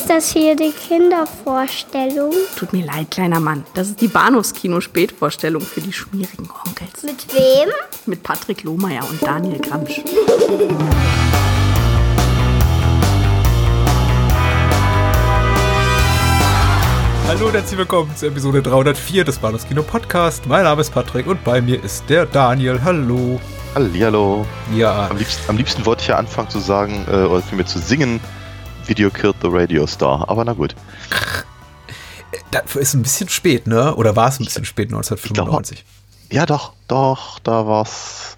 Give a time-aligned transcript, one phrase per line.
[0.00, 2.32] Ist das hier die Kindervorstellung?
[2.56, 3.66] Tut mir leid, kleiner Mann.
[3.74, 7.02] Das ist die Bahnhofskino-Spätvorstellung für die schmierigen Onkels.
[7.02, 7.68] Mit wem?
[8.06, 10.00] Mit Patrick Lohmeier und Daniel Gramsch.
[17.28, 20.46] Hallo und herzlich willkommen zur Episode 304 des Bahnhofskino Podcast.
[20.46, 22.80] Mein Name ist Patrick und bei mir ist der Daniel.
[22.82, 23.38] Hallo.
[23.74, 24.46] Hallihallo.
[24.74, 25.08] Ja.
[25.10, 28.18] Am liebsten, am liebsten wollte ich ja anfangen zu sagen, äh, oder vielmehr zu singen,
[28.90, 30.28] Video killed the Radio Star.
[30.28, 30.74] Aber na gut.
[32.50, 33.94] Dafür ist ein bisschen spät, ne?
[33.94, 35.84] Oder war es ein bisschen spät, 1995?
[36.32, 38.36] Ja, doch, doch, da war's.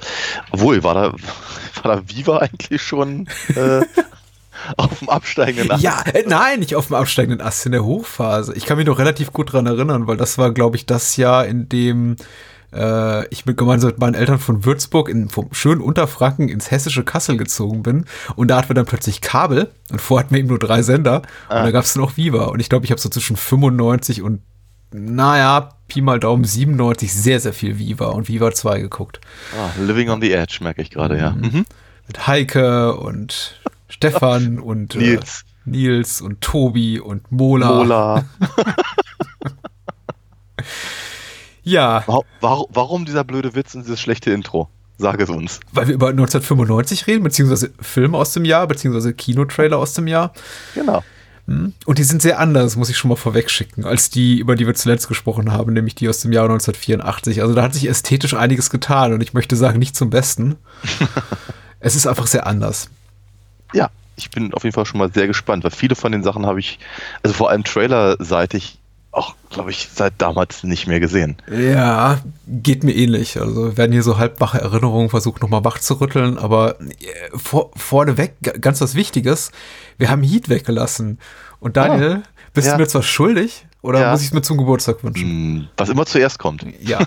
[0.51, 1.13] Obwohl, war da,
[1.83, 3.81] war da Viva eigentlich schon äh,
[4.77, 5.83] auf dem absteigenden Ast?
[5.83, 8.55] Ja, äh, nein, nicht auf dem absteigenden Ast, in der Hochphase.
[8.55, 11.47] Ich kann mich noch relativ gut dran erinnern, weil das war, glaube ich, das Jahr,
[11.47, 12.17] in dem
[12.73, 17.05] äh, ich mit gemeinsam mit meinen Eltern von Würzburg in, vom schönen Unterfranken ins hessische
[17.05, 18.07] Kassel gezogen bin.
[18.37, 21.23] Und da hatten wir dann plötzlich Kabel und vorher hatten wir eben nur drei Sender.
[21.49, 21.59] Ah.
[21.59, 22.47] Und da gab es dann auch Viva.
[22.47, 24.43] Und ich glaube, ich habe so zwischen 95 und,
[24.93, 29.21] naja, Pi mal Daumen 97 sehr, sehr viel Viva und Viva 2 geguckt.
[29.59, 31.31] Ah, living on the Edge, merke ich gerade, ja.
[31.31, 31.65] Mhm.
[32.07, 35.45] Mit Heike und Stefan und Nils.
[35.67, 37.75] Äh, Nils und Tobi und Mola.
[37.75, 38.25] Mola.
[41.65, 44.69] Ja, Wa- Warum, warum dieser blöde Witz und dieses schlechte Intro?
[44.99, 45.59] Sag es uns.
[45.73, 50.33] weil wir über 1995 reden, beziehungsweise Filme aus dem Jahr, beziehungsweise Kinotrailer aus dem Jahr.
[50.75, 51.03] Genau.
[51.47, 54.65] Und die sind sehr anders, muss ich schon mal vorweg schicken, als die, über die
[54.67, 57.43] wir zuletzt gesprochen haben, nämlich die aus dem Jahr 1984.
[57.43, 60.55] Also da hat sich ästhetisch einiges getan und ich möchte sagen, nicht zum Besten.
[61.81, 62.89] es ist einfach sehr anders.
[63.73, 66.47] Ja, ich bin auf jeden Fall schon mal sehr gespannt, weil viele von den Sachen
[66.47, 66.79] habe ich,
[67.25, 68.79] also vor allem trailerseitig,
[69.13, 71.37] auch, glaube ich, seit damals nicht mehr gesehen.
[71.51, 73.39] Ja, geht mir ähnlich.
[73.41, 76.85] Also werden hier so halbwache Erinnerungen versucht nochmal wach zu rütteln, aber äh,
[77.37, 79.53] vor, vorneweg ganz was Wichtiges.
[79.99, 81.19] Wir haben Heat weggelassen.
[81.61, 82.23] Und Daniel,
[82.55, 82.73] bist Ja.
[82.73, 84.11] du mir jetzt was schuldig oder Ja.
[84.13, 85.29] muss ich es mir zum Geburtstag wünschen?
[85.29, 86.65] Hm, Was immer zuerst kommt.
[86.81, 86.99] Ja.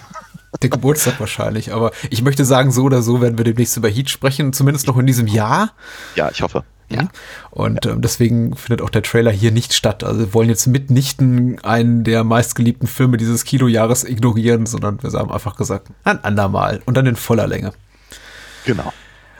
[0.62, 4.10] Der Geburtstag wahrscheinlich, aber ich möchte sagen, so oder so werden wir demnächst über Heat
[4.10, 5.74] sprechen, zumindest noch in diesem Jahr.
[6.16, 6.64] Ja, ich hoffe.
[6.90, 7.08] Ja.
[7.52, 10.04] Und ähm, deswegen findet auch der Trailer hier nicht statt.
[10.04, 15.32] Also wir wollen jetzt mitnichten einen der meistgeliebten Filme dieses Kinojahres ignorieren, sondern wir haben
[15.32, 17.74] einfach gesagt, ein andermal und dann in voller Länge.
[18.66, 18.94] Genau.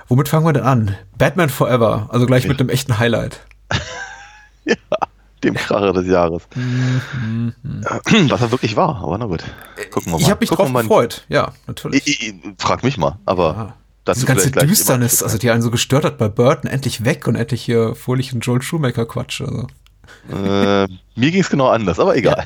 [0.08, 0.96] Womit fangen wir denn an?
[1.18, 2.64] Batman Forever, also gleich mit Ja.
[2.66, 3.42] dem echten Highlight.
[5.44, 6.44] Dem Kracher des Jahres.
[8.30, 9.44] Was er wirklich war, aber na gut.
[9.92, 10.22] Gucken wir mal.
[10.22, 12.08] Ich habe mich Gucken drauf gefreut, ja, natürlich.
[12.08, 13.74] Ich, ich, frag mich mal, aber Ja.
[14.06, 17.36] Dazu Diese ganze Düsternis, also die einen so gestört hat bei Burton, endlich weg und
[17.36, 19.42] endlich hier fröhlichen Joel Schumacher-Quatsch.
[19.42, 19.68] Also.
[20.32, 22.46] äh, mir ging es genau anders, aber egal.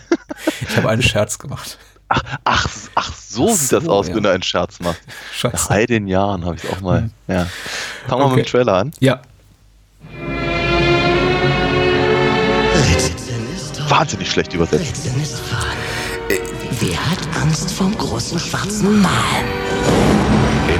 [0.61, 1.77] Ich habe einen Scherz gemacht.
[2.07, 4.15] Ach, ach, ach, so Ach sieht das so, aus, ja.
[4.15, 5.01] wenn du einen Scherz machst.
[5.43, 5.69] Nach Scheiße.
[5.69, 7.11] all den Jahren habe ich es auch mal.
[7.27, 7.45] Ja.
[8.07, 8.35] Fangen wir Okay.
[8.37, 8.91] mit dem Trailer an.
[8.99, 9.21] Ja,
[13.89, 15.09] Wahnsinnig schlecht übersetzt.
[15.51, 15.63] Wahr.
[16.79, 19.11] Wer hat Angst vom großen schwarzen Mann?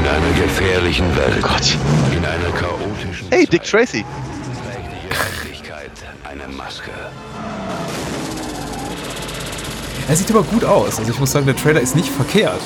[0.10, 1.36] In einer gefährlichen Welt.
[1.44, 1.78] Oh Gott.
[2.12, 4.04] In einer chaotischen Hey, Dick Tracy.
[6.24, 6.90] eine Maske.
[10.08, 10.98] er sieht aber gut aus.
[10.98, 12.62] Also ich muss sagen, der Trailer ist nicht verkehrt.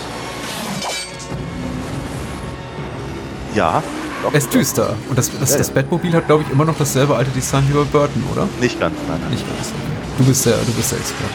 [3.54, 3.84] Ja.
[4.24, 4.96] Doch, Er ist düster.
[5.10, 5.70] Und das, das, Ja, das.
[5.70, 8.48] Batmobil hat, glaube ich, immer noch dasselbe alte Design wie bei Burton, oder?
[8.62, 9.32] Nicht ganz, nein, nein.
[9.32, 9.68] Nicht ganz.
[9.68, 9.78] Okay.
[10.18, 11.34] Du bist der, du bist der Experte.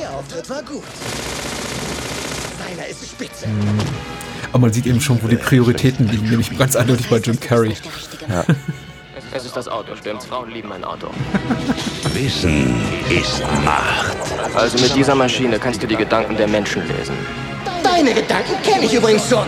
[0.00, 0.82] Ihr Auftritt war gut.
[2.82, 3.46] Seiner ist spitze.
[4.52, 7.76] Aber man sieht eben schon, wo die Prioritäten liegen, nämlich ganz eindeutig bei Jim Carrey.
[9.34, 10.26] Es ist das Auto, stimmt's?
[10.26, 11.08] Frauen lieben mein Auto.
[12.12, 12.74] Wissen
[13.08, 14.16] ist Macht.
[14.54, 17.14] Also mit dieser Maschine kannst du die Gedanken der Menschen lesen.
[17.82, 19.46] Deine Gedanken kenne ich übrigens schon.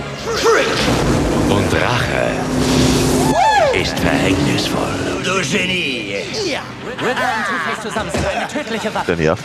[1.51, 2.31] Und Rache
[3.79, 5.23] ist verhängnisvoll.
[5.25, 6.15] Du Genie.
[6.47, 6.61] Ja.
[9.07, 9.43] Der nervt.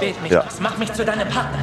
[0.00, 0.44] Bild mich Ja.
[0.46, 1.58] was, mach mich zu deinem Partner.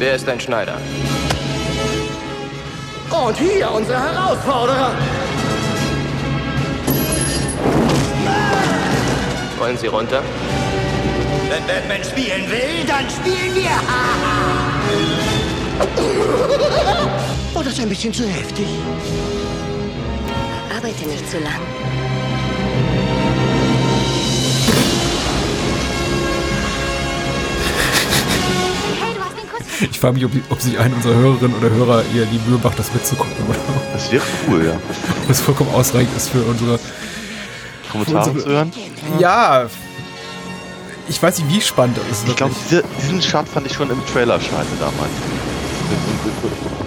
[0.00, 0.78] Wer ist dein Schneider?
[3.10, 4.92] Und hier unsere Herausforderer.
[9.58, 10.22] Wollen Sie runter?
[11.50, 13.76] Wenn Batman spielen will, dann spielen wir.
[17.52, 18.68] War das ein bisschen zu heftig?
[20.74, 21.79] Arbeite nicht zu lang.
[29.90, 32.78] Ich frage mich, ob, ob sich ein unserer Hörerinnen oder Hörer ihr die Mühe macht,
[32.78, 33.32] das mitzugucken.
[33.48, 34.80] Oder ob Das wäre cool, ja.
[35.28, 36.78] das vollkommen ausreichend ist für unsere.
[37.90, 38.72] Kommentare zu hören.
[39.18, 39.66] Ja.
[41.08, 42.28] Ich weiß nicht, wie spannend das ist.
[42.28, 42.54] Ich glaube,
[43.02, 45.10] diesen Chart fand ich schon im Trailer scheiße damals.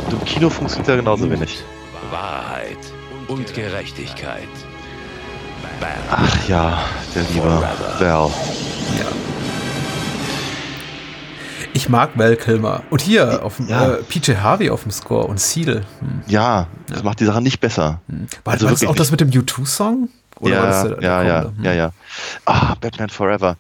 [0.05, 1.61] Und Im Kino funktioniert er genauso wenig.
[2.09, 2.77] Wahrheit
[3.27, 4.47] und Gerechtigkeit.
[6.09, 7.47] Ach ja, der liebe
[7.99, 8.31] Val.
[11.83, 12.81] Ich mag Val Kilmer.
[12.89, 13.95] Und hier auf dem Ja.
[13.95, 15.83] äh, PJ Harvey auf dem Score und Seal.
[15.99, 16.21] Hm.
[16.27, 17.99] Ja, das macht die Sache nicht besser.
[18.45, 20.07] War, Also war das wirklich auch das mit dem U2-Song?
[20.39, 21.57] Oder war das Ja, ja, ja, kommende?
[21.57, 21.65] Hm.
[21.65, 21.91] ja, ja.
[22.45, 23.57] Ah, Batman Forever.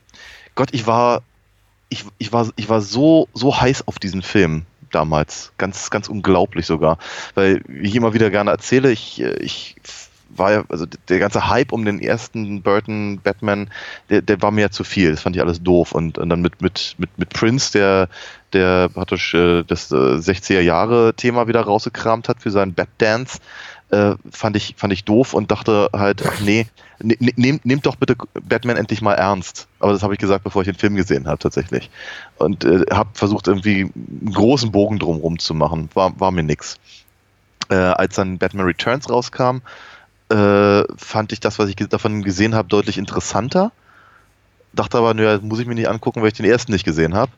[0.55, 1.21] Gott, ich war,
[1.89, 5.51] ich, ich war, ich war so, so heiß auf diesen Film damals.
[5.57, 6.99] Ganz, ganz unglaublich sogar.
[7.35, 9.75] Weil, wie ich immer wieder gerne erzähle, ich, äh, ich
[10.35, 13.69] war ja, also der ganze Hype um den ersten Burton Batman,
[14.09, 15.11] der, der war mir ja zu viel.
[15.11, 15.91] Das fand ich alles doof.
[15.91, 18.09] Und, und dann mit, mit, mit, mit Prince, der,
[18.53, 23.39] der praktisch äh, das äh, 60er Jahre Thema wieder rausgekramt hat für seinen Batdance,
[23.93, 26.65] äh, fand ich, fand ich doof und dachte halt, ach nee,
[26.99, 29.67] ne, ne, nehmt, nehmt doch bitte Batman endlich mal ernst.
[29.79, 31.89] Aber das habe ich gesagt, bevor ich den Film gesehen habe, tatsächlich.
[32.37, 35.89] Und äh, habe versucht, irgendwie einen großen Bogen drumherum zu machen.
[35.93, 36.79] War, war mir nix.
[37.69, 39.61] Äh, als dann Batman Returns rauskam,
[40.33, 43.71] äh, fand ich das, was ich davon gesehen habe, deutlich interessanter.
[44.73, 47.31] Dachte aber, naja, muss ich mir nicht angucken, weil ich den ersten nicht gesehen habe.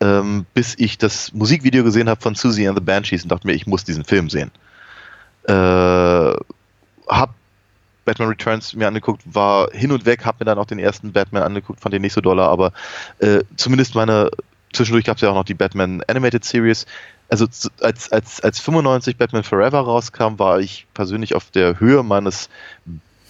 [0.00, 3.54] Ähm, bis ich das Musikvideo gesehen habe von Susie and the Banshees und dachte mir,
[3.54, 4.50] ich muss diesen Film sehen.
[5.44, 5.52] Äh,
[7.06, 7.34] hab
[8.04, 11.44] Batman Returns mir angeguckt, war hin und weg, hab mir dann auch den ersten Batman
[11.44, 12.72] angeguckt, fand den nicht so doller, aber
[13.20, 14.30] äh, zumindest meine,
[14.72, 16.86] zwischendurch gab es ja auch noch die Batman Animated Series.
[17.28, 17.46] Also
[17.80, 22.48] als, als, als 95 Batman Forever rauskam, war ich persönlich auf der Höhe meines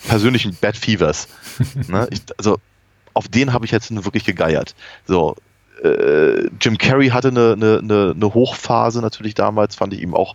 [0.06, 1.28] persönlichen Bat Fevers.
[1.88, 2.06] ne?
[2.10, 2.58] ich, also
[3.14, 4.75] auf den habe ich jetzt wirklich gegeiert.
[5.06, 5.37] So,
[5.82, 10.34] äh, Jim Carrey hatte eine, eine, eine, Hochphase natürlich damals, fand ich ihm auch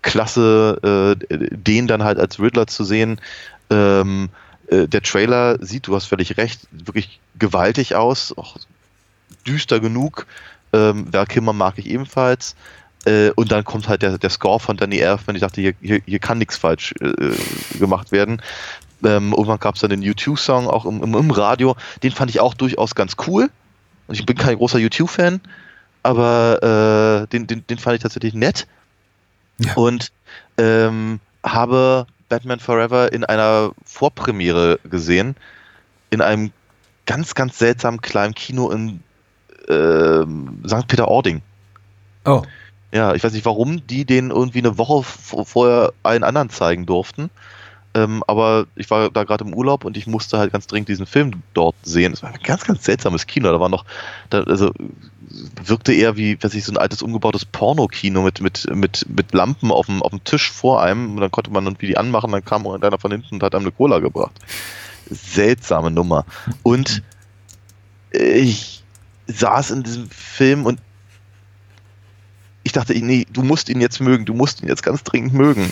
[0.00, 3.20] klasse, äh, den dann halt als Riddler zu sehen.
[3.70, 4.30] Ähm,
[4.68, 8.56] äh, der Trailer sieht, du hast völlig recht, wirklich gewaltig aus, auch
[9.46, 10.26] düster genug.
[10.72, 12.56] Ähm, Val Kilmer mag ich ebenfalls.
[13.04, 15.36] Äh, und dann kommt halt der, der Score von Danny Elfman.
[15.36, 18.40] Ich dachte, hier, hier, hier kann nichts falsch äh, gemacht werden.
[19.04, 21.76] Ähm, irgendwann gab es dann den U2-Song auch im, im, im Radio.
[22.02, 23.50] Den fand ich auch durchaus ganz cool.
[24.06, 25.40] Und ich bin kein großer U2-Fan,
[26.02, 28.66] aber äh, den, den, den fand ich tatsächlich nett.
[29.58, 29.74] Ja.
[29.74, 30.12] Und
[30.58, 35.36] ähm, habe Batman Forever in einer Vorpremiere gesehen,
[36.10, 36.52] in einem
[37.06, 39.02] ganz, ganz seltsamen kleinen Kino in
[39.68, 40.86] ähm, St.
[40.86, 41.42] Peter-Ording.
[42.24, 42.42] Oh,
[42.92, 47.30] Ja, ich weiß nicht, warum die den irgendwie eine Woche vorher allen anderen zeigen durften.
[47.94, 51.06] Ähm, aber ich war da gerade im Urlaub und ich musste halt ganz dringend diesen
[51.06, 52.12] Film dort sehen.
[52.12, 53.50] Es war ein ganz, ganz seltsames Kino.
[53.50, 53.84] Da war noch,
[54.30, 54.72] da, also
[55.64, 59.70] wirkte eher wie, weiß ich, so ein altes umgebautes Pornokino mit, mit, mit, mit Lampen
[59.70, 61.14] auf dem, auf dem Tisch vor einem.
[61.14, 63.64] Und dann konnte man irgendwie die anmachen, dann kam einer von hinten und hat einem
[63.64, 64.32] eine Cola gebracht.
[65.10, 66.24] Seltsame Nummer.
[66.62, 67.02] Und
[68.10, 68.82] ich
[69.26, 70.78] saß in diesem Film und
[72.72, 75.70] ich dachte, nee, du musst ihn jetzt mögen, du musst ihn jetzt ganz dringend mögen.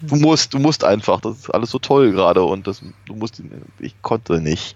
[0.00, 3.38] Du musst, du musst einfach, das ist alles so toll gerade und das, du musst
[3.38, 4.74] ihn, ich konnte nicht.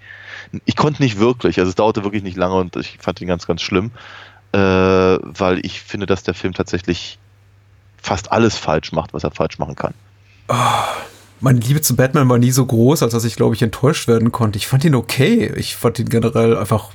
[0.67, 3.47] Ich konnte nicht wirklich, also es dauerte wirklich nicht lange und ich fand ihn ganz,
[3.47, 3.93] ganz schlimm,
[4.53, 7.19] äh, weil ich finde, dass der Film tatsächlich
[7.97, 9.95] fast alles falsch macht, was er falsch machen kann.
[11.41, 14.33] meine Liebe zu Batman war nie so groß, als dass ich, glaube ich, enttäuscht werden
[14.33, 14.59] konnte.
[14.59, 15.51] Ich fand ihn okay.
[15.57, 16.91] Ich fand ihn generell einfach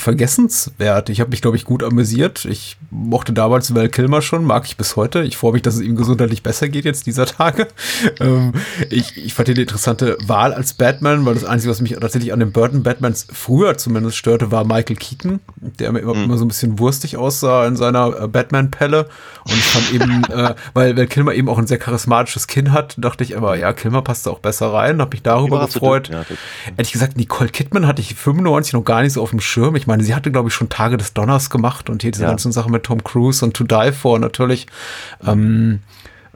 [0.00, 1.08] vergessenswert.
[1.08, 2.44] Ich habe mich, glaube ich, gut amüsiert.
[2.44, 5.22] Ich mochte damals Val Kilmer schon, mag ich bis heute.
[5.22, 7.68] Ich freue mich, dass es ihm gesundheitlich besser geht jetzt dieser Tage.
[8.18, 8.52] Ähm,
[8.90, 12.32] ich, ich fand ihn eine interessante Wahl als Batman, weil das Einzige, was mich tatsächlich
[12.32, 16.44] an den Burton Batmans früher zumindest störte, war Michael Keaton, der mir immer, immer so
[16.44, 19.08] ein bisschen wurstig aussah in seiner äh, Batman-Pelle.
[19.44, 22.96] Und ich fand eben, äh, weil Val Kilmer eben auch ein sehr charismatisches Kinn hat,
[22.98, 26.08] dachte ich aber, ja, Kilmer passt da auch besser rein, habe mich darüber gefreut.
[26.08, 26.24] ja,
[26.76, 29.76] Ehrlich gesagt, Nicole Kidman hatte ich 95 noch gar nicht so auf dem Schirm.
[29.76, 32.30] Ich meine, sie hatte, glaube ich, schon Tage des Donners gemacht und hier diese Ja.
[32.30, 34.66] ganzen Sachen mit Tom Cruise und To Die For natürlich.
[35.26, 35.80] Ähm,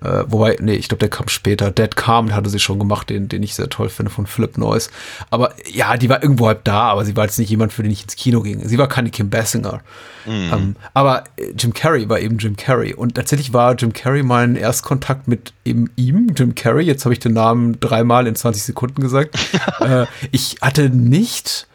[0.02, 1.70] äh, wobei, nee, ich glaube, der kam später.
[1.70, 4.90] Dead Calm hatte sie schon gemacht, den, den ich sehr toll finde von Philip Noyce.
[5.30, 7.90] Aber ja, die war irgendwo halb da, aber sie war jetzt nicht jemand, für den
[7.92, 8.60] ich ins Kino ging.
[8.68, 9.80] Sie war keine Kim Basinger.
[10.26, 12.92] Ähm, aber äh, Jim Carrey war eben Jim Carrey.
[12.92, 16.84] Und tatsächlich war Jim Carrey mein Erstkontakt mit eben ihm, Jim Carrey.
[16.84, 19.34] Jetzt habe ich den Namen dreimal in 20 Sekunden gesagt.
[19.80, 21.66] äh, ich hatte nicht.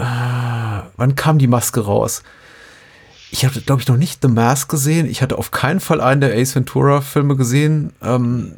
[0.00, 2.22] Äh, wann kam die Maske raus?
[3.30, 5.06] Ich hatte, glaube ich, noch nicht The Mask gesehen.
[5.08, 7.92] Ich hatte auf keinen Fall einen der Ace Ventura-Filme gesehen.
[8.02, 8.52] Ähm,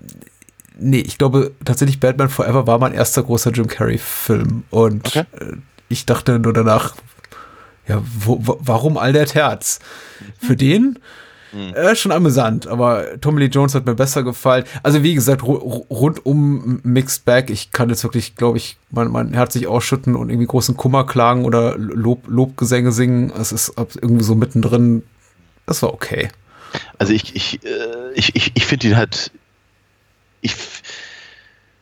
[0.78, 4.64] nee, ich glaube tatsächlich Batman Forever war mein erster großer Jim Carrey-Film.
[4.70, 5.25] Und Okay.
[5.38, 5.56] äh,
[5.88, 6.94] ich dachte nur danach,
[7.87, 9.80] ja, wo, wo, warum all der Terz?
[10.38, 10.99] Für den?
[11.52, 14.64] Äh, schon amüsant, aber Tommy Lee Jones hat mir besser gefallen.
[14.82, 17.50] Also wie gesagt, ru ru- rundum Mixed Bag.
[17.50, 21.04] Ich kann jetzt wirklich, glaube ich, mein, mein Herz sich ausschütten und irgendwie großen Kummer
[21.06, 23.30] klagen oder Lob, Lobgesänge singen.
[23.38, 25.02] Es ist irgendwie so mittendrin.
[25.66, 26.28] Das war okay.
[26.99, 29.30] Also ich, ich, äh, ich, ich, ich finde ihn halt,
[30.40, 30.54] ich,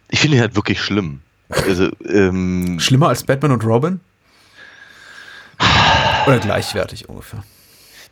[0.08, 1.20] ich finde ihn halt wirklich schlimm.
[1.48, 4.00] Also, ähm, Schlimmer als Batman und Robin?
[6.26, 7.44] Oder gleichwertig ungefähr?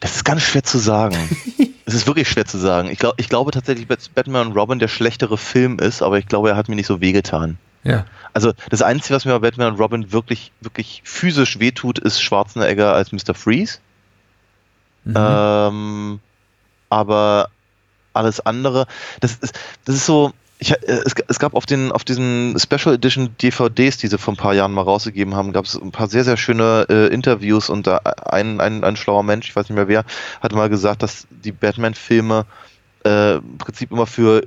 [0.00, 1.16] Das ist ganz schwer zu sagen.
[1.88, 2.90] Es ist wirklich schwer zu sagen.
[2.90, 6.26] Ich, glaub, ich glaube tatsächlich, dass Batman und Robin der schlechtere Film ist, aber ich
[6.26, 7.56] glaube, er hat mir nicht so wehgetan.
[7.82, 8.04] Ja.
[8.34, 12.92] Also das Einzige, was mir bei Batman und Robin wirklich, wirklich physisch wehtut, ist Schwarzenegger
[12.92, 13.32] als Mr.
[13.32, 13.78] Freeze.
[15.04, 15.14] Mhm.
[15.16, 16.20] Ähm,
[16.90, 17.48] aber
[18.12, 18.86] alles andere,
[19.20, 22.94] das ist, das ist so, ich, äh, es, es, gab auf, den, auf diesen Special
[22.94, 26.08] Edition DVDs, die sie vor ein paar Jahren mal rausgegeben haben, gab es ein paar
[26.08, 29.88] sehr, sehr schöne äh, Interviews und ein, ein, ein schlauer Mensch, ich weiß nicht mehr
[29.88, 30.04] wer,
[30.40, 32.46] hat mal gesagt, dass die Batman-Filme
[33.04, 34.46] äh, im Prinzip immer für,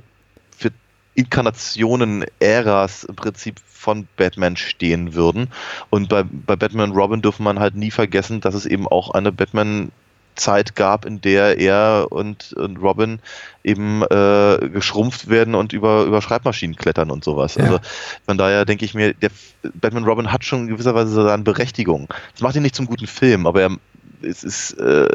[0.56, 0.70] für
[1.14, 5.48] Inkarnationen, Äras im Prinzip von Batman stehen würden.
[5.90, 9.32] Und bei, bei Batman Robin dürfen man halt nie vergessen, dass es eben auch eine
[9.32, 9.90] Batman
[10.34, 13.20] Zeit gab, in der er und, und Robin
[13.64, 17.54] eben äh, geschrumpft werden und über, über Schreibmaschinen klettern und sowas.
[17.54, 17.64] Ja.
[17.64, 17.78] Also
[18.26, 19.30] von daher denke ich mir, der
[19.74, 22.08] Batman Robin hat schon in gewisser Weise seine Berechtigung.
[22.32, 23.76] Das macht ihn nicht zum guten Film, aber er,
[24.22, 25.08] es ist, äh,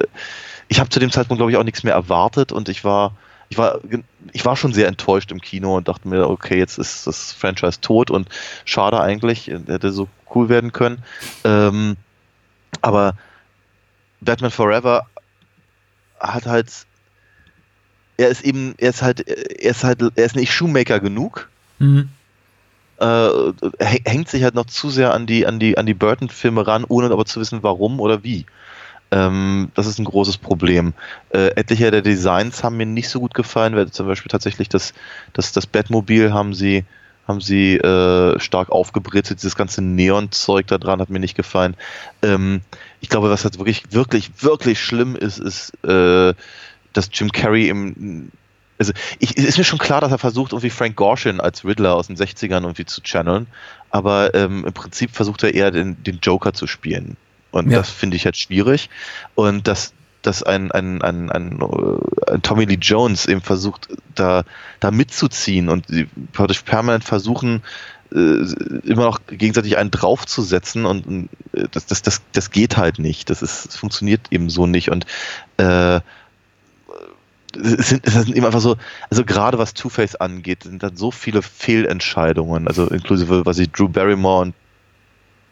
[0.67, 3.13] ich habe zu dem Zeitpunkt, glaube ich, auch nichts mehr erwartet und ich war,
[3.49, 3.79] ich war,
[4.33, 7.79] ich war schon sehr enttäuscht im Kino und dachte mir, okay, jetzt ist das Franchise
[7.81, 8.29] tot und
[8.65, 11.03] schade eigentlich, hätte so cool werden können.
[11.43, 11.95] Ähm,
[12.81, 13.13] aber
[14.21, 15.05] Batman Forever
[16.19, 16.71] hat halt,
[18.17, 21.49] er ist eben, er ist halt, er ist halt, er ist nicht Shoemaker genug.
[21.79, 22.09] Mhm.
[22.99, 23.29] Äh,
[23.79, 27.11] hängt sich halt noch zu sehr an die, an die, an die Burton-Filme ran, ohne
[27.11, 28.45] aber zu wissen, warum oder wie.
[29.11, 30.93] Ähm, das ist ein großes Problem.
[31.29, 34.93] Äh, etliche der Designs haben mir nicht so gut gefallen, weil zum Beispiel tatsächlich das,
[35.33, 36.85] das, das Batmobil haben sie,
[37.27, 39.39] haben sie äh, stark aufgebritzelt.
[39.39, 41.75] Dieses ganze Neon-Zeug da dran hat mir nicht gefallen.
[42.21, 42.61] Ähm,
[43.01, 46.33] ich glaube, was halt wirklich, wirklich, wirklich schlimm ist, ist, äh,
[46.93, 48.31] dass Jim Carrey im
[48.79, 51.95] also ich, es ist mir schon klar, dass er versucht, irgendwie Frank Gorshin als Riddler
[51.95, 53.47] aus den 60ern irgendwie zu channeln,
[53.89, 57.17] aber ähm, im Prinzip versucht er eher den, den Joker zu spielen.
[57.51, 57.79] Und ja.
[57.79, 58.89] das finde ich halt schwierig.
[59.33, 61.59] Und dass, dass ein, ein, ein, ein,
[62.27, 64.43] ein Tommy Lee Jones eben versucht, da,
[64.79, 65.85] da mitzuziehen und
[66.33, 67.63] praktisch permanent versuchen,
[68.11, 68.41] äh,
[68.83, 73.29] immer noch gegenseitig einen draufzusetzen und äh, das, das, das, das geht halt nicht.
[73.29, 74.89] Das, ist, das funktioniert eben so nicht.
[74.89, 75.05] Und
[75.57, 75.99] äh,
[77.53, 78.77] es sind, es sind eben einfach so,
[79.09, 83.89] also gerade was Two-Face angeht, sind dann so viele Fehlentscheidungen, also inklusive, was ich Drew
[83.89, 84.53] Barrymore und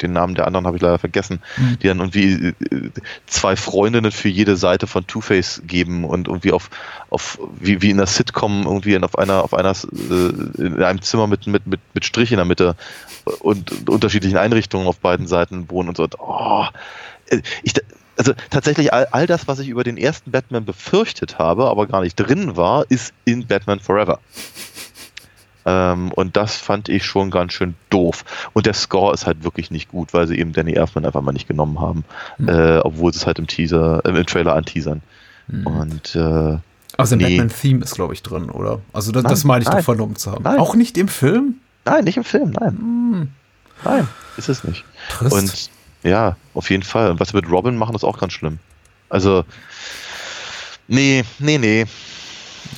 [0.02, 1.80] den Namen der anderen habe ich leider vergessen, mhm.
[1.80, 2.92] die dann irgendwie äh,
[3.28, 6.70] zwei Freundinnen für jede Seite von Two-Face geben und irgendwie auf,
[7.10, 11.28] auf wie, wie in der Sitcom irgendwie auf einer, auf einer äh, in einem Zimmer
[11.28, 12.76] mit, mit, mit, mit Strich in der Mitte
[13.40, 16.08] und unterschiedlichen Einrichtungen auf beiden Seiten wohnen und so.
[16.20, 16.66] Oh,
[17.28, 17.74] äh, ich,
[18.18, 22.02] also tatsächlich all, all das, was ich über den ersten Batman befürchtet habe, aber gar
[22.02, 24.20] nicht drin war, ist in Batman Forever.
[25.66, 28.24] Ähm, und das fand ich schon ganz schön doof.
[28.54, 31.32] Und der Score ist halt wirklich nicht gut, weil sie eben Danny Elfman einfach mal
[31.32, 32.06] nicht genommen haben,
[32.38, 32.50] mhm.
[32.50, 35.02] äh, obwohl sie es halt im Teaser, äh, im Trailer anteasern.
[35.48, 35.68] Mhm.
[35.68, 36.58] Und äh,
[36.98, 37.38] also ein nee.
[37.38, 38.80] Batman-Theme ist, glaube ich, drin, oder?
[38.94, 40.44] Also das, nein, das meine ich nein, doch vernommen zu haben.
[40.44, 40.60] Nein.
[40.60, 41.56] Auch nicht im Film?
[41.84, 42.74] Nein, nicht im Film, nein.
[42.76, 43.30] Mhm.
[43.84, 44.08] Nein,
[44.38, 44.86] ist es nicht.
[45.10, 45.34] Trist.
[45.34, 45.70] Und
[46.04, 47.12] ja, auf jeden Fall.
[47.12, 48.60] Und was wir mit Robin machen, ist auch ganz schlimm.
[49.10, 49.44] Also,
[50.88, 51.86] nee, nee, nee.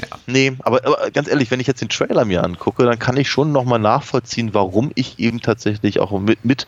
[0.02, 0.18] Ja.
[0.28, 3.30] Nee, aber, aber, ganz ehrlich, wenn ich jetzt den Trailer mir angucke, dann kann ich
[3.30, 6.68] schon nochmal nachvollziehen, warum ich eben tatsächlich auch mit, mit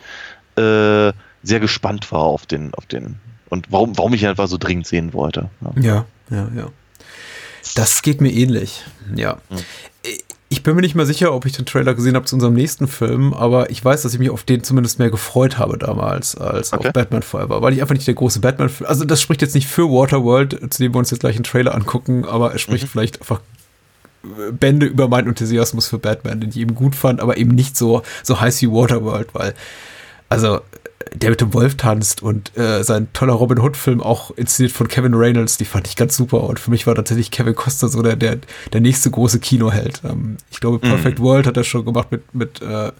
[0.56, 1.12] äh,
[1.42, 3.16] sehr gespannt war auf den, auf den
[3.48, 5.50] und warum, warum ich ihn einfach so dringend sehen wollte.
[5.76, 6.50] Ja, ja, ja.
[6.56, 6.68] ja.
[7.74, 8.84] Das geht mir ähnlich.
[9.14, 9.38] Ja.
[9.48, 9.58] Hm.
[10.60, 12.86] Ich bin mir nicht mal sicher, ob ich den Trailer gesehen habe zu unserem nächsten
[12.86, 16.74] Film, aber ich weiß, dass ich mich auf den zumindest mehr gefreut habe damals als
[16.74, 16.88] okay.
[16.88, 19.66] auf Batman Forever, weil ich einfach nicht der große Batman, also das spricht jetzt nicht
[19.66, 22.88] für Waterworld, zu dem wir uns jetzt gleich einen Trailer angucken, aber es spricht mhm.
[22.88, 23.40] vielleicht einfach
[24.52, 28.02] Bände über meinen Enthusiasmus für Batman, den ich eben gut fand, aber eben nicht so,
[28.22, 29.54] so heiß wie Waterworld, weil,
[30.28, 30.60] also
[31.14, 35.14] der mit dem Wolf tanzt und äh, sein toller Robin Hood-Film auch inszeniert von Kevin
[35.14, 36.44] Reynolds, die fand ich ganz super.
[36.44, 38.38] Und für mich war tatsächlich Kevin Costa so der, der,
[38.72, 40.02] der nächste große Kinoheld.
[40.04, 41.22] Ähm, ich glaube, Perfect mm.
[41.22, 42.92] World hat er schon gemacht mit, mit äh,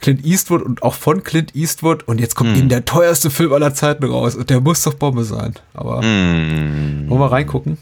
[0.00, 2.06] Clint Eastwood und auch von Clint Eastwood.
[2.08, 2.58] Und jetzt kommt mm.
[2.58, 4.34] eben der teuerste Film aller Zeiten raus.
[4.34, 5.54] Und der muss doch Bombe sein.
[5.74, 7.08] Aber mm.
[7.08, 7.78] wollen wir reingucken?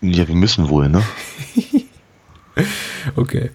[0.00, 1.04] Ja, wir müssen wohl, ne?
[3.16, 3.50] okay.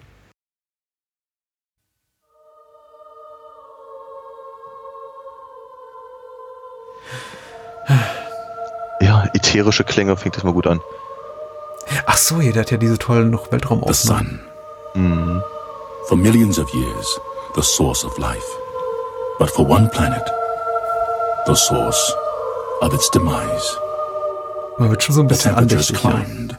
[9.34, 10.80] Ätherische Klänge fängt das mal gut an.
[12.06, 14.40] Ach so, der hat ja diese tollen noch Weltraumaufnahmen.
[14.94, 15.04] The sun.
[15.04, 15.42] Mm.
[16.08, 17.20] For millions of years,
[17.54, 18.46] the source of life.
[19.38, 20.24] But for one planet,
[21.46, 22.14] the source
[22.80, 23.78] of its demise.
[24.78, 25.98] Man wird schon so ein bisschen andächtig.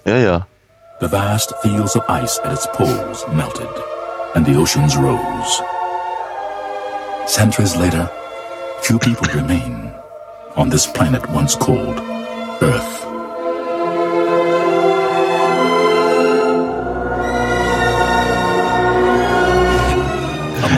[0.06, 0.48] Ja, ja.
[1.00, 3.70] The vast fields of ice at its poles melted,
[4.36, 5.64] and the oceans rose.
[7.26, 8.10] Centuries later,
[8.82, 9.92] few people remain
[10.56, 12.02] on this planet once called
[12.62, 13.06] Earth.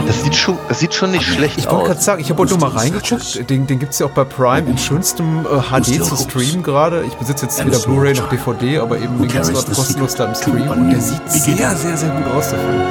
[0.06, 1.88] Das sieht schon, das sieht schon nicht schlecht Ich wollte aus.
[1.88, 3.50] gerade sagen, ich habe heute nur mal reingeguckt.
[3.50, 7.04] Den, den gibt es ja auch bei Prime in schönstem äh, HD zu streamen gerade.
[7.04, 10.26] Ich besitze jetzt weder Blu-ray noch DVD, aber eben den gibt es gerade kostenlos da
[10.26, 10.70] im Stream.
[10.70, 12.82] Und der sieht sehr, sehr, sehr gut aus, der Film.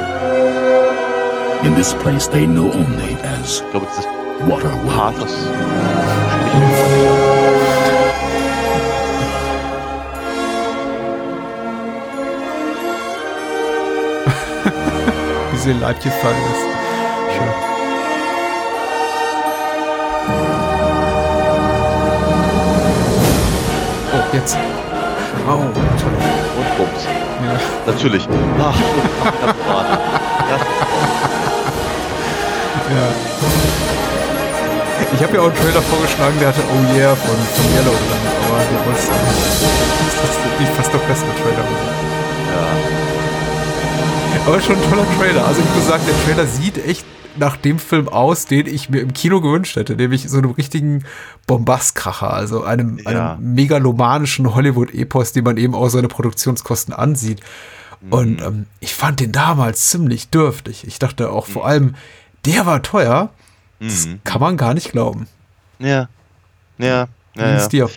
[1.63, 4.07] In this place they know only as Ich glaube, das ist
[4.47, 5.27] Waterworld.
[15.61, 16.65] Sie Leib gefallen ist.
[17.35, 17.53] Schön.
[24.11, 24.57] Oh, jetzt.
[25.47, 26.17] Oh, toll.
[26.57, 27.05] Und Bums.
[27.05, 27.91] Ja.
[27.91, 28.27] Natürlich.
[28.59, 28.73] Ach,
[29.67, 29.99] Parade.
[30.49, 30.61] Das
[32.89, 33.07] Ja.
[35.13, 38.23] Ich habe ja auch einen Trailer vorgeschlagen, der hatte Oh Yeah von, von Yellow drin,
[38.47, 39.03] aber der war das
[40.29, 41.65] ist die fast noch bessere Trailer.
[44.45, 45.45] Aber schon ein toller Trailer.
[45.47, 47.05] Also ich muss sagen, der Trailer sieht echt
[47.37, 51.05] nach dem Film aus, den ich mir im Kino gewünscht hätte, nämlich so einem richtigen
[51.47, 53.33] Bombastkracher, also einem, Ja.
[53.35, 57.39] einem megalomanischen Hollywood-Epos, den man eben auch seine Produktionskosten ansieht.
[58.09, 60.85] Und ähm, ich fand den damals ziemlich dürftig.
[60.87, 61.95] Ich dachte auch vor allem,
[62.45, 63.29] der war teuer.
[63.79, 64.19] Das Mhm.
[64.23, 65.27] kann man gar nicht glauben.
[65.79, 66.09] Ja.
[66.79, 67.07] Ja.
[67.35, 67.87] Ja, ja.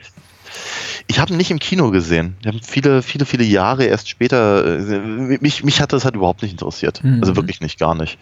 [1.07, 2.37] Ich habe ihn nicht im Kino gesehen.
[2.43, 4.79] Wir haben viele, viele, viele Jahre erst später.
[4.79, 4.99] äh,
[5.41, 7.05] Mich, mich hat das halt überhaupt nicht interessiert.
[7.05, 7.21] Mhm.
[7.21, 8.19] Also wirklich nicht, gar nicht.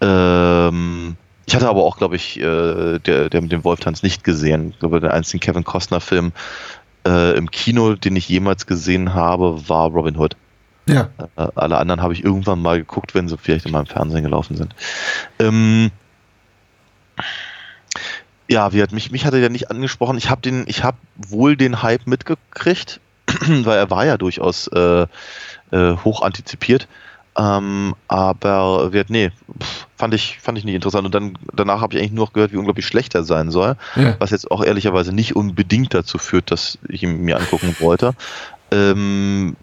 [0.00, 4.70] Ähm, ich hatte aber auch, glaube ich, äh, der, der mit dem Wolftanz nicht gesehen.
[4.70, 6.32] Ich glaube, der einzige Kevin Costner-Film
[7.06, 10.36] äh, im Kino, den ich jemals gesehen habe, war Robin Hood.
[10.86, 11.10] Ja.
[11.36, 14.56] Äh, alle anderen habe ich irgendwann mal geguckt, wenn sie vielleicht in meinem Fernsehen gelaufen
[14.56, 14.74] sind.
[15.38, 15.90] Ähm,
[18.50, 20.18] ja, wie hat mich, mich hat er ja nicht angesprochen.
[20.18, 23.00] Ich habe den, ich habe wohl den Hype mitgekriegt,
[23.46, 25.06] weil er war ja durchaus äh,
[25.70, 26.88] äh, hoch antizipiert.
[27.38, 31.06] Ähm, aber wird, nee, pff, fand ich, fand ich nicht interessant.
[31.06, 33.76] Und dann danach habe ich eigentlich nur noch gehört, wie unglaublich schlecht er sein soll.
[33.94, 34.16] Ja.
[34.18, 38.14] Was jetzt auch ehrlicherweise nicht unbedingt dazu führt, dass ich ihn mir angucken wollte.
[38.72, 39.54] Ähm,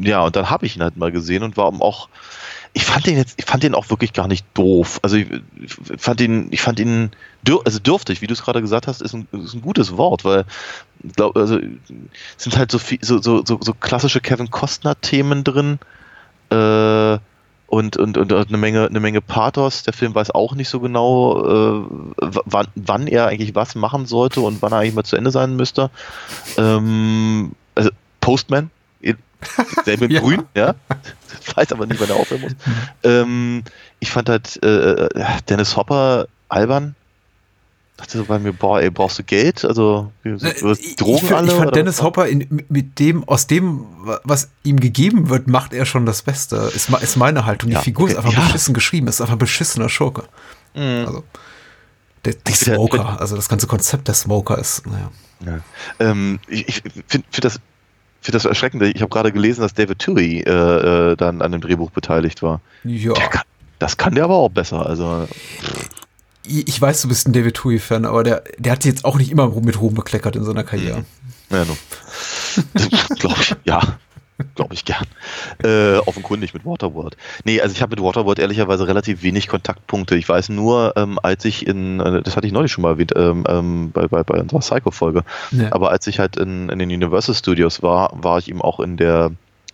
[0.00, 2.08] ja, und dann habe ich ihn halt mal gesehen und war auch,
[2.76, 5.00] ich fand den jetzt, ich fand den auch wirklich gar nicht doof.
[5.00, 5.28] Also ich,
[5.62, 7.10] ich fand ihn, ich fand ihn,
[7.42, 10.26] dür, also dürftig, wie du es gerade gesagt hast, ist ein, ist ein gutes Wort,
[10.26, 10.44] weil
[11.14, 11.58] glaub, also
[12.36, 15.78] sind halt so viel, so, so, so, so klassische Kevin Costner-Themen drin.
[16.50, 17.18] Äh,
[17.68, 19.82] und, und, und eine Menge, eine Menge Pathos.
[19.84, 21.86] Der Film weiß auch nicht so genau, äh,
[22.18, 25.56] wann, wann er eigentlich was machen sollte und wann er eigentlich mal zu Ende sein
[25.56, 25.88] müsste.
[26.58, 27.88] Ähm, also
[28.20, 28.70] Postman,
[29.84, 30.20] selbe Ja.
[30.20, 30.74] grün, ja.
[31.54, 32.52] Weiß aber nicht, wann er aufhören muss.
[33.02, 33.62] Ähm,
[34.00, 35.08] ich fand halt äh,
[35.48, 36.94] Dennis Hopper albern.
[37.96, 39.64] Dachte so bei mir, boah, ey, brauchst du Geld?
[39.64, 41.46] Also, Äh, Ich, Drogen ich, find- alle?
[41.48, 42.02] ich fand Dennis?
[42.02, 43.86] Hopper in, mit dem, aus dem,
[44.22, 46.56] was ihm gegeben wird, macht er schon das Beste.
[46.74, 47.70] Ist, ist meine Haltung.
[47.70, 48.44] Ja, Die Figur ist okay, einfach ja.
[48.46, 50.24] beschissen geschrieben, ist einfach ein beschissener Schurke.
[50.74, 51.04] Mhm.
[51.06, 51.24] Also,
[52.26, 55.10] der, der Ich Smoker, also das ganze Konzept der Smoker ist, naja.
[55.46, 55.58] Ja.
[56.00, 57.60] Ähm, ich ich finde find das,
[58.26, 58.82] find das erschreckend.
[58.82, 62.60] Ich habe gerade gelesen, dass David Tui äh, äh, dann an dem Drehbuch beteiligt war.
[62.84, 63.14] Ja.
[63.14, 63.44] Kann,
[63.78, 64.84] das kann der aber auch besser.
[64.84, 65.28] Also,
[66.44, 69.16] Ich ich weiß, du bist ein David Tui-Fan, aber der, der hat sich jetzt auch
[69.16, 71.04] nicht immer mit Ruhm bekleckert in seiner Karriere.
[71.50, 71.76] ja, no.
[73.16, 73.98] glaube ich, ja.
[74.54, 75.06] Glaube ich gern.
[75.64, 77.16] Äh, offenkundig mit Waterworld.
[77.44, 80.14] Nee, also ich habe mit Waterworld ehrlicherweise relativ wenig Kontaktpunkte.
[80.16, 83.12] Ich weiß nur, ähm, als ich in, äh, das hatte ich neulich schon mal erwähnt,
[83.16, 85.22] ähm, ähm, bei, bei, bei unserer Psycho-Folge,
[85.52, 85.72] Ja.
[85.72, 88.96] aber als ich halt in, in den Universal Studios war, war ich eben auch in
[88.98, 89.32] der,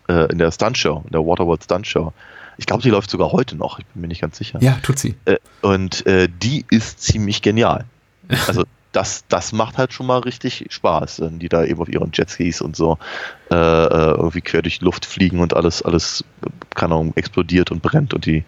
[0.09, 2.13] äh, in der Stunt-Show, in der Waterworld Stunt-Show.
[2.59, 4.59] Ich glaube, die läuft sogar heute noch, ich bin mir nicht ganz sicher.
[4.63, 5.17] Ja, tut sie.
[5.25, 7.85] Äh, und äh, die ist ziemlich genial.
[8.47, 12.61] Also das, das macht halt schon mal richtig Spaß, die da eben auf ihren Jetskis
[12.61, 12.99] und so
[13.51, 16.25] äh, äh, irgendwie quer durch die Luft fliegen und alles, alles,
[16.75, 18.45] keine Ahnung, explodiert und brennt und die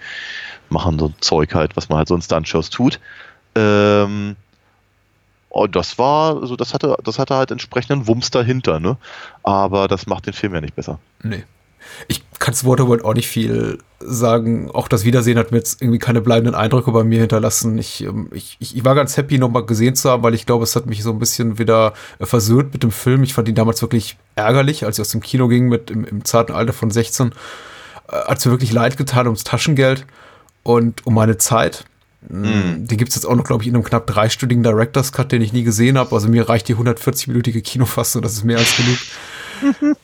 [0.68, 3.00] machen so Zeug halt, was man halt so in Stuntshows tut.
[3.54, 4.37] Ähm,
[5.48, 8.96] und das war, also das hatte, das hatte halt entsprechenden Wumms dahinter, ne?
[9.44, 10.98] Aber das macht den Film ja nicht besser.
[11.22, 11.44] Nee.
[12.09, 14.70] Ich kann zu Waterworld auch nicht viel sagen.
[14.70, 17.79] Auch das Wiedersehen hat mir jetzt irgendwie keine bleibenden Eindrücke bei mir hinterlassen.
[17.79, 20.77] Ich, ähm, ich, ich war ganz happy, nochmal gesehen zu haben, weil ich glaube, es
[20.77, 23.23] hat mich so ein bisschen wieder äh, versöhnt mit dem Film.
[23.23, 26.25] Ich fand ihn damals wirklich ärgerlich, als ich aus dem Kino ging mit im, im
[26.25, 27.33] zarten Alter von 16.
[28.09, 30.07] Äh, hat mir wirklich leid getan ums Taschengeld
[30.62, 31.85] und um meine Zeit.
[32.29, 32.87] Mm.
[32.87, 35.53] Den gibt's jetzt auch noch, glaube ich, in einem knapp dreistündigen Director's Cut, den ich
[35.53, 36.14] nie gesehen habe.
[36.14, 38.99] Also mir reicht die 140-minütige Kinofassung, das ist mehr als genug.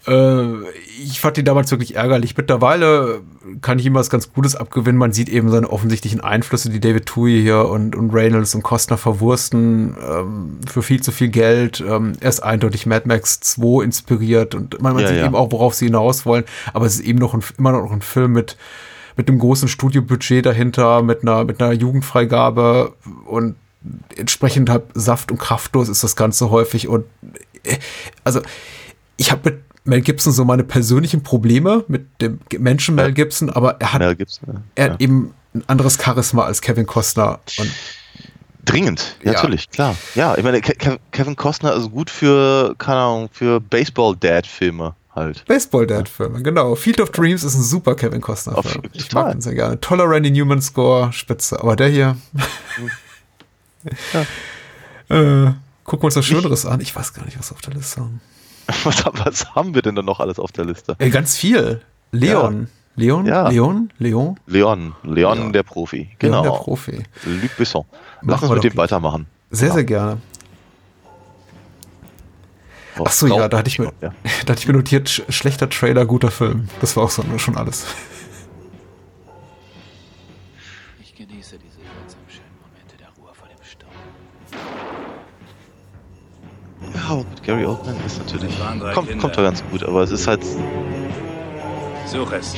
[0.06, 0.70] äh,
[1.02, 2.36] ich fand ihn damals wirklich ärgerlich.
[2.36, 3.20] Mittlerweile
[3.60, 4.98] kann ich ihm was ganz Gutes abgewinnen.
[4.98, 8.96] Man sieht eben seine offensichtlichen Einflüsse, die David Tui hier und, und Reynolds und Costner
[8.98, 11.82] verwursten ähm, für viel zu viel Geld.
[11.86, 15.26] Ähm, er ist eindeutig Mad Max 2 inspiriert und man, man Ja, sieht ja.
[15.26, 16.44] eben auch, worauf sie hinaus wollen.
[16.72, 18.56] Aber es ist eben noch ein, immer noch ein Film mit
[19.16, 22.94] mit einem großen Studiobudget dahinter, mit einer, mit einer Jugendfreigabe
[23.26, 23.56] und
[24.16, 26.88] entsprechend halt saft- und kraftlos ist das Ganze häufig.
[26.88, 27.04] Und
[27.64, 27.76] äh,
[28.24, 28.40] also
[29.20, 33.80] ich habe mit Mel Gibson so meine persönlichen Probleme mit dem Menschen Mel Gibson, aber
[33.80, 34.60] er hat, Gibson, ja.
[34.76, 34.92] er Ja.
[34.94, 37.40] hat eben ein anderes Charisma als Kevin Costner.
[37.58, 37.70] Und
[38.64, 39.32] Dringend, Ja.
[39.32, 39.96] natürlich, klar.
[40.14, 45.44] Ja, ich meine, Ke Ke Kevin Costner ist gut für, keine Ahnung, für Baseball-Dad-Filme halt.
[45.46, 46.76] Baseball Dad Filme, genau.
[46.76, 48.84] Field of Dreams ist ein super Kevin Costner Auf- Film.
[48.92, 49.24] Ich total.
[49.24, 49.80] mag ihn sehr gerne.
[49.80, 51.58] Toller Randy Newman Score, spitze.
[51.60, 52.16] Aber der hier.
[55.08, 55.50] äh,
[55.84, 56.80] gucken wir uns was Schöneres an.
[56.80, 58.20] Ich weiß gar nicht, was auf der Liste haben.
[58.84, 60.94] Was, was haben wir denn dann noch alles auf der Liste?
[60.98, 61.80] Äh, ganz viel.
[62.12, 62.68] Leon.
[62.96, 63.26] Leon?
[63.26, 63.48] Ja.
[63.48, 63.90] Leon?
[63.98, 64.38] Leon?
[64.46, 65.48] Leon, Leon Ja.
[65.50, 66.42] der Profi, genau.
[66.42, 67.02] Leon, der Profi.
[67.24, 67.84] Luc Besson.
[68.22, 69.26] Machen Lass uns mit dem weitermachen.
[69.50, 70.18] Sehr, sehr gerne.
[72.98, 74.12] Oh, Ach so, ja, da hatte ich mir, Ja.
[74.46, 76.68] da hatte ich mir notiert, sch schlechter Trailer, guter Film.
[76.80, 77.86] Das war auch so, schon alles.
[87.10, 88.56] Ja, aber mit Gary Oldman ist natürlich.
[88.56, 89.22] Das Kommt, Kinder.
[89.22, 90.40] kommt doch ganz gut, aber es ist halt.
[92.06, 92.54] Such es.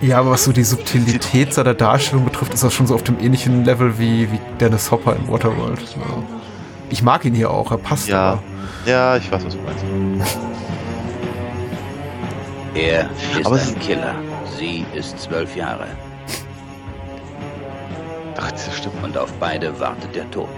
[0.00, 3.18] Ja, aber was so die Subtilität seiner Darstellung betrifft, ist das schon so auf dem
[3.20, 5.80] ähnlichen Level wie, wie Dennis Hopper in Waterworld.
[5.80, 6.22] Ja.
[6.90, 8.08] Ich mag ihn hier auch, er passt.
[8.08, 8.42] Ja, aber-
[8.86, 9.84] ja, ich weiß, was du meinst.
[12.74, 14.14] Er ist Aber ein Killer.
[14.58, 15.86] Sie ist zwölf Jahre.
[18.36, 18.94] Ach, diese Stimme.
[19.04, 20.48] Und auf beide wartet der Tod.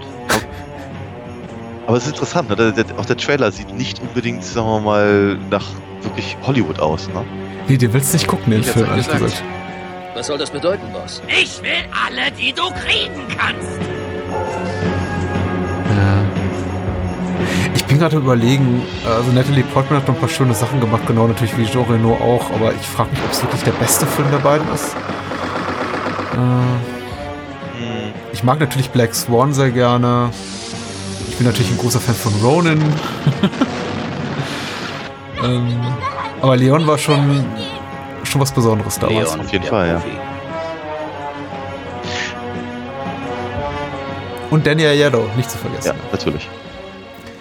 [1.87, 2.57] Aber es ist interessant, ne?
[2.57, 5.65] der, der, auch der Trailer sieht nicht unbedingt, sagen wir mal, nach
[6.03, 7.25] wirklich Hollywood aus, ne?
[7.69, 9.25] Nee, den willst du nicht gucken, den Ich Film, ehrlich gesagt.
[9.25, 9.43] gesagt.
[10.15, 11.23] Was soll das bedeuten, Boss?
[11.29, 11.71] Ich will
[12.07, 13.79] alle, die du kriegen kannst.
[15.91, 16.25] Ja.
[17.75, 21.27] Ich bin gerade überlegen, also Natalie Portman hat noch ein paar schöne Sachen gemacht, genau
[21.29, 24.29] natürlich wie Jean Reno auch, aber ich frage mich, ob es wirklich der beste Film
[24.31, 24.95] der beiden ist.
[26.33, 26.37] Äh,
[27.79, 28.13] Hm.
[28.33, 30.31] ich mag natürlich Black Swan sehr gerne.
[31.37, 32.83] Ich bin natürlich ein großer Fan von Ronin.
[35.45, 35.81] ähm,
[36.41, 37.45] aber Leon war schon,
[38.25, 39.35] schon was Besonderes damals.
[39.35, 40.03] Leon, auf jeden Fall, ja.
[44.49, 45.89] Und Daniel Yellow, nicht zu vergessen.
[45.89, 46.49] Ja, natürlich.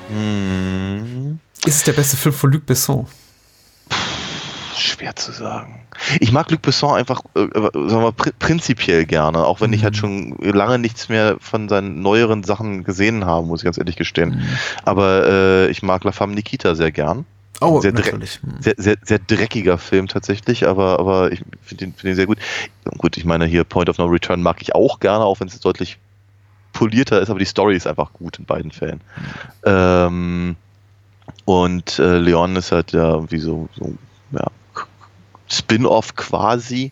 [0.10, 1.40] Hm.
[1.66, 3.08] Ist es der beste Film von Luc Besson?
[4.96, 5.82] Schwer zu sagen.
[6.20, 9.98] Ich mag Luc Besson einfach, äh, sagen wir pri prinzipiell gerne, auch wenn ich halt
[9.98, 14.42] schon lange nichts mehr von seinen neueren Sachen gesehen habe, muss ich ganz ehrlich gestehen.
[14.84, 17.26] Aber äh, ich mag La Femme Nikita sehr gern.
[17.62, 18.40] Oh, sehr, natürlich.
[18.42, 18.62] Hm.
[18.62, 22.38] sehr, sehr, sehr dreckiger Film tatsächlich, aber, aber ich finde den, find den sehr gut.
[22.98, 25.60] Gut, ich meine, hier Point of No Return mag ich auch gerne, auch wenn es
[25.60, 25.98] deutlich
[26.74, 29.02] polierter ist, aber die Story ist einfach gut in beiden Fällen.
[29.66, 30.58] Ähm,
[31.46, 33.94] und äh, Leon ist halt ja wie so, so
[34.32, 34.48] ja,
[35.48, 36.92] Spin-off quasi.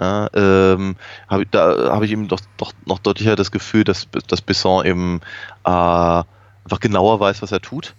[0.00, 0.96] Ja, ähm,
[1.28, 5.20] hab, da habe ich eben doch, doch noch deutlicher das Gefühl, dass, dass Besson eben
[5.64, 7.94] äh, einfach genauer weiß, was er tut.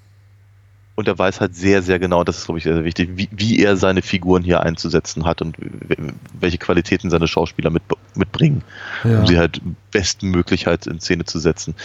[0.97, 3.29] Und er weiß halt sehr, sehr genau, das ist, glaube ich, sehr, sehr wichtig, wie,
[3.31, 5.55] wie er seine Figuren hier einzusetzen hat und
[6.33, 7.83] welche Qualitäten seine Schauspieler mit,
[8.15, 8.63] mitbringen,
[9.03, 9.19] Ja.
[9.19, 11.75] um sie halt bestmöglich halt in Szene zu setzen.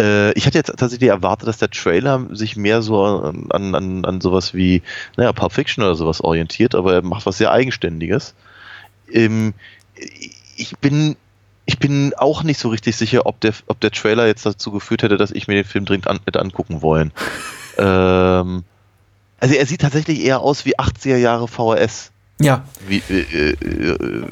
[0.00, 4.20] Äh, ich hatte jetzt tatsächlich erwartet, dass der Trailer sich mehr so an, an, an
[4.22, 4.80] sowas wie,
[5.18, 8.34] naja, Pulp Fiction oder sowas orientiert, aber er macht was sehr Eigenständiges.
[9.12, 9.52] Ähm,
[10.56, 11.16] ich bin
[11.66, 15.02] ich bin auch nicht so richtig sicher, ob der, ob der Trailer jetzt dazu geführt
[15.02, 17.12] hätte, dass ich mir den Film dringend an, hätte angucken wollen.
[17.78, 18.64] Ähm,
[19.40, 22.12] also er sieht tatsächlich eher aus wie 80er Jahre VHS.
[22.40, 22.64] Ja.
[22.86, 24.26] Wie, äh, äh, äh,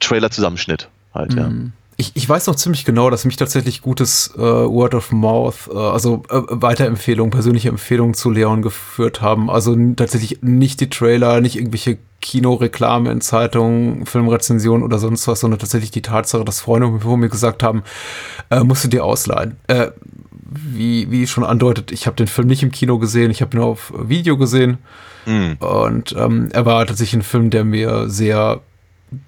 [0.00, 1.48] Trailer-Zusammenschnitt halt, ja.
[1.48, 1.72] Mhm.
[2.00, 5.76] Ich, ich weiß noch ziemlich genau, dass mich tatsächlich gutes äh, Word of Mouth, äh,
[5.76, 9.50] also äh, Weiterempfehlungen, persönliche Empfehlungen zu Leon geführt haben.
[9.50, 15.58] Also tatsächlich nicht die Trailer, nicht irgendwelche Kinoreklame in Zeitungen, Filmrezensionen oder sonst was, sondern
[15.58, 17.82] tatsächlich die Tatsache, dass Freunde von mir gesagt haben,
[18.48, 19.58] äh, musst du dir ausleihen.
[19.66, 19.90] Äh,
[20.50, 23.62] wie, wie schon andeutet, ich habe den Film nicht im Kino gesehen, ich habe ihn
[23.62, 24.78] auf Video gesehen.
[25.26, 25.56] Mhm.
[25.60, 28.60] Und ähm, er war tatsächlich ein Film, der mir sehr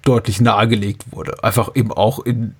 [0.03, 1.43] deutlich nahegelegt wurde.
[1.43, 2.55] Einfach eben auch in,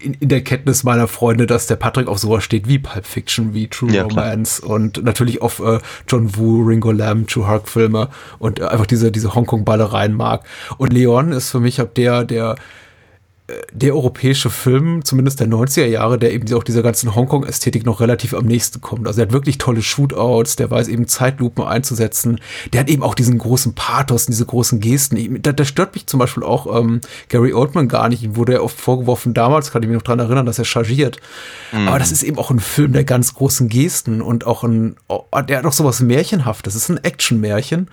[0.00, 3.54] in, in der Kenntnis meiner Freunde, dass der Patrick auf sowas steht wie Pulp Fiction,
[3.54, 4.24] wie True Ja, klar.
[4.24, 8.86] Romance und natürlich auf äh, John Woo, Ringo Lam, True Hark Filme und äh, einfach
[8.86, 10.44] diese, diese Hongkong-Ballereien mag.
[10.78, 12.56] Und Leon ist für mich ab der, der
[13.72, 18.34] der europäische Film, zumindest der 90er Jahre, der eben auch dieser ganzen Hongkong-Ästhetik noch relativ
[18.34, 19.06] am nächsten kommt.
[19.06, 22.40] Also er hat wirklich tolle Shootouts, der weiß eben Zeitlupen einzusetzen.
[22.72, 25.42] Der hat eben auch diesen großen Pathos, diese großen Gesten.
[25.42, 28.22] Da, da stört mich zum Beispiel auch ähm, Gary Oldman gar nicht.
[28.22, 31.18] Ihm wurde ja oft vorgeworfen, damals kann ich mich noch dran erinnern, dass er chargiert.
[31.72, 31.88] Mhm.
[31.88, 35.24] Aber das ist eben auch ein Film der ganz großen Gesten und auch ein, oh,
[35.48, 36.74] der hat auch sowas Märchenhaftes.
[36.74, 37.88] Das ist ein Action-Märchen.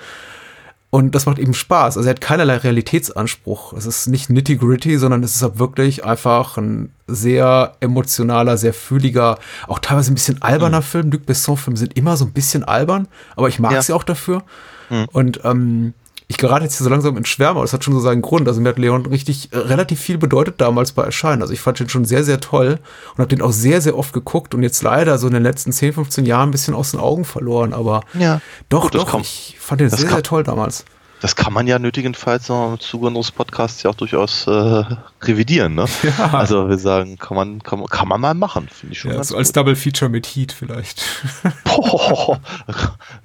[0.89, 1.97] Und das macht eben Spaß.
[1.97, 3.73] Also er hat keinerlei Realitätsanspruch.
[3.73, 9.37] Es ist nicht nitty-gritty, sondern es ist halt wirklich einfach ein sehr emotionaler, sehr fühliger,
[9.67, 10.85] auch teilweise ein bisschen alberner mhm.
[10.85, 11.11] Film.
[11.11, 13.81] Luc Besson-Filme sind immer so ein bisschen albern, aber ich mag ja.
[13.81, 14.43] sie auch dafür.
[14.89, 15.07] Mhm.
[15.11, 15.93] Und ähm,
[16.29, 18.47] ich gerate jetzt hier so langsam in Schwärme, aber das hat schon so seinen Grund.
[18.47, 21.41] Also mir hat Leon richtig äh, relativ viel bedeutet damals bei Erscheinen.
[21.41, 22.79] Also ich fand den schon sehr, sehr toll
[23.13, 25.71] und habe den auch sehr, sehr oft geguckt und jetzt leider so in den letzten
[25.71, 27.73] 10, 15 Jahren ein bisschen aus den Augen verloren.
[27.73, 28.41] Aber ja.
[28.67, 30.83] doch, Gut, doch, ich fand den sehr, sehr toll damals
[31.19, 34.83] das kann man ja nötigenfalls noch im Zuge unseres Podcasts ja auch durchaus äh,
[35.21, 35.75] revidieren.
[35.75, 35.85] Ne?
[36.17, 36.33] Ja.
[36.33, 39.11] Also wir sagen, kann man, kann, kann man mal machen, finde ich schon.
[39.11, 41.03] Ja, so als Double Feature mit Heat vielleicht.
[41.63, 42.39] Boah.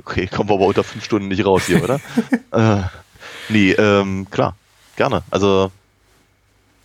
[0.01, 2.01] Okay, kommen wir aber unter fünf Stunden nicht raus hier, oder?
[2.53, 2.83] äh,
[3.49, 4.57] nee, ähm, klar,
[4.97, 5.23] gerne.
[5.31, 5.71] Also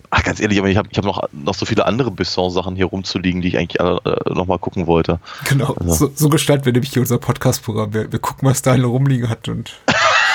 [0.10, 2.86] Ach, ganz ehrlich, aber ich habe ich hab noch, noch so viele andere Besson-Sachen hier
[2.86, 5.20] rumzuliegen, die ich eigentlich äh, noch mal gucken wollte.
[5.50, 5.93] Genau, also.
[5.93, 7.93] so, so gestalten wir nämlich hier unser Podcast-Programm.
[7.93, 9.76] Wir, wir gucken, was da rumliegen hat und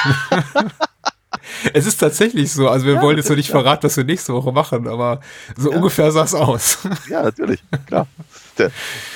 [1.73, 2.69] es ist tatsächlich so.
[2.69, 5.21] Also wir ja, wollen jetzt noch nicht verraten, was wir nächste Woche machen, aber
[5.57, 5.77] so ja.
[5.77, 6.79] ungefähr sah es aus.
[7.09, 8.07] Ja, natürlich, klar.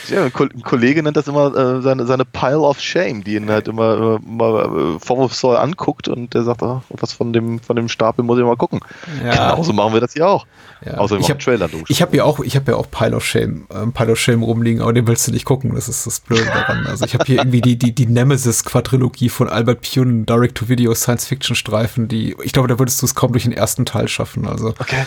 [0.09, 3.69] Ja, ein Kollege nennt das immer äh, seine, seine Pile of Shame, die ihn halt
[3.69, 8.25] immer, immer äh, vorwurfsvoll anguckt und der sagt, oh, was von dem, von dem Stapel
[8.25, 8.81] muss ich mal gucken.
[9.25, 9.31] Ja.
[9.53, 10.47] Genauso machen wir das hier auch.
[10.85, 10.95] Ja.
[10.99, 11.85] Außer ich habe Trailer durch.
[11.89, 14.43] Ich habe ja auch, ich habe ja auch Pile of Shame, ähm, Pile of Shame
[14.43, 15.75] rumliegen, aber den willst du nicht gucken.
[15.75, 16.87] Das ist das Blöde daran.
[16.87, 20.69] Also ich habe hier irgendwie die die die Nemesis Quadrilogie von Albert Pune, Direct to
[20.69, 22.09] Video Science Fiction Streifen.
[22.09, 24.47] Die, ich glaube, da würdest du es kaum durch den ersten Teil schaffen.
[24.47, 25.07] Also okay.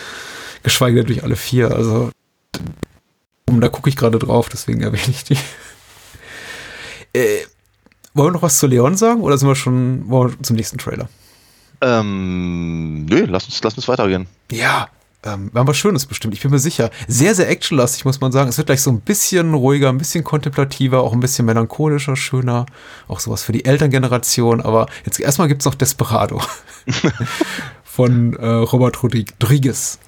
[0.64, 1.72] geschweige denn durch alle vier.
[1.72, 2.10] Also
[3.62, 5.38] da gucke ich gerade drauf, deswegen erwähne ich die.
[7.14, 7.46] Äh,
[8.14, 11.10] wollen wir noch was zu Leon sagen oder sind wir schon wir zum nächsten Trailer?
[11.82, 14.28] Ähm, nö, lass uns, lass uns weitergehen.
[14.52, 14.90] Ja,
[15.24, 16.92] ähm, wir haben was Schönes bestimmt, ich bin mir sicher.
[17.08, 18.50] Sehr, sehr actionlastig, muss man sagen.
[18.50, 22.66] Es wird gleich so ein bisschen ruhiger, ein bisschen kontemplativer, auch ein bisschen melancholischer, schöner.
[23.08, 24.62] Auch sowas für die Elterngeneration.
[24.62, 26.42] Aber jetzt erstmal gibt es noch Desperado
[27.84, 30.00] von äh, Robert Rodriguez.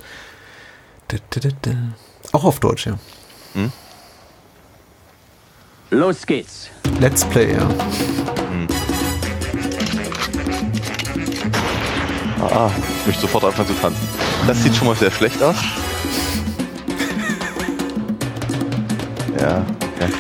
[2.32, 2.98] Auch auf Deutsch, ja.
[3.54, 3.72] Hm?
[5.90, 6.70] Los geht's.
[7.00, 7.68] Let's Play, ja.
[7.68, 8.68] Hm.
[12.42, 14.08] Ah, ich möchte sofort anfangen zu tanzen.
[14.48, 15.56] Das sieht schon mal sehr schlecht aus.
[19.40, 20.12] Ja, okay.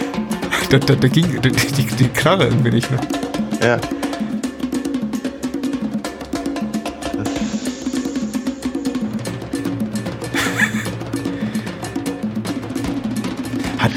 [0.70, 2.98] Da, da, da ging die, die, die Karre irgendwie nicht, ne?
[3.62, 3.80] Ja.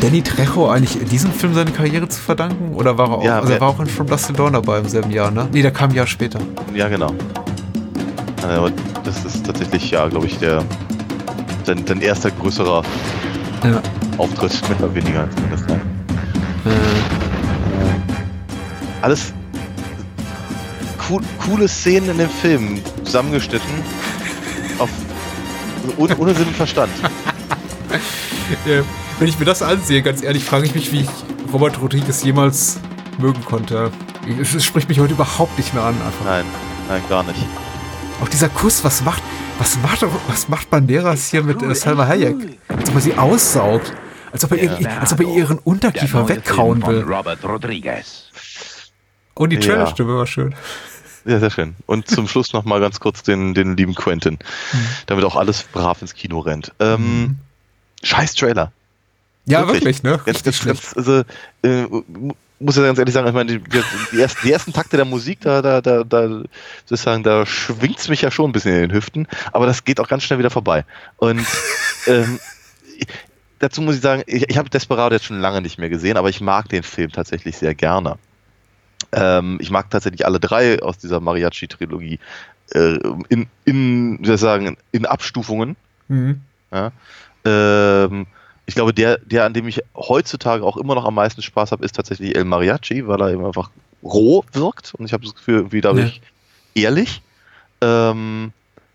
[0.04, 2.74] Danny Trejo eigentlich in diesem Film seine Karriere zu verdanken?
[2.74, 4.80] Oder war er auch, ja, also er war auch in From Dust to Dawn dabei
[4.80, 5.48] im selben Jahr, ne?
[5.50, 6.38] Nee, der kam ein Jahr später.
[6.74, 7.14] Ja, genau.
[8.42, 8.70] Aber
[9.02, 10.62] das ist tatsächlich, ja, glaube ich, der
[11.64, 12.82] sein, sein erster größerer
[13.64, 13.80] ja.
[14.18, 15.68] Auftritt, mehr oder weniger zumindest.
[15.68, 15.80] Ne?
[16.66, 16.70] Äh.
[19.00, 19.32] Alles
[21.08, 23.70] cool, coole Szenen in dem Film, zusammengeschnitten,
[24.78, 24.90] auf,
[25.96, 26.92] ohne, ohne Sinn und Verstand.
[28.66, 28.82] ja
[29.18, 31.08] wenn ich mir das ansehe, ganz ehrlich, frage ich mich, wie ich
[31.52, 32.80] Robert Rodriguez jemals
[33.18, 33.90] mögen konnte.
[34.40, 35.94] Es spricht mich heute überhaupt nicht mehr an.
[35.94, 36.24] Einfach.
[36.24, 36.44] Nein,
[36.88, 37.38] nein, gar nicht.
[38.22, 39.22] Auch dieser Kuss, was macht,
[39.58, 42.58] was macht, was macht Banderas hier mit äh, Salma Hayek?
[42.68, 43.92] Als ob er sie aussaugt.
[44.32, 44.78] Als ob er, ja.
[44.78, 47.02] ihr, als ob er ihren Unterkiefer wegkauen will.
[47.02, 48.30] Robert Rodriguez.
[49.34, 50.18] Und die Trailerstimme ja.
[50.18, 50.54] war schön.
[51.24, 51.76] Ja, sehr schön.
[51.86, 54.38] Und zum Schluss noch mal ganz kurz den, den lieben Quentin,
[54.72, 54.86] mhm.
[55.06, 56.72] damit auch alles brav ins Kino rennt.
[56.80, 57.36] Ähm, mhm.
[58.02, 58.72] Scheiß Trailer.
[59.46, 60.20] Ja, wirklich, wirklich ne?
[60.26, 61.22] Jetzt, jetzt, jetzt, also,
[61.62, 61.86] äh,
[62.60, 63.64] muss ja ganz ehrlich sagen, ich meine, die,
[64.12, 66.42] die, ersten, die ersten Takte der Musik, da, da, da, da
[66.86, 70.00] sozusagen, da schwingt es mich ja schon ein bisschen in den Hüften, aber das geht
[70.00, 70.84] auch ganz schnell wieder vorbei.
[71.16, 71.44] Und
[72.06, 72.38] ähm,
[73.58, 76.28] dazu muss ich sagen, ich, ich habe Desperado jetzt schon lange nicht mehr gesehen, aber
[76.28, 78.16] ich mag den Film tatsächlich sehr gerne.
[79.12, 82.18] Ähm, ich mag tatsächlich alle drei aus dieser Mariachi-Trilogie
[82.72, 85.76] äh, in, in, wie soll ich sagen, in Abstufungen.
[86.08, 86.40] Mhm.
[86.72, 86.92] Ja?
[87.44, 88.26] Ähm,
[88.66, 91.84] ich glaube, der, der, an dem ich heutzutage auch immer noch am meisten Spaß habe,
[91.84, 93.70] ist tatsächlich El Mariachi, weil er eben einfach
[94.02, 96.20] roh wirkt und ich habe das Gefühl, irgendwie dadurch
[96.74, 96.84] ja.
[96.84, 97.22] ehrlich.
[97.80, 98.52] Ähm,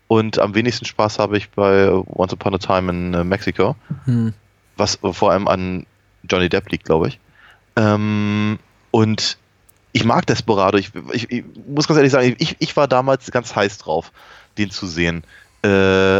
[0.08, 4.34] und am wenigsten Spaß habe ich bei Once Upon a Time in äh, Mexico, hm.
[4.76, 5.86] was vor allem an
[6.28, 7.20] Johnny Depp liegt, glaube ich.
[7.76, 8.58] Ähm,
[8.90, 9.38] und
[9.92, 10.78] ich mag Desperado.
[10.78, 14.12] Ich, ich, ich, muss ganz ehrlich sagen, ich, ich war damals ganz heiß drauf,
[14.58, 15.22] den zu sehen.
[15.62, 16.18] Äh,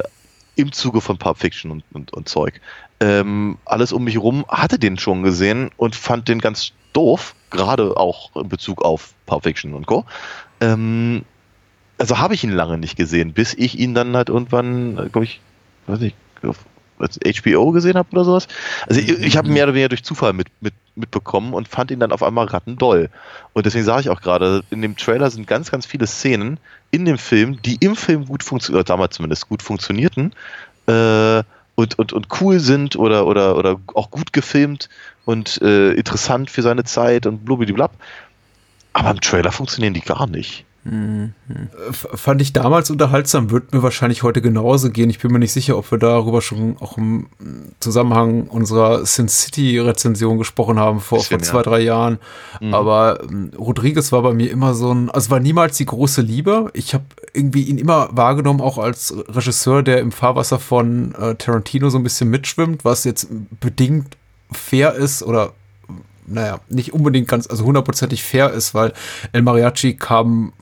[0.56, 2.60] im Zuge von Pulp Fiction und, und, und Zeug.
[3.00, 7.96] Ähm, alles um mich rum hatte den schon gesehen und fand den ganz doof, gerade
[7.96, 10.04] auch in Bezug auf Pulp Fiction und Co.
[10.60, 11.24] Ähm,
[11.98, 15.40] also habe ich ihn lange nicht gesehen, bis ich ihn dann halt irgendwann, glaube ich,
[15.86, 16.58] weiß nicht, auf
[16.98, 18.48] HBO gesehen habe oder sowas.
[18.86, 22.00] Also ich, ich habe mehr oder weniger durch Zufall mit, mit, mitbekommen und fand ihn
[22.00, 23.08] dann auf einmal rattendoll.
[23.54, 26.58] Und deswegen sage ich auch gerade, in dem Trailer sind ganz, ganz viele Szenen
[26.90, 30.32] in dem Film, die im Film gut funktionieren, damals zumindest gut funktionierten
[30.86, 31.42] äh,
[31.81, 34.88] und, und, und cool sind oder, oder, oder auch gut gefilmt
[35.25, 37.90] und äh, interessant für seine Zeit und blub.
[38.93, 40.64] Aber im Trailer funktionieren die gar nicht.
[40.85, 41.35] Mhm.
[41.93, 45.11] Fand ich damals unterhaltsam, wird mir wahrscheinlich heute genauso gehen.
[45.11, 47.27] Ich bin mir nicht sicher, ob wir darüber schon auch im
[47.81, 51.62] Zusammenhang unserer Sin City-Rezension gesprochen haben vor, Bisschen, vor zwei, ja.
[51.62, 52.19] drei Jahren.
[52.61, 52.73] Mhm.
[52.73, 56.71] Aber ähm, Rodriguez war bei mir immer so ein, also war niemals die große Liebe.
[56.73, 61.90] Ich habe irgendwie ihn immer wahrgenommen, auch als Regisseur, der im Fahrwasser von äh, Tarantino
[61.90, 63.29] so ein bisschen mitschwimmt, was jetzt
[63.61, 64.16] bedingt
[64.51, 65.53] fair ist oder
[66.27, 68.93] naja, nicht unbedingt ganz, also hundertprozentig fair ist, weil
[69.33, 70.53] El Mariachi kam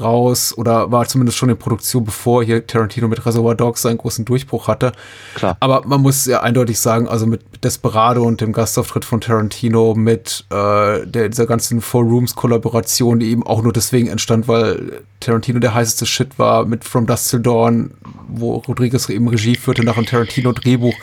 [0.00, 4.24] raus oder war zumindest schon in Produktion, bevor hier Tarantino mit Reservoir Dogs seinen großen
[4.24, 4.92] Durchbruch hatte.
[5.34, 5.56] Klar.
[5.60, 10.44] Aber man muss ja eindeutig sagen, also mit Desperado und dem Gastauftritt von Tarantino, mit
[10.50, 15.58] äh, der, dieser ganzen Four Rooms Kollaboration, die eben auch nur deswegen entstand, weil Tarantino
[15.58, 17.92] der heißeste Shit war, mit From Dust Till Dawn,
[18.28, 20.94] wo Rodriguez eben Regie führte nach einem Tarantino Drehbuch.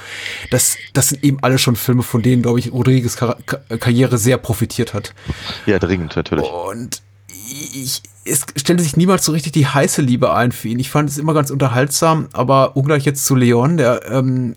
[0.52, 3.38] Das, das sind eben alle schon Filme, von denen, glaube ich, Rodriguez Kar
[3.80, 5.14] Karriere sehr profitiert hat.
[5.66, 6.46] Ja, dringend, natürlich.
[6.50, 7.02] Und
[7.74, 10.80] ich, es stellte sich niemals so richtig die heiße Liebe ein für ihn.
[10.80, 14.56] Ich fand es immer ganz unterhaltsam, aber ungleich jetzt zu Leon, der ähm,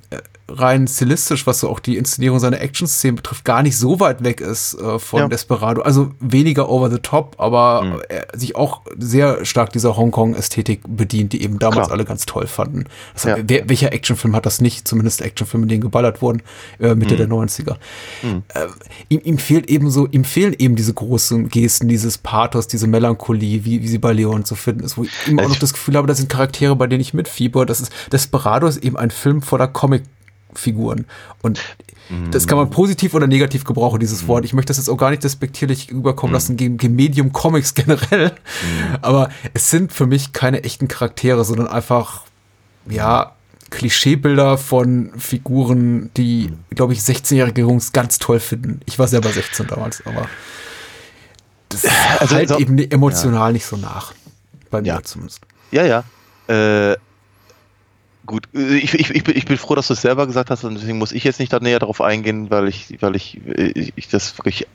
[0.51, 4.41] rein stilistisch, was so auch die Inszenierung seiner Action-Szenen betrifft, gar nicht so weit weg
[4.41, 5.29] ist äh, von ja.
[5.29, 5.83] Desperado.
[5.83, 8.03] Also weniger over the top, aber mhm.
[8.09, 11.93] er sich auch sehr stark dieser Hongkong-Ästhetik bedient, die eben damals Klar.
[11.93, 12.85] alle ganz toll fanden.
[13.23, 13.33] Ja.
[13.33, 14.87] Hat, wer, welcher Actionfilm hat das nicht?
[14.87, 16.43] Zumindest Actionfilme, in denen geballert wurden,
[16.79, 17.19] äh, Mitte mhm.
[17.19, 17.77] der 90er.
[18.23, 18.43] Mhm.
[18.49, 18.67] Äh,
[19.09, 23.65] ihm, ihm fehlt eben so, ihm fehlen eben diese großen Gesten, dieses Pathos, diese Melancholie,
[23.65, 25.97] wie, wie sie bei Leon zu finden ist, wo ich immer auch noch das Gefühl
[25.97, 27.67] habe, das sind Charaktere, bei denen ich mitfieber.
[27.67, 30.03] Das ist, Desperado ist eben ein Film voller Comic
[30.55, 31.07] Figuren.
[31.43, 31.61] Und
[32.33, 34.45] das kann man positiv oder negativ gebrauchen, dieses Wort.
[34.45, 38.33] Ich möchte das jetzt auch gar nicht despektierlich überkommen lassen gegen, gegen Medium Comics generell.
[39.01, 42.25] Aber es sind für mich keine echten Charaktere, sondern einfach,
[42.89, 43.33] ja,
[43.71, 48.81] Klischeebilder von Figuren, die, glaube ich, 16-jährige Jungs ganz toll finden.
[48.87, 50.29] Ich war selber 16 damals, aber
[51.69, 51.87] das
[52.19, 53.53] also, halt so, eben emotional ja.
[53.53, 54.13] nicht so nach.
[54.71, 55.03] Bei mir ja.
[55.03, 55.41] zumindest.
[55.71, 56.03] Ja, ja.
[56.49, 56.97] Äh,
[58.27, 60.65] Gut, äh, ich, ich, ich, bin, ich bin froh, dass du es selber gesagt hast
[60.65, 63.91] und deswegen muss ich jetzt nicht da näher darauf eingehen, weil ich, weil ich, äh,
[63.97, 64.67] ich das wirklich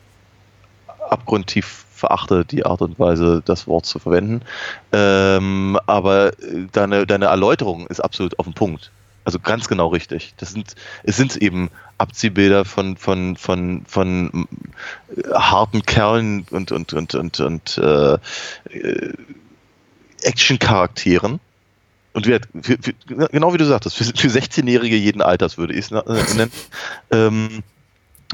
[1.09, 4.41] abgrundtief verachte, die Art und Weise, das Wort zu verwenden.
[4.91, 6.33] Ähm, aber
[6.71, 8.91] deine, deine Erläuterung ist absolut auf den Punkt.
[9.23, 10.33] Also ganz genau richtig.
[10.37, 14.47] Das sind, es sind eben Abziehbilder von, von, von, von
[15.15, 18.17] äh, harten Kerlen und, und, und, und, und äh,
[20.21, 21.39] Action-Charakteren
[22.15, 22.93] und wir, für, für,
[23.27, 26.51] genau wie du sagtest, für, für 16-Jährige jeden Alters würde ich es äh, nennen.
[27.11, 27.63] ähm,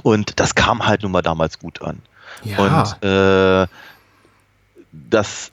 [0.03, 1.99] und das kam halt nun mal damals gut an.
[2.43, 2.59] Ja.
[2.59, 3.67] Und äh,
[4.91, 5.51] das,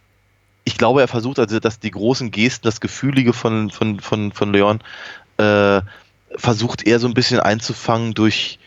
[0.65, 4.53] ich glaube, er versucht also, dass die großen Gesten, das Gefühlige von, von, von, von
[4.53, 4.81] Leon,
[5.39, 5.81] äh,
[6.37, 8.59] versucht er so ein bisschen einzufangen durch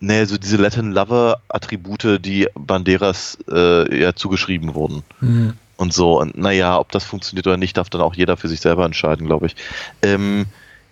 [0.00, 5.04] ne, so diese Latin Lover Attribute, die Banderas äh, ja zugeschrieben wurden.
[5.20, 6.20] Mhm und so.
[6.20, 9.26] Und naja, ob das funktioniert oder nicht, darf dann auch jeder für sich selber entscheiden,
[9.26, 9.56] glaube ich.
[10.02, 10.46] Ähm,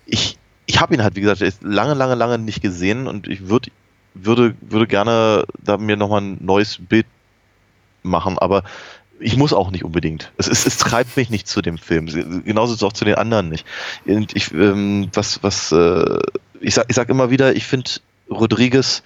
[0.06, 3.70] ich ich habe ihn halt, wie gesagt, lange, lange, lange nicht gesehen und ich würd,
[4.14, 7.06] würde, würde gerne da mir nochmal ein neues Bild
[8.02, 8.64] machen, aber
[9.18, 10.30] ich muss auch nicht unbedingt.
[10.36, 12.06] Es, es, es treibt mich nicht zu dem Film.
[12.44, 13.66] Genauso ist es auch zu den anderen nicht.
[14.06, 16.18] Und ich, ähm, was, was, äh,
[16.60, 17.90] ich sag, ich sag immer wieder, ich finde
[18.30, 19.02] Rodriguez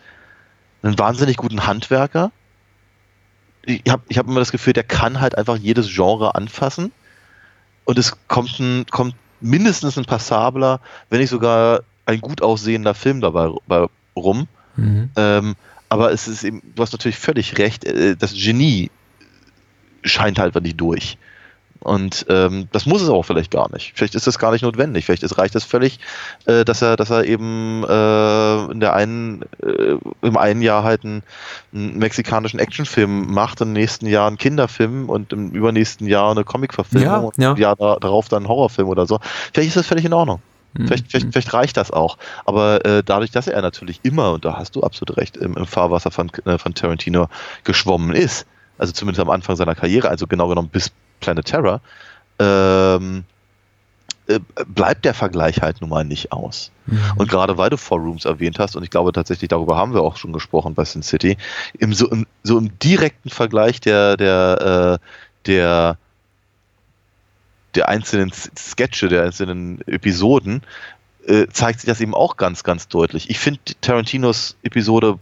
[0.83, 2.33] einen wahnsinnig guten Handwerker
[3.65, 6.93] ich habe ich hab immer das Gefühl, der kann halt einfach jedes Genre anfassen
[7.85, 13.21] und es kommt, ein, kommt mindestens ein passabler, wenn nicht sogar ein gut aussehender Film
[13.21, 13.51] dabei
[14.17, 14.49] rum.
[14.77, 15.11] Mhm.
[15.17, 15.55] Ähm,
[15.89, 18.91] aber es ist eben, du hast natürlich völlig recht, äh, das Genie
[20.05, 21.19] scheint halt nicht durch.
[21.83, 23.93] Und ähm, das muss es auch vielleicht gar nicht.
[23.95, 25.05] Vielleicht ist das gar nicht notwendig.
[25.05, 25.99] Vielleicht ist, reicht es völlig,
[26.47, 31.05] äh, dass er, dass er eben äh, in der einen, äh, im einen Jahr halt
[31.05, 31.23] einen,
[31.75, 37.07] einen mexikanischen Actionfilm macht, im nächsten Jahr einen Kinderfilm und im übernächsten Jahr eine Comicverfilmung
[37.07, 37.51] ja, und ja.
[37.53, 39.19] im Jahr darauf dann einen Horrorfilm oder so.
[39.53, 40.41] Vielleicht ist das völlig in Ordnung.
[40.75, 40.87] Mhm.
[40.87, 42.17] Vielleicht, vielleicht, vielleicht, reicht das auch.
[42.45, 45.67] Aber äh, dadurch, dass er natürlich immer, und da hast du absolut recht, im, im
[45.67, 47.29] Fahrwasser von, äh, von Tarantino
[47.65, 48.47] geschwommen ist,
[48.83, 51.81] also zumindest am Anfang seiner Karriere, also genau genommen bis Planet Terror,
[52.41, 53.23] ähm,
[54.27, 56.73] äh, bleibt der Vergleich halt nun mal nicht aus.
[56.87, 57.01] Mhm.
[57.17, 60.03] Und gerade weil du Four Rooms erwähnt hast, und ich glaube tatsächlich, darüber haben wir
[60.03, 61.37] auch schon gesprochen bei Sin City,
[61.79, 65.07] im, so, im, so im direkten Vergleich der, der, äh,
[65.47, 65.97] der,
[67.77, 70.63] der einzelnen Sketche, der einzelnen Episoden,
[71.25, 73.31] äh, zeigt sich das eben auch ganz, ganz deutlich.
[73.31, 75.21] Ich finde Tarantinos Episode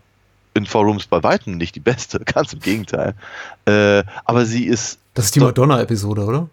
[0.55, 3.15] in Four Rooms bei Weitem nicht die beste, ganz im Gegenteil.
[3.67, 4.99] Äh, aber sie ist.
[5.15, 6.49] Das ist die Madonna-Episode, oder?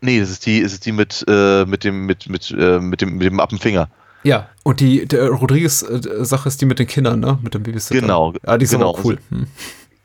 [0.00, 3.16] Nee, das ist die, ist die mit, äh, mit dem, mit, mit, äh, mit dem,
[3.16, 3.88] mit dem Appenfinger.
[4.22, 7.38] Ja, und die Rodriguez-Sache ist die mit den Kindern, ne?
[7.42, 8.00] Mit dem Babysitter.
[8.00, 8.34] Genau.
[8.44, 8.88] Ja, die ist genau.
[8.88, 9.18] auch cool.
[9.30, 9.46] Hm.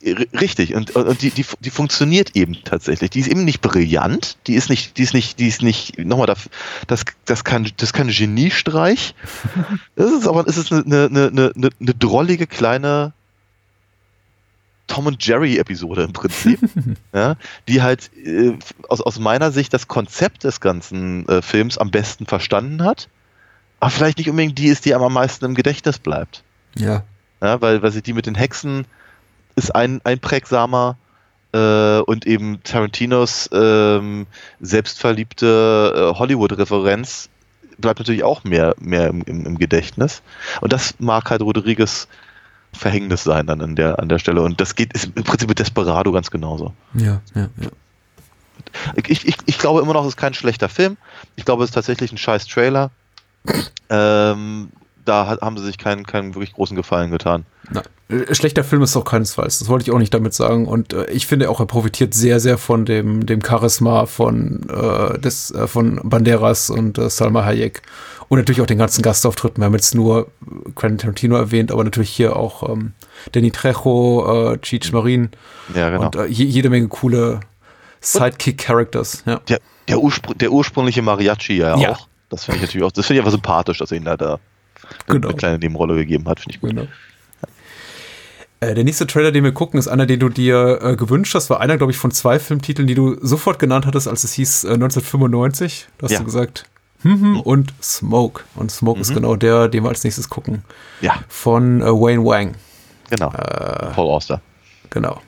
[0.04, 3.12] Richtig, und, und die, die, die funktioniert eben tatsächlich.
[3.12, 6.28] Die ist eben nicht brillant, die ist nicht, die ist nicht, die ist nicht, nochmal,
[6.28, 6.50] das,
[6.88, 9.16] das, das, kann, das ist kein Geniestreich.
[9.96, 13.14] Das ist aber es ist eine, eine, eine, eine, eine drollige kleine
[14.88, 16.60] Tom und Jerry Episode im Prinzip,
[17.14, 17.36] ja,
[17.68, 22.26] die halt äh, aus, aus meiner Sicht das Konzept des ganzen äh, Films am besten
[22.26, 23.08] verstanden hat,
[23.80, 26.44] aber vielleicht nicht unbedingt die ist, die am meisten im Gedächtnis bleibt.
[26.76, 27.04] Ja.
[27.42, 28.86] Ja, weil, weil sie die mit den Hexen
[29.56, 30.98] ist ein, einprägsamer
[31.54, 34.28] äh, und eben Tarantinos ähm,
[34.60, 37.30] selbstverliebte äh, Hollywood-Referenz
[37.78, 40.22] bleibt natürlich auch mehr, mehr im, im, im, Gedächtnis.
[40.62, 42.08] Und das mag halt Rodriguez
[42.74, 44.42] Verhängnis sein dann an der, an der Stelle.
[44.44, 46.74] Und das geht ist im Prinzip mit Desperado ganz genauso.
[46.94, 47.70] Ja, ja, ja.
[49.08, 50.98] Ich, ich, ich glaube immer noch, es ist kein schlechter Film.
[51.36, 52.92] Ich glaube, es ist tatsächlich ein scheiß Trailer.
[53.90, 54.70] ähm,
[55.06, 57.46] da haben sie sich keinen, keinen wirklich großen Gefallen getan.
[57.72, 57.84] Nein.
[58.10, 59.60] Äh, schlechter Film ist auch keinesfalls.
[59.60, 60.68] Das wollte ich auch nicht damit sagen.
[60.68, 65.20] Und äh, ich finde auch, er profitiert sehr, sehr von dem, dem Charisma von, äh,
[65.20, 67.82] des, äh, von Banderas und äh, Salma Hayek.
[68.28, 69.62] Und natürlich auch den ganzen Gastauftritten.
[69.62, 70.32] Wir haben jetzt nur
[70.76, 72.94] Quentin Tarantino erwähnt, aber natürlich hier auch ähm,
[73.34, 75.32] Danny Trejo, äh, Cheech Marin
[75.76, 76.06] ja, genau.
[76.06, 77.42] und äh, jede Menge coole
[78.00, 79.24] Sidekick-Characters.
[79.26, 79.42] Ja.
[79.50, 81.92] Der, der, Urspr der ursprüngliche Mariachi ja, Ja.
[81.92, 82.08] auch.
[82.30, 84.40] Das finde ich natürlich auch, das finde ich einfach sympathisch, dass er ihn da, da
[85.08, 85.30] Genau.
[85.30, 86.70] eine kleine Nebenrolle gegeben hat, finde ich gut.
[86.72, 86.88] Genau.
[88.60, 91.50] Äh, der nächste Trailer, den wir gucken, ist einer, den du dir äh, gewünscht hast.
[91.50, 94.66] War einer, glaube ich, von zwei Filmtiteln, die du sofort genannt hattest, als es hieß
[94.66, 95.88] äh, 1995.
[95.98, 96.20] Da hast Ja.
[96.20, 96.66] du gesagt,
[97.02, 98.44] hm, hm, und Smoke.
[98.56, 100.64] Und Smoke ist genau der, den wir als nächstes gucken.
[101.02, 102.54] Ja, Von äh, Wayne Wang.
[103.10, 103.32] genau.
[103.34, 104.40] Äh, Paul Auster.
[104.92, 105.20] Genau.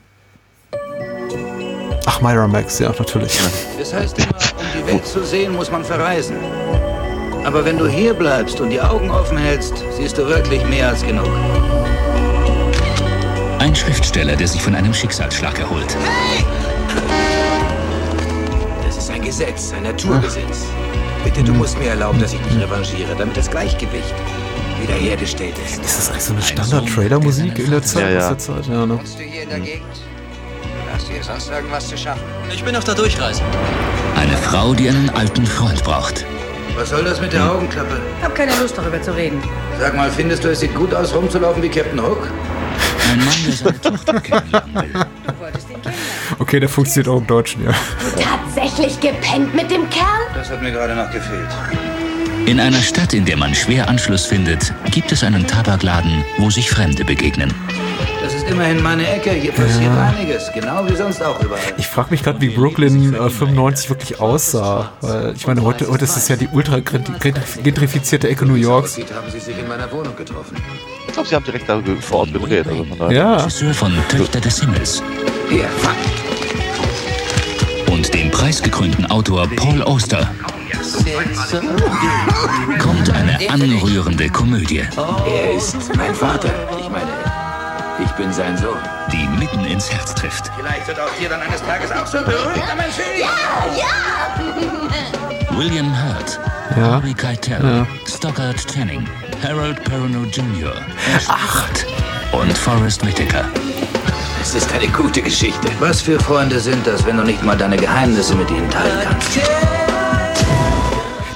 [2.06, 3.40] Ach, Myra Max, ja, natürlich.
[3.80, 6.36] Es heißt immer, um die Welt zu sehen, muss man verreisen.
[7.44, 11.04] Aber wenn du hier bleibst und die Augen offen hältst, siehst du wirklich mehr als
[11.04, 11.30] genug.
[13.60, 15.96] Ein Schriftsteller, der sich von einem Schicksalsschlag erholt.
[18.86, 20.66] Das ist ein Gesetz, ein Naturgesetz.
[21.24, 24.14] Bitte, du musst mir erlauben, dass ich mich revanchiere, damit das Gleichgewicht
[24.82, 25.84] wiederhergestellt ist.
[25.84, 28.04] Ist das eigentlich so eine Standard-Trailer-Musik in der Zeit?
[28.04, 28.38] Ja, ja.
[28.38, 28.68] Zeit?
[28.68, 28.98] ja ne?
[28.98, 29.86] Wohnst du hier in der Gegend?
[30.84, 32.24] Oder hast du hier sonst irgendwas zu schaffen?
[32.54, 33.42] Ich bin auf der Durchreise.
[34.16, 36.26] Eine Frau, die einen alten Freund braucht.
[36.76, 38.02] Was soll das mit der Augenklappe?
[38.20, 39.42] Ich hab keine Lust, darüber zu reden.
[39.80, 42.28] Sag mal, findest du, es sieht gut aus, rumzulaufen wie Captain Hook?
[43.12, 44.94] Ein Mann, der seine Tochter kennenlernen will.
[44.94, 46.36] Du wolltest ihn kennenlernen.
[46.40, 47.72] Okay, der funktioniert auch im Deutschen, ja.
[48.20, 50.08] Tatsächlich gepennt mit dem Kerl?
[50.34, 51.48] Das hat mir gerade noch gefehlt.
[52.46, 56.70] In einer Stadt, in der man schwer Anschluss findet, gibt es einen Tabakladen, wo sich
[56.70, 57.54] Fremde begegnen.
[58.22, 59.32] Das ist immerhin meine Ecke.
[59.32, 60.52] Hier passiert einiges.
[60.54, 61.62] Genau wie sonst auch überall.
[61.78, 64.92] Ich frage mich gerade, wie Brooklyn äh, 95 wirklich aussah.
[65.00, 68.92] Weil ich meine, heute, heute ist es ja die ultra gentrifizierte Ecke New Yorks.
[68.92, 70.58] Aussieht, haben sie sich in meiner Wohnung getroffen.
[71.08, 72.68] Ich glaube, sie haben direkt da vor Ort gedreht.
[72.68, 73.12] Also von.
[73.12, 75.02] Ja, Regisseur von Töchter des Himmels
[75.50, 75.96] Hier, fang.
[77.94, 80.30] und dem preisgekrönten Autor Paul Auster
[82.80, 84.84] kommt eine anrührende Komödie,
[85.28, 86.50] Er ist mein Vater.
[86.80, 87.10] Ich meine,
[88.04, 88.78] ich bin sein Sohn.
[89.12, 90.52] die mitten ins Herz trifft.
[90.58, 92.96] Vielleicht wird auch dir dann eines Tages auch so berühmt, Mensch.
[95.58, 96.40] William Hurt,
[96.76, 96.84] Ja.
[96.94, 99.06] Harvey Keitel, Stockard Channing,
[99.44, 100.74] Harold Perrineau Jr.,
[101.28, 101.86] Acht
[102.32, 103.46] und Forrest Whitaker.
[104.42, 105.70] Es ist eine gute Geschichte.
[105.80, 109.40] Was für Freunde sind das, wenn du nicht mal deine Geheimnisse mit ihnen teilen kannst?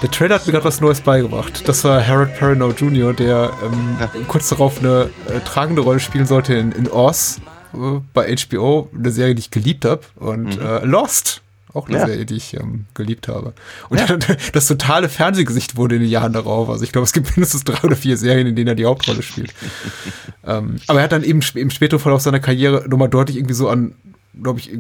[0.02, 1.68] Der Trailer hat mir gerade was Neues beigebracht.
[1.68, 6.54] Das war Harold Perrineau Jr., der ähm, kurz darauf eine äh, tragende Rolle spielen sollte
[6.54, 7.42] in, in Oz
[7.74, 7.78] äh,
[8.14, 10.02] bei HBO, eine Serie, die ich geliebt habe.
[10.16, 11.42] Und äh, Lost,
[11.74, 12.06] auch eine Ja.
[12.08, 13.54] Serie, die ich ähm, geliebt habe.
[13.90, 14.20] Und dann,
[14.54, 16.70] das totale Fernsehgesicht wurde in den Jahren darauf.
[16.70, 19.24] Also ich glaube, es gibt mindestens drei oder vier Serien, in denen er die Hauptrolle
[19.24, 19.54] spielt.
[20.46, 23.70] ähm, aber er hat dann eben im späteren Verlauf seiner Karriere nochmal deutlich irgendwie so
[23.70, 23.94] an
[24.42, 24.72] glaube ich,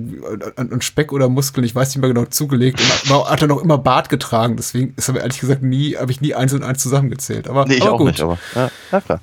[0.55, 3.61] an, an Speck oder Muskeln, ich weiß nicht mehr genau, zugelegt und hat dann auch
[3.61, 4.55] immer Bart getragen.
[4.57, 7.47] Deswegen ist aber ehrlich gesagt nie, habe ich nie eins und eins zusammengezählt.
[7.47, 8.07] Aber, Nee, ich aber auch gut.
[8.07, 9.19] nicht, aber ja, ja klar.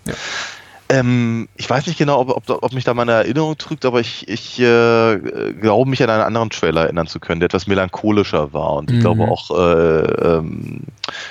[0.90, 4.28] Ähm, ich weiß nicht genau, ob, ob, ob, mich da meine Erinnerung trügt, aber ich,
[4.28, 5.18] ich äh,
[5.60, 8.96] glaube, mich an einen anderen Trailer erinnern zu können, der etwas melancholischer war und mhm.
[8.96, 10.82] ich glaube auch äh, ähm,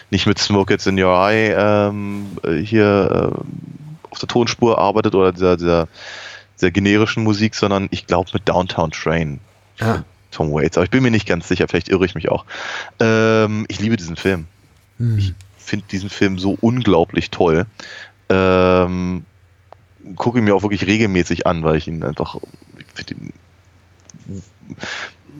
[0.09, 2.25] nicht mit Smoke It's in Your Eye ähm,
[2.63, 5.87] hier äh, auf der Tonspur arbeitet oder dieser, dieser,
[6.63, 9.39] dieser generischen Musik, sondern ich glaube mit Downtown Train.
[9.79, 10.05] Ja.
[10.31, 12.45] Tom Waits, aber ich bin mir nicht ganz sicher, vielleicht irre ich mich auch.
[12.99, 14.47] Ähm, ich liebe diesen Film.
[14.97, 15.17] Mhm.
[15.19, 17.67] Ich finde diesen Film so unglaublich toll.
[18.29, 19.25] Ähm,
[20.15, 22.37] gucke ihn mir auch wirklich regelmäßig an, weil ich ihn einfach
[22.97, 23.33] ich ihn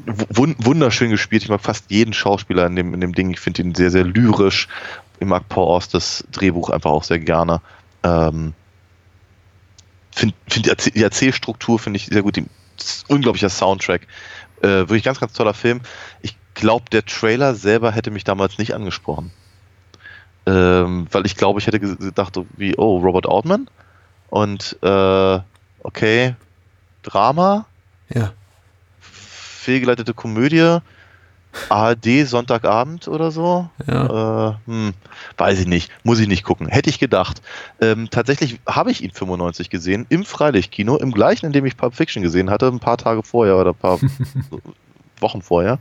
[0.05, 1.43] wunderschön gespielt.
[1.43, 3.31] Ich mag fast jeden Schauspieler in dem, in dem Ding.
[3.31, 4.67] Ich finde ihn sehr, sehr lyrisch.
[5.19, 7.61] Ich mag Paul Austers Drehbuch einfach auch sehr gerne.
[8.03, 8.53] Ähm,
[10.13, 12.35] finde find die Erzählstruktur finde ich sehr gut.
[12.35, 12.45] Die,
[13.07, 14.07] unglaublicher Soundtrack.
[14.61, 15.81] Äh, wirklich ganz, ganz toller Film.
[16.21, 19.31] Ich glaube, der Trailer selber hätte mich damals nicht angesprochen.
[20.45, 23.69] Ähm, weil ich glaube, ich hätte gedacht, wie, oh, Robert Altman?
[24.29, 25.39] Und äh,
[25.83, 26.35] okay,
[27.01, 27.65] Drama.
[28.13, 28.33] Ja.
[28.99, 30.79] Fehlgeleitete Komödie.
[31.69, 33.69] ARD Sonntagabend oder so.
[33.87, 34.49] Ja.
[34.49, 34.93] Äh, hm,
[35.37, 36.67] weiß ich nicht, muss ich nicht gucken.
[36.67, 37.41] Hätte ich gedacht.
[37.81, 41.95] Ähm, tatsächlich habe ich ihn 95 gesehen im Freilichtkino, im gleichen, in dem ich Pulp
[41.95, 43.99] Fiction gesehen hatte, ein paar Tage vorher oder ein paar
[45.19, 45.79] Wochen vorher.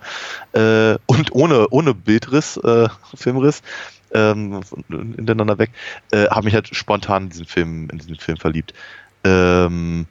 [0.52, 3.62] Äh, und ohne, ohne Bildriss, äh, Filmriss
[4.14, 5.70] ähm, hintereinander weg,
[6.10, 8.74] äh, habe mich halt spontan in diesen Film, in diesen Film verliebt.
[9.24, 10.06] Ähm,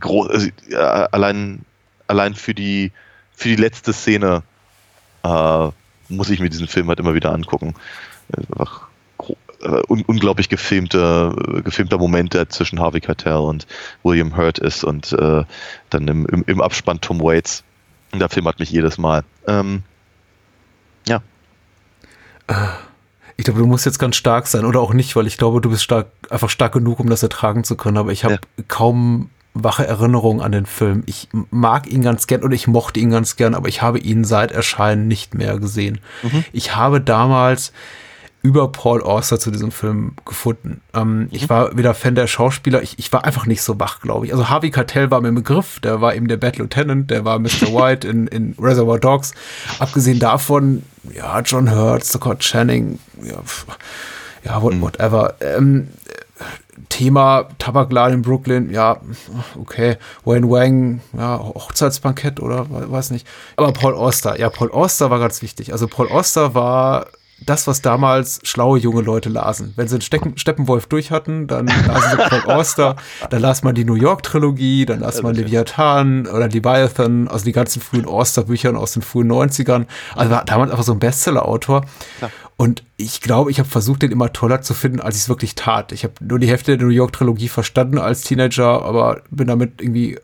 [0.00, 1.64] also, äh, allein,
[2.06, 2.92] allein für die,
[3.42, 4.42] für die letzte Szene
[5.24, 5.68] äh,
[6.08, 7.74] muss ich mir diesen Film halt immer wieder angucken.
[8.36, 8.88] Einfach
[9.62, 11.34] äh, un unglaublich gefilmte,
[11.64, 13.66] gefilmter Moment, der zwischen Harvey Keitel und
[14.04, 15.44] William Hurt ist und äh,
[15.90, 17.64] dann im, im, im, Abspann Tom Waits.
[18.12, 19.24] Und der Film hat mich jedes Mal.
[19.46, 19.82] Ähm,
[21.08, 21.20] ja.
[23.36, 25.70] Ich glaube, du musst jetzt ganz stark sein oder auch nicht, weil ich glaube, du
[25.70, 27.96] bist stark, einfach stark genug, um das ertragen zu können.
[27.96, 28.64] Aber ich habe ja.
[28.68, 31.02] kaum wache Erinnerungen an den Film.
[31.06, 34.24] Ich mag ihn ganz gern oder ich mochte ihn ganz gern, aber ich habe ihn
[34.24, 36.00] seit Erscheinen nicht mehr gesehen.
[36.22, 36.44] Mhm.
[36.52, 37.72] Ich habe damals
[38.42, 40.80] über Paul Auster zu diesem Film gefunden.
[40.94, 41.28] Ähm, mhm.
[41.30, 42.82] Ich war wieder Fan der Schauspieler.
[42.82, 44.32] Ich, ich war einfach nicht so wach, glaube ich.
[44.32, 45.78] Also Harvey Keitel war mir im Begriff.
[45.80, 47.10] Der war eben der Bad Lieutenant.
[47.10, 47.46] Der war Mr.
[47.72, 49.32] White in, in Reservoir Dogs.
[49.78, 50.82] Abgesehen davon,
[51.14, 53.38] ja, John Hurt, Scott Channing, ja,
[54.44, 54.80] ja mhm.
[54.80, 55.34] whatever.
[55.40, 55.88] Ähm,
[56.88, 59.00] Thema Tabakladen in Brooklyn, ja,
[59.58, 59.96] okay.
[60.24, 63.26] Wayne Wang, ja, Hochzeitsbankett oder weiß nicht.
[63.56, 65.72] Aber Paul Auster, ja, Paul Auster war ganz wichtig.
[65.72, 67.06] Also Paul Auster war
[67.44, 69.72] das, was damals schlaue junge Leute lasen.
[69.76, 72.96] Wenn sie den Stecken, Steppenwolf durch hatten, dann lasen sie Paul Auster,
[73.30, 77.82] dann las man die New York-Trilogie, dann las man Leviathan oder Leviathan, also die ganzen
[77.82, 79.86] frühen Auster-Büchern aus den frühen 90ern.
[80.14, 81.84] Also war damals einfach so ein Bestseller-Autor.
[82.62, 85.56] Und ich glaube, ich habe versucht, den immer toller zu finden, als ich es wirklich
[85.56, 85.90] tat.
[85.90, 90.16] Ich habe nur die Hälfte der New York-Trilogie verstanden als Teenager, aber bin damit irgendwie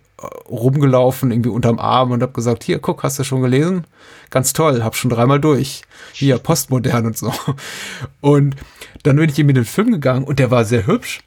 [0.49, 3.89] rumgelaufen, irgendwie unterm Arm und habe gesagt, hier, guck, hast du schon gelesen?
[4.31, 5.83] Ganz toll, hab schon dreimal durch.
[6.13, 7.33] Hier, postmodern und so.
[8.21, 8.55] Und
[9.03, 11.23] dann bin ich eben in den Film gegangen und der war sehr hübsch.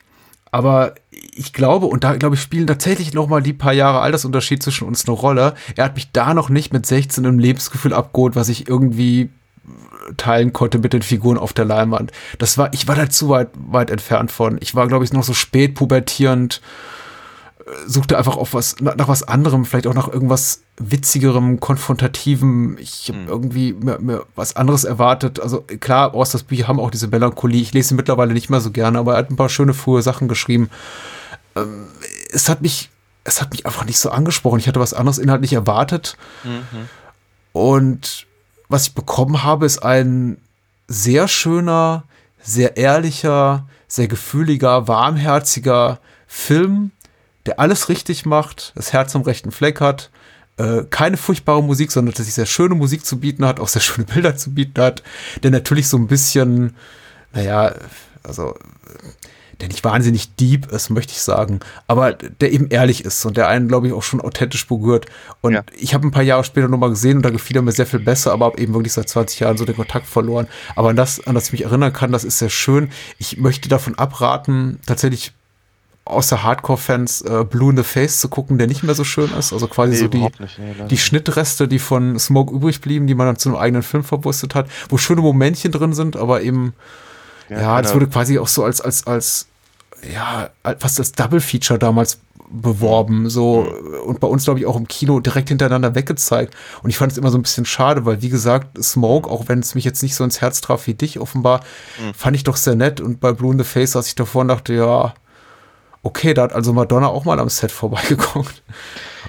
[0.49, 4.63] Aber ich glaube, und da glaube ich, spielen tatsächlich noch mal die paar Jahre Altersunterschied
[4.63, 5.55] zwischen uns eine Rolle.
[5.75, 9.29] Er hat mich da noch nicht mit 16 im Lebensgefühl abgeholt, was ich irgendwie
[10.17, 12.11] teilen konnte mit den Figuren auf der Leinwand.
[12.37, 14.57] Das war, ich war da zu weit, weit entfernt von.
[14.61, 16.61] Ich war, glaube ich, noch so spät pubertierend
[17.85, 22.77] suchte einfach auf was, nach was anderem, vielleicht auch nach irgendwas witzigerem, konfrontativem.
[22.79, 23.27] Ich habe hm.
[23.27, 25.39] irgendwie mir, mir, was anderes erwartet.
[25.39, 27.61] Also klar, Austers Bücher haben auch diese Melancholie.
[27.61, 30.01] Ich lese sie mittlerweile nicht mehr so gerne, aber er hat ein paar schöne frühe
[30.01, 30.69] Sachen geschrieben.
[31.55, 31.87] Ähm,
[32.31, 32.89] es hat mich,
[33.23, 34.59] es hat mich einfach nicht so angesprochen.
[34.59, 36.17] Ich hatte was anderes inhaltlich erwartet.
[36.43, 36.89] Mhm.
[37.53, 38.25] Und
[38.71, 40.37] was ich bekommen habe, ist ein
[40.87, 42.03] sehr schöner,
[42.41, 46.91] sehr ehrlicher, sehr gefühliger, warmherziger Film,
[47.45, 50.09] der alles richtig macht, das Herz am rechten Fleck hat,
[50.57, 53.81] äh, keine furchtbare Musik, sondern dass sich sehr schöne Musik zu bieten hat, auch sehr
[53.81, 55.03] schöne Bilder zu bieten hat,
[55.43, 56.75] der natürlich so ein bisschen,
[57.33, 57.73] naja,
[58.23, 58.55] also
[59.61, 63.47] der nicht wahnsinnig deep ist, möchte ich sagen, aber der eben ehrlich ist und der
[63.47, 65.05] einen, glaube ich, auch schon authentisch berührt.
[65.41, 65.63] Und ja.
[65.77, 67.99] ich habe ein paar Jahre später nochmal gesehen und da gefiel er mir sehr viel
[67.99, 70.47] besser, aber habe eben wirklich seit 20 Jahren so den Kontakt verloren.
[70.75, 72.89] Aber an das, an das ich mich erinnern kann, das ist sehr schön.
[73.19, 75.33] Ich möchte davon abraten, tatsächlich
[76.05, 79.53] außer Hardcore-Fans äh, Blue in the Face zu gucken, der nicht mehr so schön ist.
[79.53, 83.15] Also quasi nee, so die, nicht, nee, die Schnittreste, die von Smoke übrig blieben, die
[83.15, 86.73] man dann zu einem eigenen Film verwurstet hat, wo schöne Momentchen drin sind, aber eben,
[87.49, 89.47] ja, ja das wurde quasi auch so als, als, als,
[90.13, 90.49] ja,
[90.79, 92.19] fast als Double-Feature damals
[92.53, 93.99] beworben, so mhm.
[94.01, 97.17] und bei uns glaube ich auch im Kino direkt hintereinander weggezeigt und ich fand es
[97.17, 100.15] immer so ein bisschen schade, weil wie gesagt Smoke, auch wenn es mich jetzt nicht
[100.15, 101.61] so ins Herz traf wie dich offenbar,
[101.99, 102.13] mhm.
[102.13, 104.73] fand ich doch sehr nett und bei Blue in the Face, als ich davor dachte,
[104.73, 105.13] ja,
[106.03, 108.63] okay, da hat also Madonna auch mal am Set vorbeigeguckt.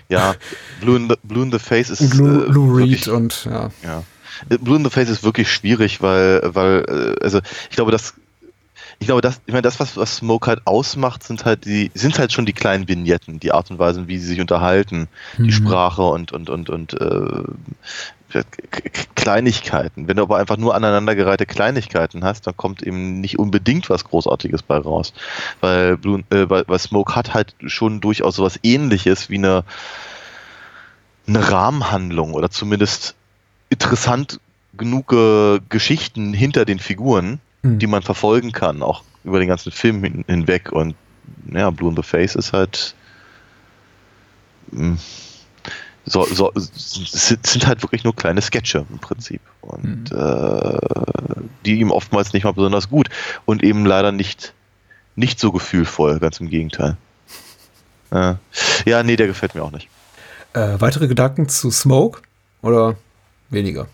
[0.09, 0.35] Ja,
[0.81, 2.14] Blue in the, Blue in the Face ist.
[2.14, 3.70] Lou, äh, Lou Reed wirklich- und ja.
[3.83, 4.03] Ja.
[4.49, 8.14] Äh, Blue in the Face ist wirklich schwierig, weil, weil, äh, also ich glaube, das,
[9.03, 12.20] ich glaube, das, ich meine, das, was, was Smoke halt ausmacht, sind halt die, sind
[12.20, 15.50] halt schon die kleinen Vignetten, die Art und Weise, wie sie sich unterhalten, die Mhm.
[15.50, 17.42] Sprache und, und, und, und äh,
[19.16, 20.07] Kleinigkeiten.
[20.07, 24.62] Wenn du aber einfach nur aneinandergereihte Kleinigkeiten hast, dann kommt eben nicht unbedingt was Großartiges
[24.62, 25.12] bei raus.
[25.61, 29.64] Weil, Blue, äh, weil, weil Smoke hat halt schon durchaus sowas ähnliches wie eine,
[31.26, 33.16] eine Rahmenhandlung oder zumindest
[33.68, 34.38] interessant
[34.74, 37.79] genug äh, Geschichten hinter den Figuren, Hm.
[37.79, 40.73] die man verfolgen kann, auch über den ganzen Film hin, hinweg.
[40.73, 40.95] Und
[41.53, 42.95] ja, Blue in the Face ist halt.
[44.73, 44.97] mh,
[46.05, 49.41] So, so, sind, sind halt wirklich nur kleine Sketche im Prinzip.
[49.61, 50.79] Und äh,
[51.65, 53.09] die ihm oftmals nicht mal besonders gut
[53.45, 54.53] und eben leider nicht,
[55.15, 56.97] nicht so gefühlvoll, ganz im Gegenteil.
[58.11, 58.35] Äh,
[58.85, 59.89] ja, nee, der gefällt mir auch nicht.
[60.55, 62.23] Äh, weitere Gedanken zu Smoke
[62.63, 62.97] oder
[63.51, 63.87] weniger?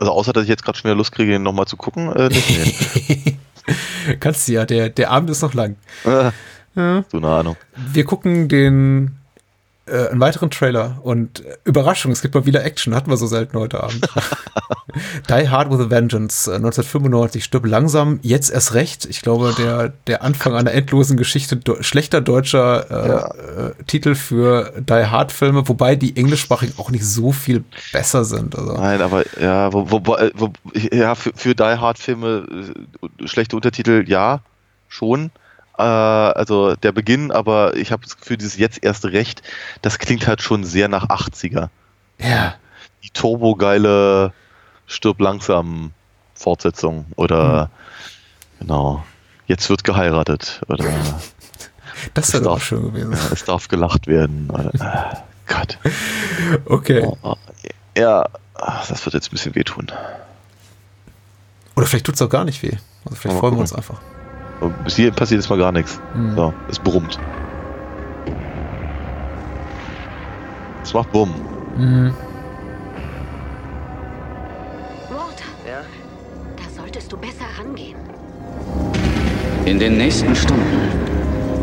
[0.00, 2.30] Also außer, dass ich jetzt gerade schon wieder Lust kriege, ihn nochmal zu gucken, äh.
[4.18, 5.76] Kannst du ja, der, der Abend ist noch lang.
[6.04, 6.30] Äh,
[6.74, 7.04] Ja.
[7.10, 7.56] so eine Ahnung.
[7.92, 9.16] Wir gucken den
[9.90, 13.26] äh, einen weiteren Trailer und äh, Überraschung, es gibt mal wieder Action, hatten wir so
[13.26, 14.06] selten heute Abend.
[15.28, 19.06] Die Hard with a Vengeance, äh, 1995, stirb langsam, jetzt erst recht.
[19.06, 24.72] Ich glaube, der, der Anfang einer endlosen Geschichte, do, schlechter deutscher äh, äh, Titel für
[24.78, 28.56] Die Hard Filme, wobei die englischsprachigen auch nicht so viel besser sind.
[28.56, 28.74] Also.
[28.74, 32.46] Nein, aber ja, wo, wo, wo, wo, ja für, für Die Hard Filme
[33.02, 34.40] äh, schlechte Untertitel, ja,
[34.88, 35.30] schon.
[35.80, 39.42] Äh, also der Beginn, aber ich habe das Gefühl, dieses jetzt erst recht,
[39.82, 41.68] das klingt halt schon sehr nach 80er.
[42.18, 42.54] Ja.
[43.02, 44.32] Die turbogeile
[44.86, 45.92] Stirb langsam
[46.34, 47.70] Fortsetzung oder
[48.58, 49.04] genau,
[49.46, 50.84] jetzt wird geheiratet oder
[52.14, 53.12] Das wäre darf- schön gewesen.
[53.12, 54.48] ja, es darf gelacht werden.
[54.50, 55.16] Oder, äh,
[55.46, 55.78] Gott.
[56.66, 57.02] Okay.
[57.04, 57.36] Oh, oh,
[57.96, 58.26] ja,
[58.88, 59.90] das wird jetzt ein bisschen wehtun.
[61.76, 62.76] Oder vielleicht tut es auch gar nicht weh.
[63.04, 64.00] Also vielleicht Mal freuen wir uns einfach.
[64.60, 66.00] Und Bis hier passiert jetzt mal gar nichts.
[66.14, 66.34] Hm.
[66.36, 67.18] So, es brummt.
[70.82, 71.30] Es macht Bumm.
[71.76, 72.14] Mhm.
[75.08, 75.82] Walter, Ja?
[76.56, 77.96] da solltest du besser rangehen.
[79.66, 80.90] In den nächsten Stunden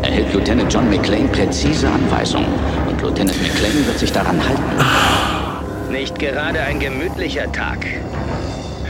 [0.02, 2.46] erhält Lieutenant John McClane präzise Anweisungen
[2.88, 5.92] und Lieutenant McClane wird sich daran halten.
[5.92, 7.86] Nicht gerade ein gemütlicher Tag.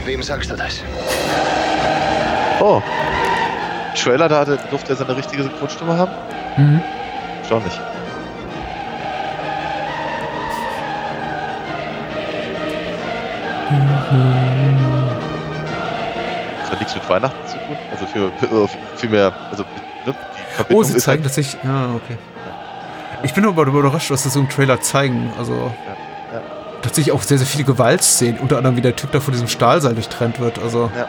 [0.05, 0.81] Wem sagst du das?
[2.61, 2.81] Oh.
[3.95, 6.11] Trailer, da hatte, durfte er seine richtige Synchronstimme haben?
[6.57, 6.81] Mhm.
[7.39, 7.79] Erstaunlich.
[16.61, 17.77] Das hat nichts mit Weihnachten zu tun.
[17.91, 18.31] Also für,
[18.95, 19.63] für mehr, also
[20.05, 20.15] ne,
[20.69, 21.63] Oh, sie ist zeigen halt, tatsächlich.
[21.63, 22.17] Ja, okay.
[23.23, 25.31] Ich bin aber überrascht, was sie so im Trailer zeigen.
[25.37, 26.41] Also ja.
[26.81, 28.39] tatsächlich auch sehr, sehr viele Gewaltszenen.
[28.39, 30.59] Unter anderem, wie der Typ da von diesem Stahlseil durchtrennt wird.
[30.59, 30.89] Also.
[30.95, 31.07] Ja.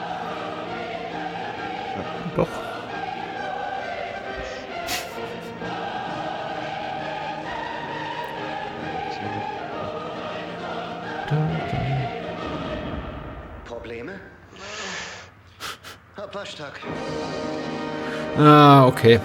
[18.43, 19.21] Ah, okay.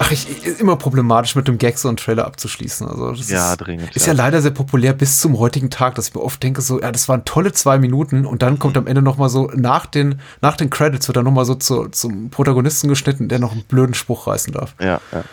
[0.00, 2.86] Ach, ich, ich- immer problematisch mit dem Gag so einen Trailer abzuschließen.
[2.88, 4.12] Also das Ja, ist, dringend, Ist ja.
[4.12, 6.90] ja leider sehr populär bis zum heutigen Tag, dass ich mir oft denke, so, ja,
[6.92, 10.20] das waren tolle zwei Minuten und dann kommt am Ende noch mal so, nach den,
[10.40, 13.62] nach den Credits wird dann noch mal so zu, zum Protagonisten geschnitten, der noch einen
[13.62, 14.74] blöden Spruch reißen darf.
[14.80, 15.24] Ja, ja.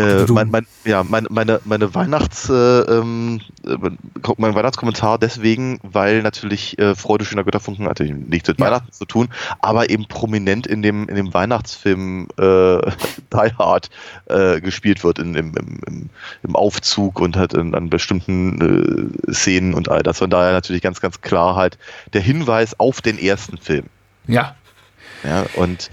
[0.00, 3.76] Äh, mein, mein, ja meine, meine, meine Weihnachts, äh, ähm, äh,
[4.36, 9.04] mein Weihnachtskommentar deswegen, weil natürlich äh, Freude schöner Götterfunken hat natürlich nichts mit Weihnachten zu
[9.04, 9.28] tun,
[9.60, 12.78] aber eben prominent in dem, in dem Weihnachtsfilm äh,
[13.32, 13.90] Die Hard
[14.26, 16.10] äh, gespielt wird in, im, im,
[16.42, 20.18] im, Aufzug und halt in, an bestimmten äh, Szenen und all das.
[20.18, 21.78] Von daher natürlich ganz, ganz klar halt
[22.12, 23.86] der Hinweis auf den ersten Film.
[24.26, 24.54] Ja.
[25.24, 25.90] Ja, und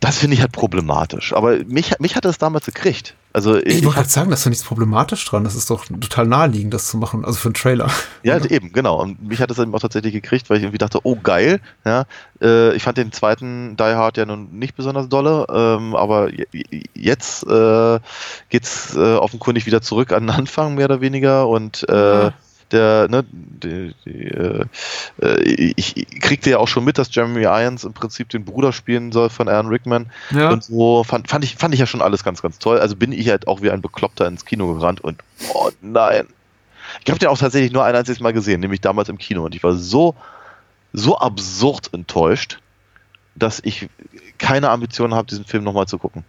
[0.00, 1.32] das finde ich halt problematisch.
[1.32, 3.14] Aber mich, mich hat das damals gekriegt.
[3.32, 5.44] Also Ich, ich, wollte gerade sagen, das ist doch nichts problematisch dran.
[5.44, 7.24] Das ist doch total naheliegend, das zu machen.
[7.24, 7.90] Also für einen Trailer.
[8.22, 9.00] ja, eben, genau.
[9.00, 11.60] Und mich hat das eben auch tatsächlich gekriegt, weil ich irgendwie dachte, oh geil.
[11.84, 12.04] Ja,
[12.40, 16.46] äh, ich fand den zweiten Die Hard ja nun nicht besonders dolle, ähm, aber je-
[16.52, 18.00] je- jetzt äh,
[18.48, 21.48] geht's äh, offenkundig wieder zurück an den Anfang, mehr oder weniger.
[21.48, 22.30] Und äh,
[22.72, 24.64] der, ne, die, die, äh,
[25.22, 28.72] äh, ich, ich kriegte ja auch schon mit, dass Jeremy Irons im Prinzip den Bruder
[28.72, 30.10] spielen soll von Aaron Rickman.
[30.30, 30.50] Ja.
[30.50, 32.78] Und so fand, fand, ich, fand ich ja schon alles ganz, ganz toll.
[32.78, 35.22] Also bin ich halt auch wie ein Bekloppter ins Kino gerannt und
[35.54, 36.26] oh nein.
[37.04, 39.44] Ich habe den auch tatsächlich nur ein einziges Mal gesehen, nämlich damals im Kino.
[39.44, 40.14] Und ich war so,
[40.92, 42.60] so absurd enttäuscht,
[43.34, 43.88] dass ich
[44.38, 46.24] keine Ambition habe, diesen Film nochmal zu gucken.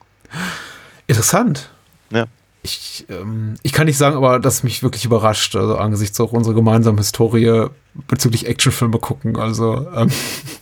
[1.07, 1.69] Interessant.
[2.11, 2.25] Ja.
[2.61, 6.55] Ich, ähm, ich kann nicht sagen, aber das mich wirklich überrascht, also angesichts auch unserer
[6.55, 7.67] gemeinsamen Historie
[8.07, 9.37] bezüglich Actionfilme gucken.
[9.37, 10.09] Also ähm,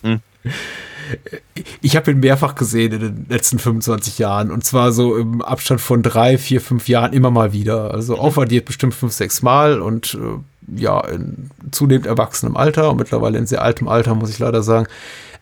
[0.04, 0.20] Hm.
[1.82, 5.82] ich habe ihn mehrfach gesehen in den letzten 25 Jahren und zwar so im Abstand
[5.82, 7.93] von drei, vier, fünf Jahren immer mal wieder.
[7.93, 13.38] Also aufaddiert bestimmt fünf, sechs Mal und äh, ja, in zunehmend erwachsenem Alter und mittlerweile
[13.38, 14.88] in sehr altem Alter, muss ich leider sagen.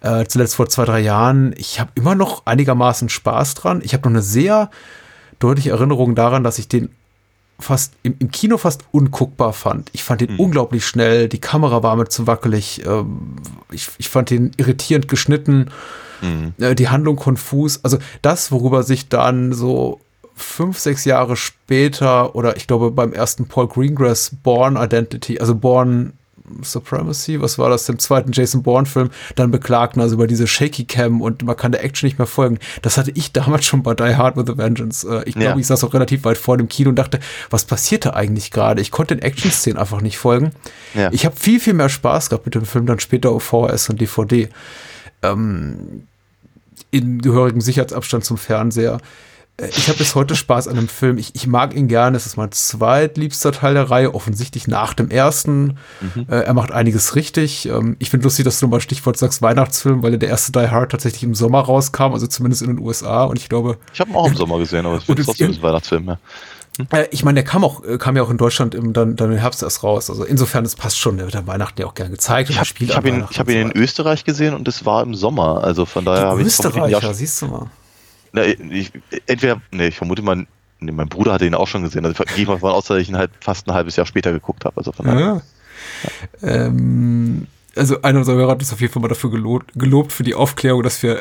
[0.02, 1.54] Äh, zuletzt vor zwei, drei Jahren.
[1.58, 3.82] Ich habe immer noch einigermaßen Spaß dran.
[3.84, 4.70] Ich habe noch eine sehr
[5.40, 6.90] deutliche Erinnerung daran, dass ich den
[7.60, 9.90] fast im, im Kino fast unguckbar fand.
[9.94, 13.38] Ich fand den unglaublich schnell, die Kamera war mir zu wackelig, ähm,
[13.72, 15.72] ich, ich fand den irritierend geschnitten,
[16.60, 17.80] äh, die Handlung konfus.
[17.84, 20.00] Also das, worüber sich dann so
[20.36, 26.14] fünf, sechs Jahre später oder ich glaube beim ersten Paul Greengrass Born Identity, also Born
[26.64, 31.22] Supremacy, was war das, dem zweiten Jason Bourne-Film, dann beklagten, also über diese Shaky Cam
[31.22, 32.60] und man kann der Action nicht mehr folgen.
[32.82, 35.08] Das hatte ich damals schon bei Die Hard with a Vengeance.
[35.08, 35.58] Äh, Ich glaube, Ja.
[35.58, 37.20] ich saß auch relativ weit vor dem Kino und dachte,
[37.50, 38.82] was passierte eigentlich gerade?
[38.82, 40.52] Ich konnte den Action-Szenen einfach nicht folgen.
[40.94, 41.10] Ja.
[41.12, 44.00] Ich habe viel, viel mehr Spaß gehabt mit dem Film dann später auf VHS und
[44.02, 44.50] DVD.
[45.24, 46.04] Ähm,
[46.92, 49.00] in gehörigem Sicherheitsabstand zum Fernseher.
[49.58, 51.18] Äh, Ich habe bis heute Spaß an dem Film.
[51.18, 52.18] Ich, ich mag ihn gerne.
[52.18, 55.78] Es ist mein zweitliebster Teil der Reihe, offensichtlich nach dem ersten.
[56.02, 56.26] Mhm.
[56.30, 57.68] Äh, er macht einiges richtig.
[57.68, 60.92] Ähm, ich finde lustig, dass du mal Stichwort sagst Weihnachtsfilm, weil der erste Die Hard
[60.92, 63.24] tatsächlich im Sommer rauskam, also zumindest in den USA.
[63.24, 65.26] Und ich glaube, Ich habe ihn auch im Sommer gesehen, aber ich Und finde es
[65.28, 66.08] trotzdem in- ein Weihnachtsfilm.
[66.08, 66.18] Ja.
[66.92, 69.32] äh, ich meine, der kam auch, äh, kam ja auch in Deutschland im, dann, dann
[69.32, 70.10] im Herbst erst raus.
[70.10, 71.16] Also insofern, es passt schon.
[71.18, 72.50] Der wird an Weihnachten ja auch gern gezeigt.
[72.50, 73.80] Ich und habe hab ihn, ich hab ihn in so weiter.
[73.80, 75.64] Österreich gesehen und es war im Sommer.
[75.64, 77.68] Also von daher habe ich Österreicher, siehst du mal.
[78.36, 78.92] Na, ich,
[79.28, 80.46] entweder, nee, ich vermute mal,
[80.80, 82.06] nee, mein Bruder hatte ihn auch schon gesehen.
[82.06, 84.32] Also ich gehe mal davon aus, dass ich ihn halt fast ein halbes Jahr später
[84.34, 84.78] geguckt habe.
[84.78, 85.42] Also von daher.
[86.44, 86.50] Ja.
[86.50, 90.24] Ähm, also einer unserer Hörer hat uns auf jeden Fall mal dafür gelobt, gelobt für
[90.24, 91.20] die Aufklärung, dass wir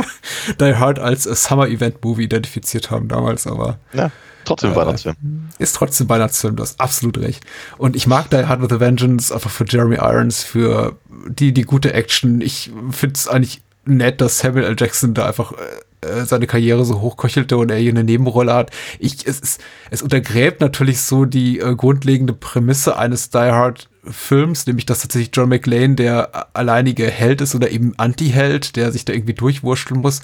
[0.60, 4.10] Die Hard als äh, Summer Event Movie identifiziert haben damals, aber Ja,
[4.44, 5.16] trotzdem Äh, Weihnachtsfilm.
[5.58, 7.44] ist trotzdem Weihnachtsfilm, du hast absolut recht.
[7.78, 10.96] Und ich mag Die Hard with a Vengeance einfach für Jeremy Irons, für
[11.28, 12.40] die, die gute Action.
[12.42, 14.76] Ich finde es eigentlich nett, dass Samuel L.
[14.78, 15.52] Jackson da einfach
[16.00, 18.70] äh, äh, seine Karriere so hochköchelte und er hier eine Nebenrolle hat.
[18.98, 24.66] Ich, es, ist, es untergräbt natürlich so die äh, grundlegende Prämisse eines Die Hard Films,
[24.66, 29.12] nämlich dass tatsächlich John McClane der alleinige Held ist oder eben Anti-Held, der sich da
[29.12, 30.20] irgendwie durchwurschteln muss.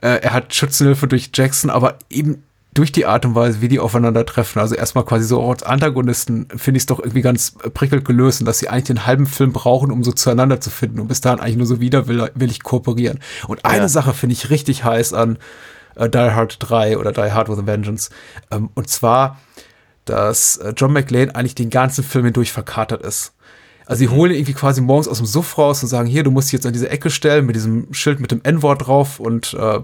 [0.00, 2.42] Äh, er hat Schützenhilfe durch Jackson, aber eben
[2.74, 4.60] durch die Art und Weise, wie die aufeinandertreffen.
[4.60, 8.46] Also erstmal quasi so als Antagonisten finde ich es doch irgendwie ganz prickelnd gelöst und
[8.46, 11.40] dass sie eigentlich den halben Film brauchen, um so zueinander zu finden und bis dahin
[11.40, 13.20] eigentlich nur so widerwillig kooperieren.
[13.46, 13.88] Und eine Ja.
[13.88, 15.38] Sache finde ich richtig heiß an
[15.94, 18.10] äh, Die Hard 3 oder Die Hard with a Vengeance.
[18.50, 19.38] Ähm, und zwar,
[20.04, 23.32] dass äh, John McClane eigentlich den ganzen Film hindurch verkatert ist.
[23.86, 26.30] Also sie holen ihn irgendwie quasi morgens aus dem Suff raus und sagen, hier, du
[26.30, 29.54] musst dich jetzt an diese Ecke stellen mit diesem Schild mit dem N-Wort drauf und
[29.54, 29.80] äh,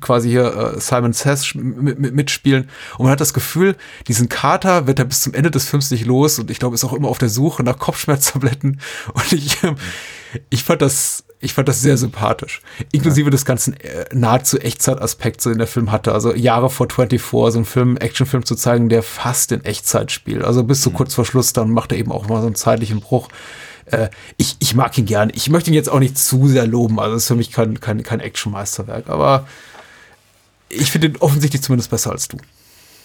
[0.00, 2.68] quasi hier äh, Simon Says mitspielen.
[2.96, 6.06] Und man hat das Gefühl, diesen Kater wird er bis zum Ende des Films nicht
[6.06, 8.80] los und ich glaube, ist auch immer auf der Suche nach Kopfschmerztabletten.
[9.14, 9.76] Und ich, ähm,
[10.50, 12.62] ich fand das, ich fand das sehr sympathisch.
[12.92, 16.12] Inklusive des ganzen äh, nahezu Echtzeitaspekts, den der Film hatte.
[16.12, 20.44] Also Jahre vor 24, so einen Film, Actionfilm zu zeigen, der fast in Echtzeit spielt.
[20.44, 23.00] Also bis zu kurz vor Schluss, dann macht er eben auch mal so einen zeitlichen
[23.00, 23.28] Bruch.
[23.92, 25.30] Äh, ich, ich mag ihn gern.
[25.34, 26.98] Ich möchte ihn jetzt auch nicht zu sehr loben.
[27.00, 29.08] Also es ist für mich kein, kein, kein Action-Meisterwerk.
[29.08, 29.46] Aber
[30.68, 32.36] ich finde ihn offensichtlich zumindest besser als du.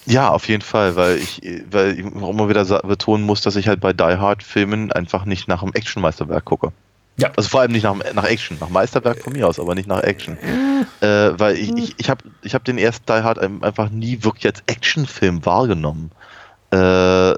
[0.06, 3.68] Ja, auf jeden Fall, weil ich, weil ich auch immer wieder betonen muss, dass ich
[3.70, 6.74] halt bei Die Hard Filmen einfach nicht nach einem Actionmeisterwerk gucke.
[7.16, 7.30] Ja.
[7.38, 10.02] Also vor allem nicht nach, nach Action, nach Meisterwerk von mir aus, aber nicht nach
[10.02, 10.38] Action.
[11.00, 11.08] Äh,
[11.40, 14.48] weil ich, ich, ich habe ich hab den ersten Die Hard ein- einfach nie wirklich
[14.48, 16.12] als Actionfilm wahrgenommen,
[16.72, 16.76] äh,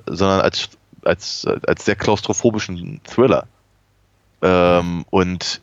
[0.08, 0.70] sondern als,
[1.06, 3.48] als, als sehr klaustrophobischen Thriller.
[4.42, 5.62] Ähm, und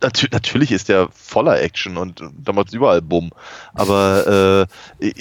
[0.00, 3.30] natü natürlich ist der voller Action und damals überall Bumm,
[3.74, 4.68] aber
[5.00, 5.12] äh,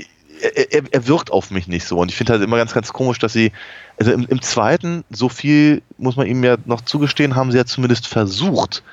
[0.41, 1.97] er, er, er wirkt auf mich nicht so.
[1.97, 3.51] Und ich finde halt immer ganz, ganz komisch, dass sie,
[3.97, 7.65] also im, im zweiten, so viel muss man ihm ja noch zugestehen, haben sie ja
[7.65, 8.83] zumindest versucht,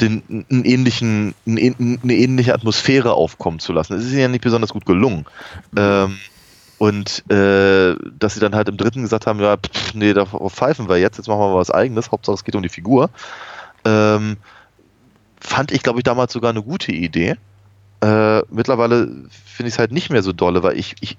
[0.00, 3.94] den, einen ähnlichen, einen, eine ähnliche Atmosphäre aufkommen zu lassen.
[3.94, 5.24] Es ist ihnen ja nicht besonders gut gelungen.
[5.76, 6.18] Ähm,
[6.78, 10.88] und äh, dass sie dann halt im dritten gesagt haben, ja, pff, nee, da pfeifen
[10.88, 13.10] wir jetzt, jetzt machen wir mal was eigenes, Hauptsache es geht um die Figur.
[13.84, 14.36] Ähm,
[15.40, 17.36] fand ich, glaube ich, damals sogar eine gute Idee.
[18.00, 21.16] Äh, mittlerweile finde ich es halt nicht mehr so dolle, weil ich, ich,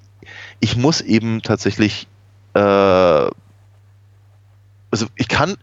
[0.59, 2.07] ich muss eben tatsächlich,
[2.53, 3.31] äh, also
[5.15, 5.57] ich kann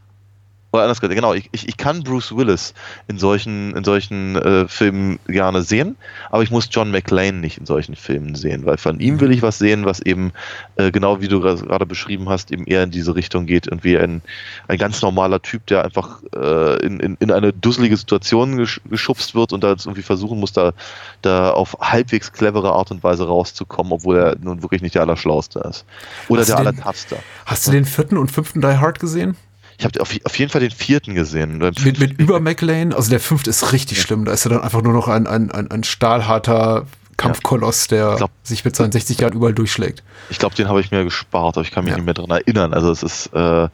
[0.73, 2.73] Oder anders gesagt, genau, ich, ich, ich kann Bruce Willis
[3.07, 5.97] in solchen, in solchen äh, Filmen gerne sehen,
[6.31, 9.43] aber ich muss John McClane nicht in solchen Filmen sehen, weil von ihm will ich
[9.43, 10.33] was sehen, was eben,
[10.77, 13.99] äh, genau wie du gerade beschrieben hast, eben eher in diese Richtung geht und wie
[13.99, 14.23] ein,
[14.67, 19.35] ein ganz normaler Typ, der einfach äh, in, in, in eine dusselige Situation gesch geschubst
[19.35, 20.73] wird und da jetzt irgendwie versuchen muss, da,
[21.21, 25.61] da auf halbwegs clevere Art und Weise rauszukommen, obwohl er nun wirklich nicht der Allerschlauste
[25.61, 25.85] ist.
[26.29, 27.17] Oder Hast der Allertafste.
[27.45, 29.37] Hast du den vierten und fünften Die Hard gesehen?
[29.83, 31.59] Ich habe auf, auf jeden Fall den vierten gesehen.
[31.59, 32.93] Mit, mit über McLean?
[32.93, 34.25] Also der fünfte ist richtig schlimm.
[34.25, 38.65] Da ist er dann einfach nur noch ein, ein, ein, ein stahlharter Kampfkoloss, der sich
[38.65, 40.05] mit seinen 60 Jahren überall durchschlägt.
[40.31, 42.75] Ich glaube, den habe ich mir gespart, aber ich kann mich nicht mehr dran erinnern.
[42.75, 43.69] Also es ist äh,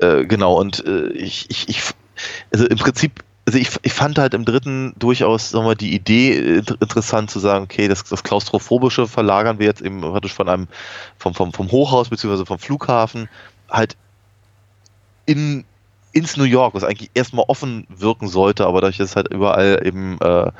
[0.00, 1.80] äh, genau und äh, ich, ich, ich,
[2.52, 6.58] also im Prinzip, also ich, ich fand halt im dritten durchaus, sagen wir, die Idee
[6.58, 10.68] inter- interessant zu sagen, okay, das, das Klaustrophobische verlagern wir jetzt eben praktisch von einem,
[11.16, 13.30] vom, vom, vom Hochhaus beziehungsweise vom Flughafen
[13.70, 13.96] halt
[15.28, 15.64] in
[16.12, 20.18] ins New York, was eigentlich erstmal offen wirken sollte, aber dadurch ist halt überall eben,
[20.20, 20.50] äh,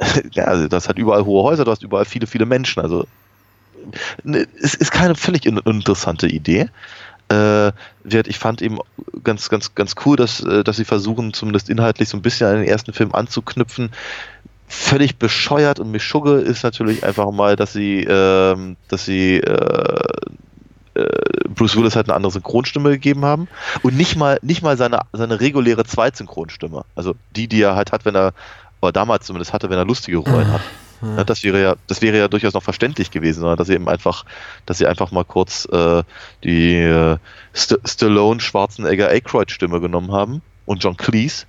[0.32, 2.82] ja, also das hat überall hohe Häuser, du hast überall viele, viele Menschen.
[2.82, 3.06] Also
[4.24, 6.68] ne, es ist keine völlig un uninteressante Idee.
[7.30, 7.72] Äh,
[8.04, 8.78] ich fand eben
[9.22, 12.56] ganz, ganz, ganz cool, dass, äh, dass sie versuchen, zumindest inhaltlich so ein bisschen an
[12.56, 13.90] den ersten Film anzuknüpfen.
[14.66, 20.00] Völlig bescheuert und Mischugge ist natürlich einfach mal, dass sie, ähm, dass sie äh,
[20.94, 21.06] äh,
[21.54, 23.48] Bruce Willis halt eine andere Synchronstimme gegeben haben
[23.82, 26.84] und nicht mal, nicht mal seine, seine reguläre Zweitsynchronstimme.
[26.94, 28.32] Also die, die er halt hat, wenn er,
[28.80, 30.62] oder damals zumindest hatte, wenn er lustige Rollen hat.
[31.00, 33.88] Ja, das wäre ja, das wäre ja durchaus noch verständlich gewesen, sondern dass sie eben
[33.88, 34.24] einfach,
[34.66, 36.02] dass sie einfach mal kurz äh,
[36.42, 37.16] die äh,
[37.54, 41.46] St Stallone Schwarzenegger Aykroyd Stimme genommen haben und John Cleese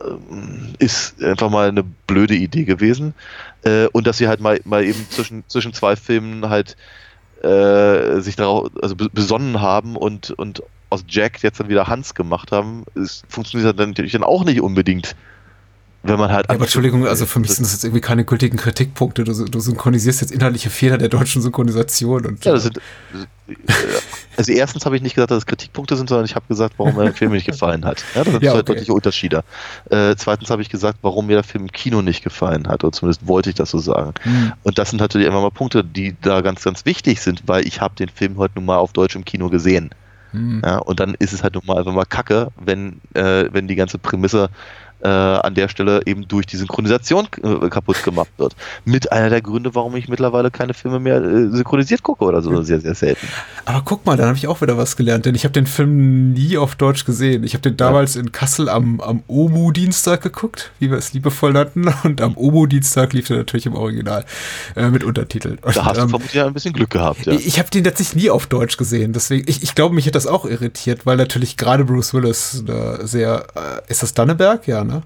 [0.00, 3.14] ähm, ist einfach mal eine blöde Idee gewesen
[3.64, 6.76] äh, und dass sie halt mal, mal eben zwischen, zwischen zwei Filmen halt
[7.42, 12.14] äh, sich darauf also be- besonnen haben und, und aus Jack jetzt dann wieder Hans
[12.14, 15.14] gemacht haben, es funktioniert dann natürlich dann auch nicht unbedingt,
[16.02, 18.56] wenn man halt Ja, aber Entschuldigung, also für mich sind das jetzt irgendwie keine gültigen
[18.56, 19.24] Kritikpunkte.
[19.24, 22.24] Du, du synchronisierst jetzt inhaltliche Fehler der deutschen Synchronisation.
[22.24, 23.54] Und, Ja, das sind, äh,
[24.36, 26.94] also erstens habe ich nicht gesagt, dass es Kritikpunkte sind, sondern ich habe gesagt, warum
[26.94, 28.04] mir der Film nicht gefallen hat.
[28.14, 28.66] Ja, das sind Ja, zwei okay.
[28.66, 29.42] deutliche Unterschiede.
[29.90, 32.92] Äh, zweitens habe ich gesagt, warum mir der Film im Kino nicht gefallen hat, oder
[32.92, 34.14] zumindest wollte ich das so sagen.
[34.22, 34.52] Hm.
[34.62, 37.80] Und das sind natürlich einfach mal Punkte, die da ganz, ganz wichtig sind, weil ich
[37.80, 39.90] habe den Film heute nun mal auf Deutsch im Kino gesehen.
[40.30, 40.62] Hm.
[40.64, 43.76] Ja, und dann ist es halt nun mal einfach mal kacke, wenn, äh, wenn die
[43.76, 44.50] ganze Prämisse
[45.00, 48.56] äh, an der Stelle eben durch die Synchronisation äh, kaputt gemacht wird.
[48.84, 52.62] Mit einer der Gründe, warum ich mittlerweile keine Filme mehr äh, synchronisiert gucke oder so,
[52.62, 53.26] sehr, sehr selten.
[53.64, 56.32] Aber guck mal, dann habe ich auch wieder was gelernt, denn ich habe den Film
[56.32, 57.44] nie auf Deutsch gesehen.
[57.44, 61.88] Ich habe den damals in Kassel am, am Omu-Dienstag geguckt, wie wir es liebevoll nannten.
[62.04, 64.24] Und am Omu-Dienstag lief der natürlich im Original
[64.76, 65.58] äh, mit Untertiteln.
[65.62, 67.32] Und, Da hast du ähm, vermutlich ein bisschen Glück gehabt, ja.
[67.32, 70.14] Ich, ich habe den tatsächlich nie auf Deutsch gesehen, deswegen, ich, ich glaube, mich hat
[70.14, 74.66] das auch irritiert, weil natürlich gerade Bruce Willis äh, sehr, äh, ist das Danneberg?
[74.66, 74.97] Ja, ne?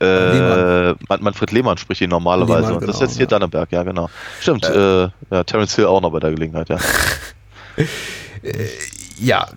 [0.00, 2.68] Äh, Man Manfred Lehmann spricht ihn normalerweise.
[2.68, 4.08] Lehmann, und das ist genau, jetzt hier Danneberg, ja, genau.
[4.40, 6.78] Stimmt, äh, ja, Terence Hill auch noch bei der Gelegenheit, ja.
[9.20, 9.48] ja,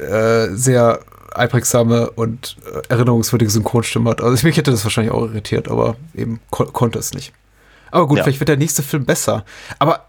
[0.00, 1.00] äh, sehr
[1.34, 4.20] einprägsame und äh, erinnerungswürdige Synchronstimme hat.
[4.22, 7.32] Also mich hätte das wahrscheinlich auch irritiert, aber eben ko konnte es nicht.
[7.90, 8.24] Aber gut, Ja.
[8.24, 9.44] vielleicht wird der nächste Film besser.
[9.78, 10.06] Aber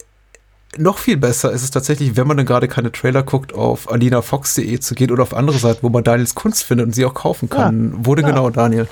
[0.77, 4.79] noch viel besser ist es tatsächlich, wenn man dann gerade keine Trailer guckt, auf alinafox.de
[4.79, 7.49] zu gehen oder auf andere Seiten, wo man Daniels Kunst findet und sie auch kaufen
[7.49, 7.93] kann.
[7.99, 8.31] Wo denn Ja.
[8.31, 8.87] genau, Daniel?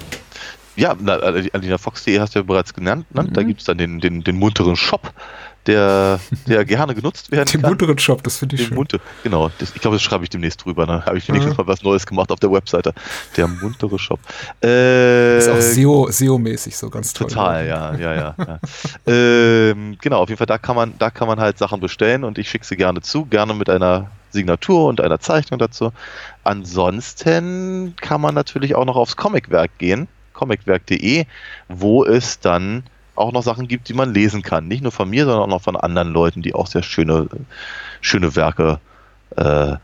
[0.76, 3.06] Ja, na, Alina Fox.de hast du ja bereits genannt.
[3.14, 3.24] Ne?
[3.24, 3.34] Mhm.
[3.34, 5.14] Da gibt es dann den, den, den munteren Shop,
[5.68, 7.70] der, der gerne genutzt werden Den kann.
[7.72, 8.76] munteren Shop, das finde ich Den schön.
[8.76, 10.86] munter, genau, das, ich glaube, das schreibe ich demnächst drüber.
[10.86, 11.64] Dann habe ich wenigstens Mhm.
[11.64, 12.94] mal was Neues gemacht auf der Webseite.
[13.38, 14.20] Der muntere Shop.
[14.64, 17.28] Äh, Ist auch SEO, SEO-mäßig so ganz toll.
[17.28, 18.36] Total, ja, ja, ja.
[18.38, 18.60] ja.
[19.08, 22.38] ähm, genau, auf jeden Fall, da kann man, da kann man halt Sachen bestellen und
[22.38, 25.94] ich schicke sie gerne zu, gerne mit einer Signatur und einer Zeichnung dazu.
[26.44, 31.26] Ansonsten kann man natürlich auch noch aufs Comicwerk gehen, comicwerk.de,
[31.68, 32.84] wo es dann
[33.16, 34.68] auch noch Sachen gibt, die man lesen kann.
[34.68, 37.28] Nicht nur von mir, sondern auch noch von anderen Leuten, die auch sehr schöne,
[38.02, 38.80] schöne Werke
[39.38, 39.76] äh,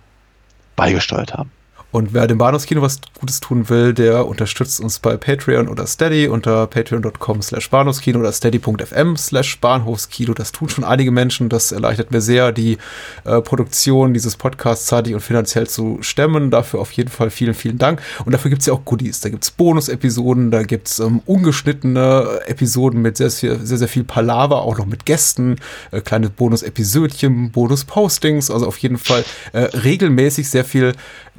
[0.76, 1.52] beigesteuert haben.
[1.92, 6.28] Und wer dem Bahnhofskino was Gutes tun will, der unterstützt uns bei Patreon oder Steady
[6.28, 10.34] unter patreon.com slash Bahnhofskino oder steady.fm slash Bahnhofskino.
[10.34, 11.50] Das tun schon einige Menschen.
[11.50, 12.78] Das erleichtert mir sehr, die
[13.26, 16.50] äh, Produktion dieses Podcasts zeitig und finanziell zu stemmen.
[16.50, 18.02] Dafür auf jeden Fall vielen, vielen Dank.
[18.26, 19.20] Und dafür gibt's ja auch Goodies.
[19.20, 24.62] Da gibt's Bonus-Episoden, da gibt's ähm, ungeschnittene Episoden mit sehr, sehr, sehr, sehr viel Palaver,
[24.62, 25.58] auch noch mit Gästen,
[25.92, 28.50] äh, kleine Bonus-Episödchen, Bonus-Postings.
[28.50, 30.94] Also auf jeden Fall äh, regelmäßig sehr viel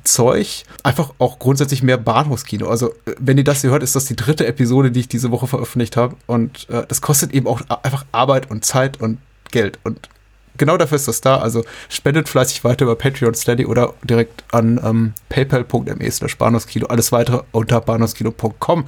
[0.05, 2.69] Zeug, einfach auch grundsätzlich mehr Bahnhofskino.
[2.69, 5.47] Also, wenn ihr das hier hört, ist das die dritte Episode, die ich diese Woche
[5.47, 6.17] veröffentlicht habe.
[6.27, 9.19] Und äh, das kostet eben auch einfach Arbeit und Zeit und
[9.51, 10.09] Geld und
[10.57, 11.39] genau dafür ist das da.
[11.39, 16.87] Also spendet fleißig weiter über Patreon, Steady oder direkt an ähm, paypal.me slash Bahnhofskino.
[16.87, 18.87] Alles weitere unter bahnhofskino.com.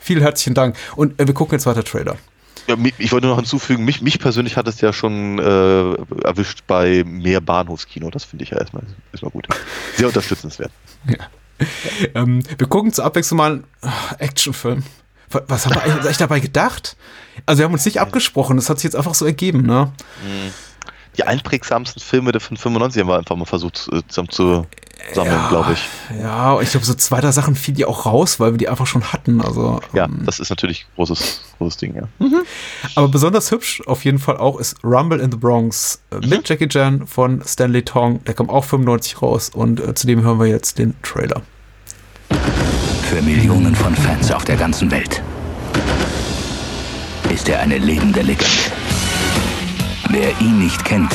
[0.00, 0.76] Vielen herzlichen Dank.
[0.96, 2.16] Und äh, wir gucken jetzt weiter Trailer.
[2.68, 5.94] Ja, ich wollte noch hinzufügen, mich, mich persönlich hat es ja schon äh,
[6.24, 8.10] erwischt bei mehr Bahnhofskino.
[8.10, 9.48] Das finde ich ja erstmal, erstmal gut.
[9.96, 10.70] Sehr unterstützenswert.
[12.14, 13.64] Ähm, wir gucken zur Abwechslung mal einen
[14.18, 14.84] Actionfilm.
[15.28, 16.96] Was, haben wir eigentlich, eigentlich dabei gedacht?
[17.46, 19.90] Also wir haben uns nicht abgesprochen, das hat sich jetzt einfach so ergeben, ne?
[21.16, 24.66] Die einprägsamsten Filme der von 95 haben wir einfach mal versucht äh, zusammen zu
[25.14, 25.48] sammeln, Ja.
[25.48, 25.88] glaube ich.
[26.20, 28.86] Ja, ich glaube, so zwei, drei Sachen fielen die auch raus, weil wir die einfach
[28.86, 29.40] schon hatten.
[29.40, 32.02] Also, Ja, das ist natürlich ein großes, großes Ding, ja.
[32.94, 36.68] Aber besonders hübsch auf jeden Fall auch ist Rumble in the Bronx äh, mit Jackie
[36.68, 38.22] Chan von Stanley Tong.
[38.24, 41.42] Der kam auch 95 raus und äh, zudem hören wir jetzt den Trailer.
[43.08, 45.22] Für Millionen von Fans auf der ganzen Welt
[47.32, 48.46] ist er eine lebende Legende.
[50.10, 51.12] Wer ihn nicht kennt,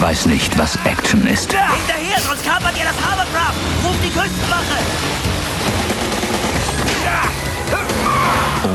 [0.00, 1.52] weiß nicht, was Action ist.
[1.52, 3.54] Hinterher, sonst kapert ihr das Hovercraft!
[3.84, 4.78] Ruft die Küstenwache!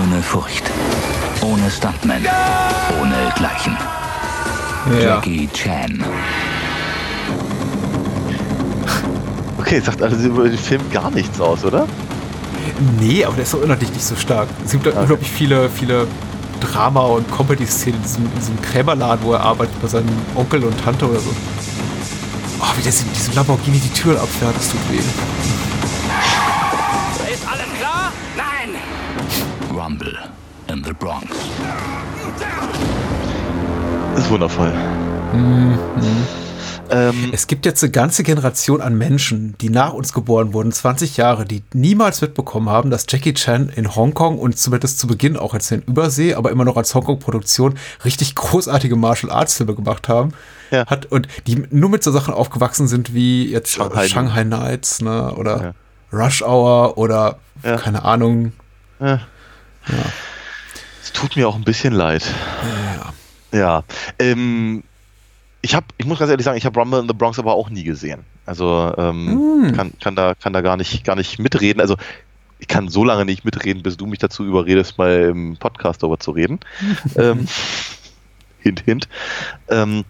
[0.03, 0.63] Ohne Furcht,
[1.41, 2.25] ohne Stuntman,
[3.01, 3.77] ohne Gleichen.
[4.93, 5.15] Ja.
[5.15, 6.03] Jackie Chan.
[9.57, 11.87] Okay, sagt also über den Film gar nichts aus, oder?
[12.99, 14.47] Nee, aber der ist doch inhaltlich nicht so stark.
[14.65, 16.07] Es gibt da unglaublich viele, viele
[16.61, 20.81] Drama- und Comedy-Szenen in diesem, in diesem Krämerladen, wo er arbeitet bei seinem Onkel und
[20.83, 21.29] Tante oder so.
[22.59, 24.99] Oh, wie der in diesem Lamborghini die Türen abfährt, das tut weh.
[27.33, 28.11] Ist alles klar?
[28.37, 28.75] Nein!
[29.75, 30.17] Rumble
[30.67, 31.27] in the Bronx.
[34.13, 34.71] Das ist wundervoll.
[37.31, 41.45] Es gibt jetzt eine ganze Generation an Menschen, die nach uns geboren wurden, 20 Jahre,
[41.45, 45.71] die niemals mitbekommen haben, dass Jackie Chan in Hongkong und zumindest zu Beginn auch jetzt
[45.71, 50.33] in Übersee, aber immer noch als Hongkong-Produktion richtig großartige Martial Arts Filme gemacht haben.
[50.71, 55.33] Hat, und die nur mit so Sachen aufgewachsen sind wie jetzt Shanghai, Shanghai Nights ne,
[55.35, 55.75] oder
[56.13, 58.53] Rush Hour oder keine Ahnung.
[58.99, 59.19] Ja.
[61.03, 62.23] Es tut mir auch ein bisschen leid.
[62.95, 63.13] Ja.
[63.59, 63.83] Ja.
[64.17, 64.83] Ähm,
[65.61, 67.69] ich habe, ich muss ganz ehrlich sagen, ich habe Rumble in the Bronx aber auch
[67.69, 68.23] nie gesehen.
[68.45, 69.27] Also ähm,
[69.63, 69.75] Hm.
[69.75, 71.81] kann, kann da, kann da gar nicht, gar nicht mitreden.
[71.81, 71.97] Also
[72.59, 76.19] ich kann so lange nicht mitreden, bis du mich dazu überredest, mal im Podcast darüber
[76.19, 76.59] zu reden.
[77.15, 77.47] ähm,
[78.59, 79.07] hint, hint.
[79.69, 80.03] Ähm,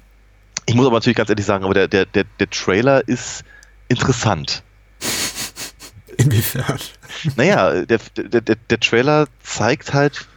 [0.66, 3.44] ich muss aber natürlich ganz ehrlich sagen, aber der, der, der, der Trailer ist
[3.88, 4.64] interessant.
[6.18, 6.78] Inwiefern?
[7.36, 10.28] Naja, der, der, der, der Trailer zeigt halt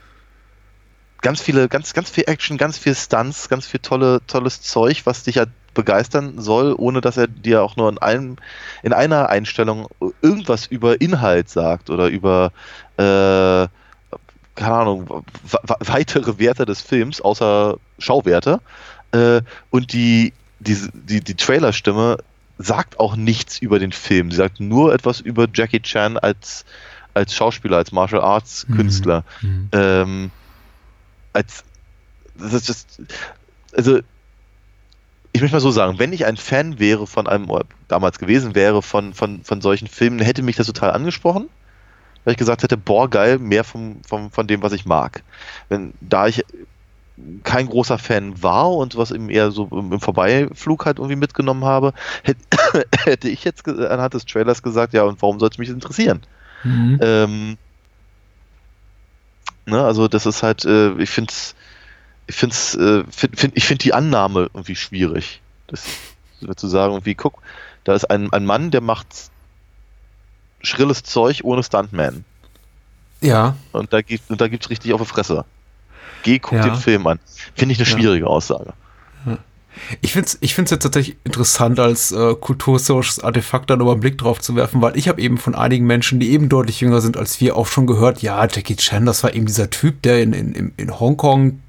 [1.25, 5.25] ganz viele, ganz, ganz viel Action, ganz viel Stunts, ganz viel tolle, tolles Zeug, was
[5.25, 8.37] dich halt begeistern soll, ohne dass er dir auch nur in einem,
[8.83, 9.89] in einer Einstellung
[10.21, 12.53] irgendwas über Inhalt sagt oder über
[12.99, 13.67] äh,
[14.55, 15.25] keine Ahnung,
[15.81, 18.61] weitere Werte des Films, außer Schauwerte.
[19.11, 22.19] Äh, und die, die, die, die Trailerstimme
[22.59, 24.31] sagt auch nichts über den Film.
[24.31, 26.67] Sie sagt nur etwas über Jackie Chan als,
[27.15, 29.25] als Schauspieler, als Martial Arts Künstler.
[29.73, 30.31] Ähm,
[31.35, 31.65] als
[32.37, 33.03] das ist just,
[33.77, 34.01] also
[35.33, 38.55] ich möchte mal so sagen, wenn ich ein Fan wäre von einem, oder damals gewesen
[38.55, 41.49] wäre, von, von, von solchen Filmen, hätte mich das total angesprochen,
[42.25, 45.25] weil ich gesagt hätte, boah, geil, mehr vom, vom, von dem, was ich mag.
[45.69, 46.45] Wenn, da ich
[47.43, 51.93] kein großer Fan war und was eben eher so im, Vorbeiflug halt irgendwie mitgenommen habe,
[53.05, 56.23] hätte, ich jetzt anhand des Trailers gesagt, ja, und warum soll es mich interessieren?
[56.63, 56.99] Mhm.
[57.03, 57.59] Ähm,
[59.67, 61.55] ne, also das ist halt, äh, ich finde es,
[62.27, 65.41] ich finde äh, find, find, ich finde die Annahme irgendwie schwierig.
[65.67, 65.85] Das
[66.57, 67.41] zu sagen, irgendwie, guck,
[67.85, 69.07] da ist ein, ein Mann, der macht
[70.63, 72.25] schrilles Zeug ohne Stuntman.
[73.21, 73.57] Ja.
[73.73, 75.45] Und da gibt gibt's richtig auf die Fresse.
[76.23, 76.63] Geh, guck Ja.
[76.63, 77.19] den Film an.
[77.55, 77.97] Finde ich eine Ja.
[77.97, 78.73] schwierige Aussage.
[80.01, 84.01] Ich finde es ich find's jetzt tatsächlich interessant, als äh, kulturhistorisches Artefakt da nochmal einen
[84.01, 87.01] Blick drauf zu werfen, weil ich habe eben von einigen Menschen, die eben deutlich jünger
[87.01, 90.23] sind als wir, auch schon gehört, ja, Jackie Chan, das war eben dieser Typ, der
[90.23, 91.61] in, in, in- Hongkong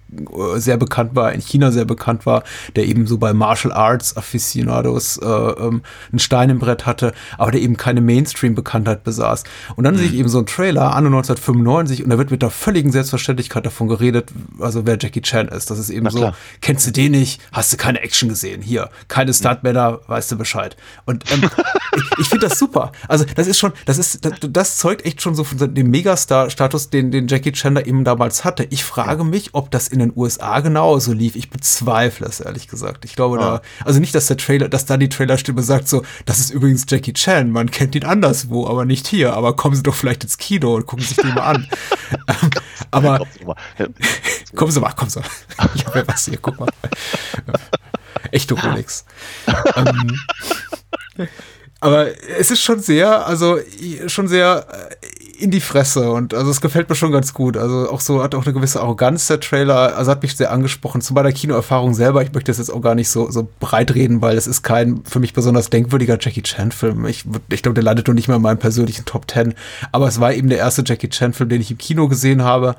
[0.56, 2.44] sehr bekannt war, in China sehr bekannt war,
[2.76, 7.52] der eben so bei Martial Arts Aficionados äh, ähm, einen Stein im Brett hatte, aber
[7.52, 9.44] der eben keine Mainstream-Bekanntheit besaß.
[9.76, 12.50] Und dann sehe ich eben so einen Trailer, anno 1995, und da wird mit der
[12.50, 15.70] völligen Selbstverständlichkeit davon geredet, also wer Jackie Chan ist.
[15.70, 17.42] Das ist eben so, kennst du den nicht?
[17.52, 18.62] Hast du keine Action gesehen?
[18.62, 20.76] Hier, keine Stuntmänner, weißt du Bescheid.
[21.06, 21.50] Und ähm,
[21.96, 22.92] ich, ich finde das super.
[23.08, 26.90] Also das ist schon, das ist, das, das zeugt echt schon so von dem Megastar-Status,
[26.90, 28.68] den, den Jackie Chan da eben damals hatte.
[28.70, 31.36] Ich frage mich, ob das in den USA genauso lief.
[31.36, 33.06] Ich bezweifle es, ehrlich gesagt.
[33.06, 33.62] Ich glaube Ah.
[33.80, 36.86] da, also nicht, dass der Trailer, dass da die Trailerstimme sagt so, das ist übrigens
[36.88, 39.34] Jackie Chan, man kennt ihn anderswo, aber nicht hier.
[39.34, 41.68] Aber kommen Sie doch vielleicht ins Kino und gucken sich den mal an.
[42.28, 42.50] Ähm,
[42.92, 43.26] aber
[44.56, 45.20] kommen Sie mal, kommen Sie.
[45.76, 46.70] Ich habe ja was hier, guck mal.
[48.32, 49.06] Echte Rolex.
[49.76, 50.18] ähm,
[51.80, 53.60] aber es ist schon sehr, also
[54.08, 57.58] schon sehr äh, in die Fresse und also es gefällt mir schon ganz gut.
[57.58, 61.02] Also auch so hat auch eine gewisse Arroganz der Trailer, also hat mich sehr angesprochen.
[61.02, 64.22] Zu meiner Kinoerfahrung selber, ich möchte das jetzt auch gar nicht so, so breit reden,
[64.22, 67.06] weil es ist kein für mich besonders denkwürdiger Jackie Chan-Film.
[67.06, 69.54] Ich, würd- ich glaube, der landet noch nicht mal in meinen persönlichen Top Ten.
[69.92, 72.76] Aber es war eben der erste Jackie Chan-Film, den ich im Kino gesehen habe,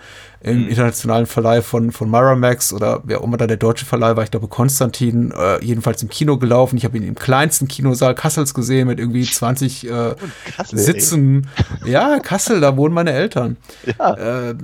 [0.47, 4.25] im internationalen Verleih von, von Miramax oder wer auch immer da der deutsche Verleih war,
[4.25, 6.77] ich glaube Konstantin, äh, jedenfalls im Kino gelaufen.
[6.77, 10.15] Ich habe ihn im kleinsten Kinosaal Kassels gesehen mit irgendwie 20 äh,
[10.57, 11.49] Kassel, Sitzen.
[11.85, 13.57] Ja, Kassel, da wohnen meine Eltern.
[13.85, 14.55] Äh,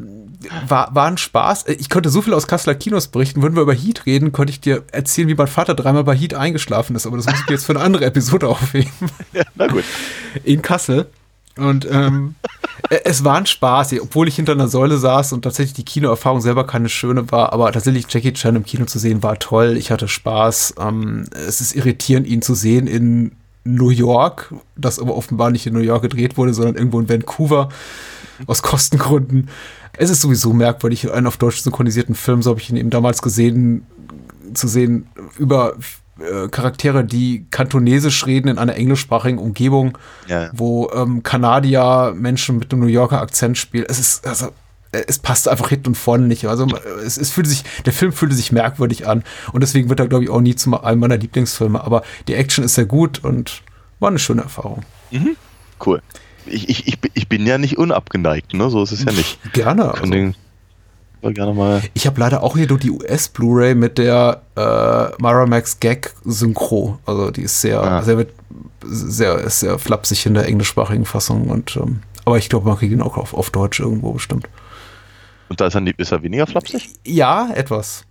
[0.66, 1.64] war, war ein Spaß.
[1.64, 3.42] Äh, Ich könnte so viel aus Kasseler Kinos berichten.
[3.42, 6.34] Würden wir über Heat reden, könnte ich dir erzählen, wie mein Vater dreimal bei Heat
[6.34, 7.06] eingeschlafen ist.
[7.06, 8.90] Aber das muss ich jetzt für eine andere Episode aufheben.
[9.32, 9.84] Ja, na gut.
[10.44, 11.06] In Kassel.
[11.56, 12.34] Und ähm,
[12.88, 16.40] äh, es war ein Spaß, obwohl ich hinter einer Säule saß und tatsächlich die Kinoerfahrung
[16.40, 19.76] selber keine schöne war, aber tatsächlich Jackie Chan im Kino zu sehen war toll.
[19.76, 20.74] Ich hatte Spaß.
[20.78, 23.32] Ähm, es ist irritierend, ihn zu sehen in
[23.64, 27.68] New York, das aber offenbar nicht in New York gedreht wurde, sondern irgendwo in Vancouver
[28.46, 29.48] aus Kostengründen.
[29.96, 33.22] Es ist sowieso merkwürdig, einen auf Deutsch synchronisierten Film, so habe ich ihn eben damals
[33.22, 33.86] gesehen,
[34.54, 35.06] zu sehen
[35.38, 35.76] über
[36.22, 39.98] äh, Charaktere, die kantonesisch reden in einer englischsprachigen Umgebung,
[40.28, 40.50] Ja.
[40.52, 43.86] wo ähm, Kanadier Menschen mit einem New Yorker Akzent spielen.
[43.88, 44.46] Es ist, also,
[44.92, 46.46] äh, es passt einfach hinten und vorne nicht.
[46.46, 50.00] Also äh, es, es fühlte sich, der Film fühlte sich merkwürdig an und deswegen wird
[50.00, 51.82] er, glaube ich, auch nie zu einem meiner Lieblingsfilme.
[51.82, 53.62] Aber die Action ist sehr gut und
[54.00, 54.82] war eine schöne Erfahrung.
[55.10, 55.36] Mhm.
[55.84, 56.00] Cool.
[56.46, 58.68] Ich, ich, ich, bin- ja nicht unabgeneigt, ne?
[58.68, 59.38] So ist es ja nicht.
[59.52, 59.92] Gerne.
[59.96, 60.34] Von den,
[61.30, 61.82] gerne mal.
[61.94, 66.98] Ich habe leider auch hier nur die US-Blu-ray mit der äh, Miramax Gag Synchro.
[67.06, 68.02] Also die ist sehr, Ah.
[68.02, 68.26] sehr,
[68.84, 71.48] sehr, sehr flapsig in der englischsprachigen Fassung.
[71.48, 74.48] Und, ähm, aber ich glaube, man kriegt ihn auch auf, auf Deutsch irgendwo bestimmt.
[75.48, 76.88] Und da ist er, ist er weniger flapsig?
[77.06, 78.04] Ja, etwas.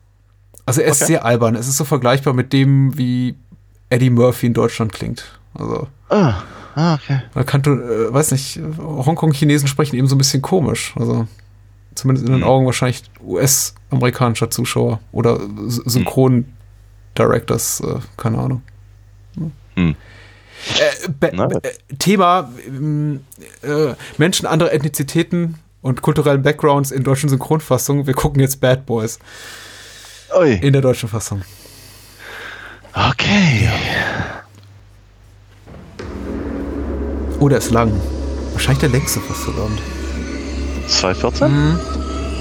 [0.66, 1.14] Also er ist Okay.
[1.14, 1.56] sehr albern.
[1.56, 3.36] Es ist so vergleichbar mit dem, wie
[3.90, 5.40] Eddie Murphy in Deutschland klingt.
[5.54, 6.36] Also Ah,
[6.76, 7.22] ah okay.
[7.34, 10.94] man kann, äh, weiß nicht, Hongkong-Chinesen sprechen eben so ein bisschen komisch.
[10.98, 11.28] Also
[11.96, 18.62] zumindest in den Augen wahrscheinlich US-amerikanischer Zuschauer oder S- Synchron-Directors, äh, keine Ahnung.
[19.76, 19.96] Hm.
[20.80, 22.52] Äh, Thema
[23.64, 28.06] äh, Menschen anderer Ethnizitäten und kulturellen Backgrounds in deutschen Synchronfassungen.
[28.06, 29.18] Wir gucken jetzt Bad Boys.
[30.40, 30.54] Ui.
[30.56, 31.42] In der deutschen Fassung.
[32.94, 33.70] Okay.
[37.40, 37.92] Oh, der ist lang.
[38.52, 39.82] Wahrscheinlich der längste Fastodont.
[40.92, 41.48] 214?
[41.48, 41.80] Mhm.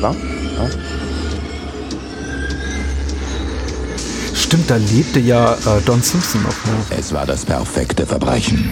[0.00, 0.10] Na?
[0.10, 0.70] Ja.
[4.34, 6.50] Stimmt, da lebte ja äh, Don Simpson noch.
[6.50, 6.98] Ja.
[6.98, 8.70] Es war das perfekte Verbrechen.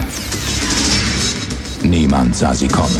[1.83, 2.97] Niemand sah sie kommen.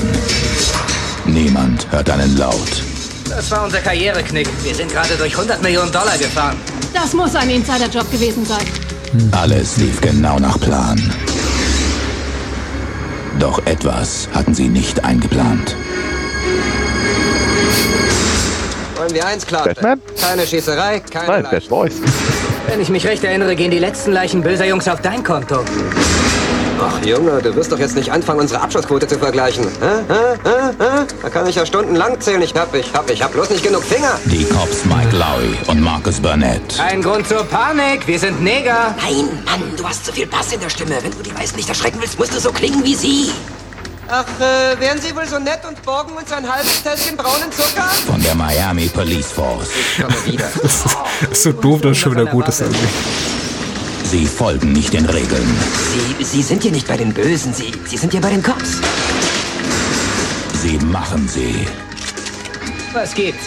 [1.26, 2.84] Niemand hört einen Laut.
[3.28, 4.48] Das war unser Karriereknick.
[4.64, 6.56] Wir sind gerade durch 100 Millionen Dollar gefahren.
[6.94, 8.66] Das muss ein Insiderjob gewesen sein.
[9.32, 10.98] Alles lief genau nach Plan.
[13.40, 15.76] Doch etwas hatten sie nicht eingeplant.
[18.96, 20.02] Wollen wir eins klar Batman?
[20.20, 21.44] Keine Schießerei, keine Nein.
[21.44, 21.94] Bad Boys.
[22.68, 25.64] Wenn ich mich recht erinnere, gehen die letzten Leichen böser Jungs auf dein Konto.
[26.82, 29.66] Ach Junge, du wirst doch jetzt nicht anfangen, unsere Abschussquote zu vergleichen.
[29.82, 30.04] Hä?
[30.08, 30.40] Hä?
[30.44, 30.74] Hä?
[30.80, 31.06] Hä?
[31.22, 32.42] Da kann ich ja stundenlang zählen.
[32.42, 34.18] Ich hab, ich hab, ich hab bloß nicht genug Finger.
[34.26, 36.80] Die Cops Mike Lowry und Marcus Burnett.
[36.80, 38.08] Ein Grund zur Panik.
[38.08, 38.96] Wir sind Neger.
[38.98, 40.96] Nein, Mann, du hast zu viel Bass in der Stimme.
[41.02, 43.32] Wenn du die Weißen nicht erschrecken willst, musst du so klingen wie sie.
[44.12, 47.88] Ach, äh, wären Sie wohl so nett und borgen uns ein halbes Tässchen braunen Zucker?
[48.08, 49.70] Von der Miami Police Force.
[49.70, 50.50] Ich komme wieder.
[51.22, 52.88] Das ist so doof, dass schon wieder gut ist irgendwie.
[54.06, 55.48] Sie folgen nicht den Regeln.
[56.18, 58.78] Sie, sie sind hier nicht bei den Bösen, sie, sie sind hier bei den Cops.
[60.64, 61.68] Sie machen sie.
[62.94, 63.46] Was gibt's?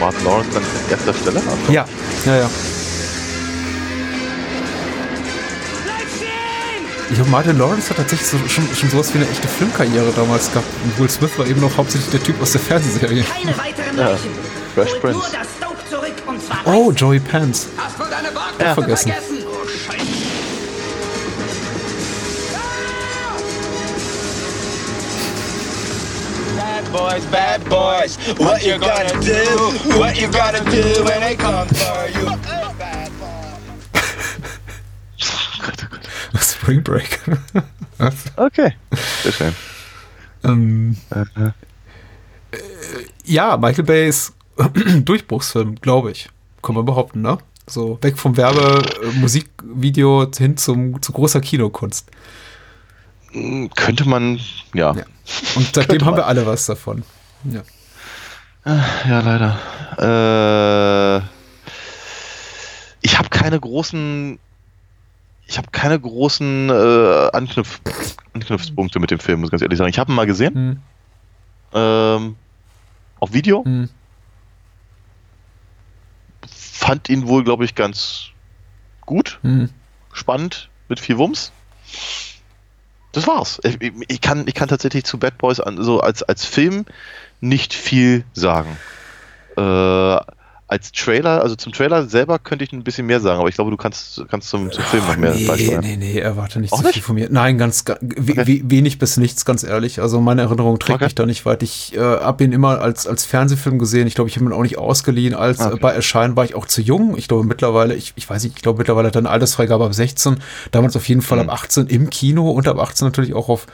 [0.00, 1.36] Martin Lawrence an erster Stelle?
[1.38, 1.86] Also, Ja,
[2.24, 2.50] ja, ja.
[7.08, 10.50] Ich glaube, Martin Lawrence hat tatsächlich so, schon, schon sowas wie eine echte Filmkarriere damals
[10.50, 10.66] gehabt.
[10.84, 13.22] Und Will Smith war eben noch hauptsächlich der Typ aus der Fernsehserie.
[13.24, 14.08] Keine weiteren Ja.
[14.10, 14.30] Leichen.
[14.74, 15.20] Fresh Prince.
[16.64, 17.68] Oh, Joey Pants.
[17.76, 18.28] Hast wohl deine
[18.58, 18.74] Ja.
[18.74, 19.12] vergessen.
[19.46, 20.04] Oh, Scheiße.
[26.56, 28.16] Bad boys, bad boys.
[28.38, 29.98] What you gonna do?
[29.98, 32.65] What you gonna do when they come for you?
[36.66, 37.20] Spring Break.
[38.36, 38.72] okay,
[39.22, 39.54] sehr schön.
[40.42, 41.50] Ähm, äh,
[43.24, 44.32] ja, Michael Bays
[45.04, 46.28] Durchbruchsfilm, glaube ich.
[46.62, 47.38] Kann man behaupten, ne?
[47.68, 49.12] So weg vom Werbe, äh,
[50.36, 52.10] hin zum, zu großer Kinokunst.
[53.30, 54.40] Hm, Könnte man,
[54.74, 54.92] ja.
[54.92, 55.04] ja.
[55.54, 57.04] Und seitdem haben wir alle was davon.
[57.44, 57.62] Ja,
[59.08, 61.20] ja leider.
[61.20, 61.26] Äh,
[63.02, 64.40] ich habe keine großen
[65.46, 67.80] ich habe keine großen äh, Anknüpf
[68.34, 69.90] Anknüpfpunkte mit dem Film, muss ich ganz ehrlich sagen.
[69.90, 70.54] Ich habe ihn mal gesehen.
[70.54, 70.82] Hm.
[71.72, 72.36] Ähm,
[73.20, 73.64] auf Video.
[73.64, 73.88] Hm.
[76.46, 78.26] Fand ihn wohl, glaube ich, ganz
[79.06, 79.38] gut.
[79.42, 79.70] Hm.
[80.12, 81.52] Spannend, mit viel Wumms.
[83.12, 83.60] Das war's.
[83.64, 83.78] Ich,
[84.08, 86.84] ich, kann, ich kann tatsächlich zu Bad Boys an, so als, als Film
[87.40, 88.76] nicht viel sagen.
[89.56, 90.20] Äh,
[90.68, 93.70] als Trailer, also zum Trailer selber könnte ich ein bisschen mehr sagen, aber ich glaube,
[93.70, 95.80] du kannst, kannst zum, zum Film noch mehr nee, beisteuern.
[95.80, 96.94] Nee, nee, erwarte nicht Auch zu nicht?
[96.94, 97.28] viel von mir.
[97.30, 97.98] Nein, ganz, Okay.
[98.02, 100.00] we, wenig bis nichts, ganz ehrlich.
[100.00, 101.04] Also meine Erinnerung trägt Okay.
[101.04, 101.62] mich da nicht weit.
[101.62, 104.08] Ich äh, habe ihn immer als, als Fernsehfilm gesehen.
[104.08, 105.34] Ich glaube, ich habe ihn auch nicht ausgeliehen.
[105.36, 105.76] Als Okay.
[105.76, 107.16] äh, bei Erscheinen war ich auch zu jung.
[107.16, 110.38] Ich glaube mittlerweile, ich, ich weiß nicht, ich glaube mittlerweile er eine Altersfreigabe ab 16.
[110.72, 111.48] Damals auf jeden Fall Mhm.
[111.50, 113.66] ab 18 im Kino und ab 18 natürlich auch auf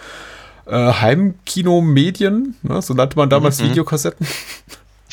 [0.67, 2.55] äh, Heimkinomedien.
[2.63, 2.83] Ne?
[2.83, 3.71] So nannte man damals Mhm.
[3.71, 4.27] Videokassetten.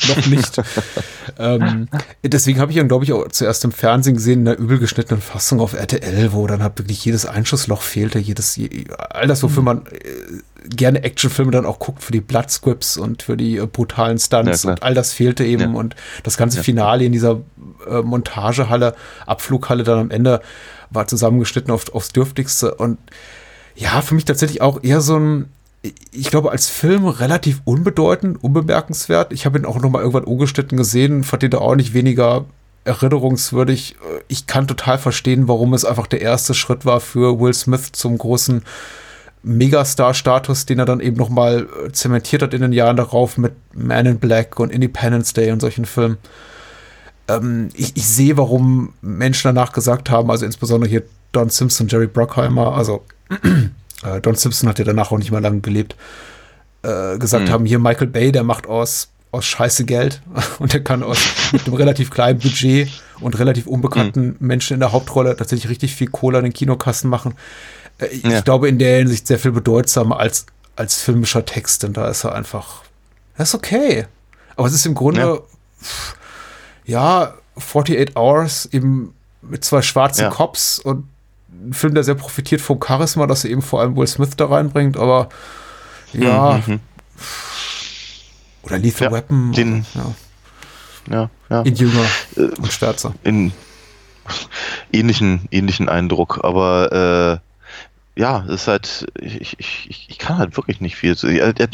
[0.08, 0.60] noch nicht.
[1.38, 1.88] ähm,
[2.22, 5.20] deswegen habe ich ihn, glaube ich, auch zuerst im Fernsehen gesehen, in einer übel geschnittenen
[5.22, 9.46] Fassung auf RTL, wo dann halt wirklich jedes Einschussloch fehlte, jedes, je, all das, Mhm.
[9.46, 13.66] wofür man äh, gerne Actionfilme dann auch guckt, für die Bloodscripts und für die äh,
[13.66, 15.78] brutalen Stunts Ja, und all das fehlte eben Ja.
[15.78, 16.62] und das ganze Ja.
[16.62, 17.40] Finale in dieser
[17.88, 18.94] äh, Montagehalle,
[19.26, 20.40] Abflughalle dann am Ende
[20.90, 22.98] war zusammengeschnitten auf, aufs Dürftigste und
[23.76, 25.46] ja, für mich tatsächlich auch eher so ein,
[25.82, 29.32] ich glaube, als Film relativ unbedeutend, unbemerkenswert.
[29.32, 32.44] Ich habe ihn auch noch mal irgendwann ungeschnitten gesehen, fand ihn auch nicht weniger
[32.84, 33.96] erinnerungswürdig.
[34.28, 38.18] Ich kann total verstehen, warum es einfach der erste Schritt war für Will Smith zum
[38.18, 38.62] großen
[39.42, 43.52] Megastar-Status, den er dann eben noch mal äh, zementiert hat in den Jahren darauf mit
[43.74, 46.18] Man in Black und Independence Day und solchen Filmen.
[47.26, 51.02] Ähm, ich, ich sehe, warum Menschen danach gesagt haben, also insbesondere hier
[51.32, 53.04] Don Simpson, Jerry Bruckheimer, also
[54.04, 55.96] äh, Don Simpson hat ja danach auch nicht mehr lange gelebt,
[56.82, 57.50] äh, gesagt Mhm.
[57.52, 60.20] haben, hier Michael Bay, der macht aus, aus Scheiße Geld
[60.58, 61.18] und der kann aus
[61.52, 62.88] mit einem relativ kleinen Budget
[63.20, 67.34] und relativ unbekannten Menschen in der Hauptrolle tatsächlich richtig viel Kohle an den Kinokassen machen.
[67.98, 68.40] Äh, ich Ja.
[68.40, 70.46] glaube in der Hinsicht sehr viel bedeutsamer als,
[70.76, 72.82] als filmischer Text, denn da ist er einfach,
[73.36, 74.06] das ist okay.
[74.56, 75.38] Aber es ist im Grunde, Ja.
[75.82, 76.14] pff,
[76.86, 80.30] ja, 48 Hours eben mit zwei schwarzen Ja.
[80.30, 81.04] Cops und
[81.52, 84.46] ein Film, der sehr profitiert vom Charisma, das er eben vor allem Will Smith da
[84.46, 85.28] reinbringt, aber
[86.12, 86.80] ja, Mhm, mhm.
[88.62, 90.14] oder Lethal Ja, Weapon, den- ja,
[91.10, 91.62] Ja, ja.
[91.62, 92.04] in jünger
[92.36, 93.14] Äh, und stärzer.
[93.24, 93.52] in
[94.92, 97.40] ähnlichen, ähnlichen Eindruck, aber
[98.16, 101.16] äh, ja, es ist halt, ich, ich, ich, kann halt wirklich nicht viel.
[101.22, 101.68] Er, er,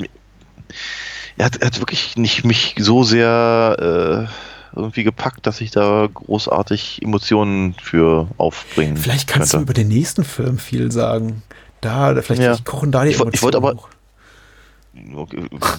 [1.37, 4.33] er, hat, er hat wirklich nicht mich so sehr äh,
[4.77, 9.73] irgendwie gepackt, dass ich da großartig Emotionen für aufbringen Vielleicht kannst du könnte.
[9.73, 11.43] über den nächsten Film viel sagen.
[11.81, 12.57] Da, vielleicht Ja.
[12.65, 13.89] kochen da die Ich woll- ich wollte Emotionen aber- hoch.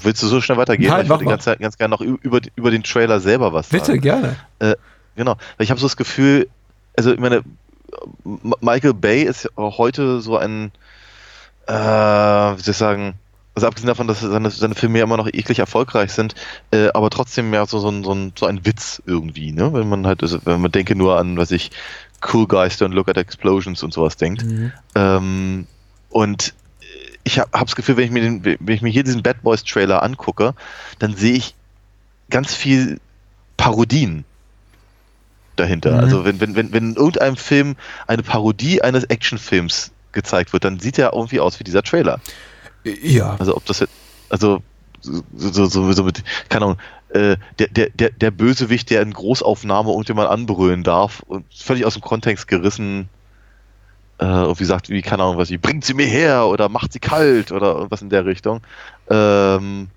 [0.04, 0.90] Willst du so schnell weitergehen?
[0.92, 3.82] Nein, ich würde ganz, ganz gerne noch über, über den Trailer selber was sagen.
[3.84, 4.36] Bitte, gerne.
[4.60, 4.76] Äh,
[5.16, 6.48] genau, weil ich habe so das Gefühl,
[6.96, 7.42] also ich meine,
[8.62, 10.72] Michael Bay ist heute so ein,
[11.68, 13.14] äh, wie soll ich sagen,
[13.58, 16.36] also abgesehen davon, dass seine, seine Filme ja immer noch eklig erfolgreich sind,
[16.70, 19.74] äh, aber trotzdem ja so, so, ein, so, ein, so ein Witz irgendwie, ne?
[19.74, 21.72] Wenn man halt, also, wenn man denke nur an, was ich,
[22.22, 24.46] Cool Guys Don't Look at Explosions und sowas denkt.
[24.46, 24.72] Mhm.
[24.94, 25.68] Ähm,
[26.10, 26.54] und
[27.24, 29.64] ich habe das Gefühl, wenn ich, mir den, wenn ich mir hier diesen Bad Boys
[29.64, 30.54] Trailer angucke,
[31.00, 31.56] dann sehe ich
[32.30, 33.00] ganz viel
[33.58, 34.24] Parodien
[35.56, 35.94] dahinter.
[35.94, 36.00] Mhm.
[36.00, 37.76] Also wenn, wenn, wenn, wenn in irgendeinem Film
[38.06, 42.20] eine Parodie eines Actionfilms gezeigt wird, dann sieht er irgendwie aus wie dieser Trailer.
[43.02, 43.36] Ja.
[43.40, 43.94] Also ob das jetzt,
[44.30, 44.62] also
[45.02, 45.24] so,
[45.66, 46.78] so, so, mit, keine Ahnung,
[47.10, 51.94] äh, der, der, der, der Bösewicht, der in Großaufnahme irgendjemand anbrüllen darf und völlig aus
[51.94, 53.10] dem Kontext gerissen
[54.20, 57.00] äh, irgendwie sagt, wie, keine Ahnung, was ich, bringt sie mir her oder macht sie
[57.00, 58.62] kalt oder irgendwas in der Richtung.
[59.10, 59.90] Ähm,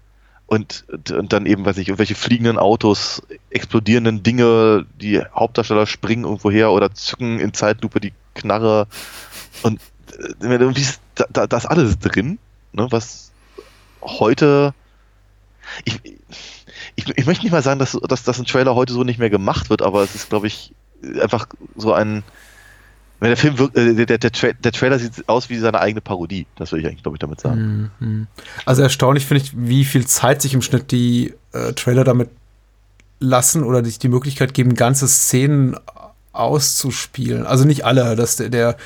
[0.47, 6.51] und, und dann eben, weiß ich, irgendwelche fliegenden Autos, explodierenden Dinge, die Hauptdarsteller springen irgendwo
[6.51, 8.87] her oder zücken in Zeitlupe die Knarre
[9.63, 9.81] und
[10.19, 12.39] äh, irgendwie ist da, da, da ist alles drin,
[12.73, 13.33] ne, was
[14.03, 14.75] heute
[15.85, 16.01] ich,
[16.97, 19.31] ich, ich möchte nicht mal sagen, dass, dass, dass ein Trailer heute so nicht mehr
[19.31, 20.75] gemacht wird, aber es ist, glaube ich,
[21.21, 22.23] einfach so ein
[23.21, 26.01] Der Film wirkt, äh, der, der, der, Tra der Trailer sieht aus wie seine eigene
[26.01, 26.47] Parodie.
[26.57, 27.91] Das würde ich eigentlich, glaube ich, damit sagen.
[28.01, 28.27] Mhm.
[28.65, 32.31] Also erstaunlich finde ich, wie viel Zeit sich im Schnitt die äh, Trailer damit
[33.19, 35.77] lassen oder sich die Möglichkeit geben, ganze Szenen
[36.33, 37.45] auszuspielen.
[37.45, 38.77] Also nicht alle, dass der, der,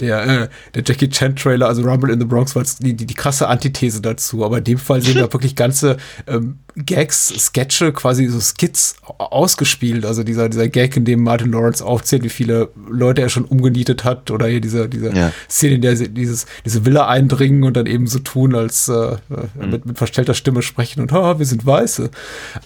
[0.00, 3.14] der, äh, der Jackie Chan Trailer, also Rumble in the Bronx, war die, die, die
[3.14, 4.44] krasse Antithese dazu.
[4.44, 5.96] Aber in dem Fall sehen wir wirklich ganze
[6.26, 10.04] ähm, Gags, Sketche, quasi so Skits ausgespielt.
[10.04, 14.02] Also dieser, dieser Gag, in dem Martin Lawrence aufzählt, wie viele Leute er schon umgenietet
[14.04, 14.30] hat.
[14.32, 15.32] Oder hier diese, diese Ja.
[15.48, 18.92] Szene, in der sie dieses, diese Villa eindringen und dann eben so tun, als äh,
[18.92, 22.10] äh, mit, mit verstellter Stimme sprechen und ha, wir sind Weiße.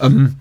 [0.01, 0.37] Ähm,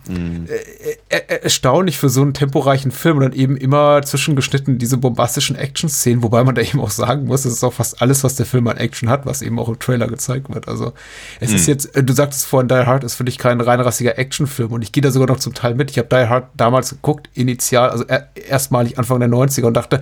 [0.48, 5.56] äh, äh, erstaunlich für so einen temporeichen Film und dann eben immer zwischengeschnitten diese bombastischen
[5.56, 8.47] Action-Szenen, wobei man da eben auch sagen muss, das ist auch fast alles, was der
[8.47, 10.69] Film an Action hat, was eben auch im Trailer gezeigt wird.
[10.69, 10.93] Also
[11.41, 11.73] es ist Mhm.
[11.73, 14.93] jetzt, äh, du sagtest vorhin, Die Hard ist für dich kein reinrassiger Actionfilm und ich
[14.93, 15.91] gehe da sogar noch zum Teil mit.
[15.91, 20.01] Ich habe Die Hard damals geguckt, initial, also er, erstmalig Anfang der 90er und dachte,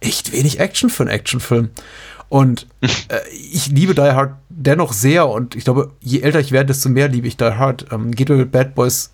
[0.00, 1.70] echt wenig Action für einen Actionfilm.
[2.28, 2.88] Und äh,
[3.52, 7.08] ich liebe Die Hard dennoch sehr und ich glaube, je älter ich werde, desto mehr
[7.08, 7.86] liebe ich Die Hard.
[7.92, 9.12] Ähm, geht mir mit Bad Boys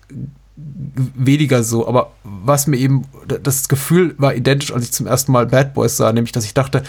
[1.15, 3.05] weniger so, aber was mir eben,
[3.43, 6.53] das Gefühl war identisch, als ich zum ersten Mal Bad Boys sah, nämlich, dass ich
[6.53, 6.83] dachte,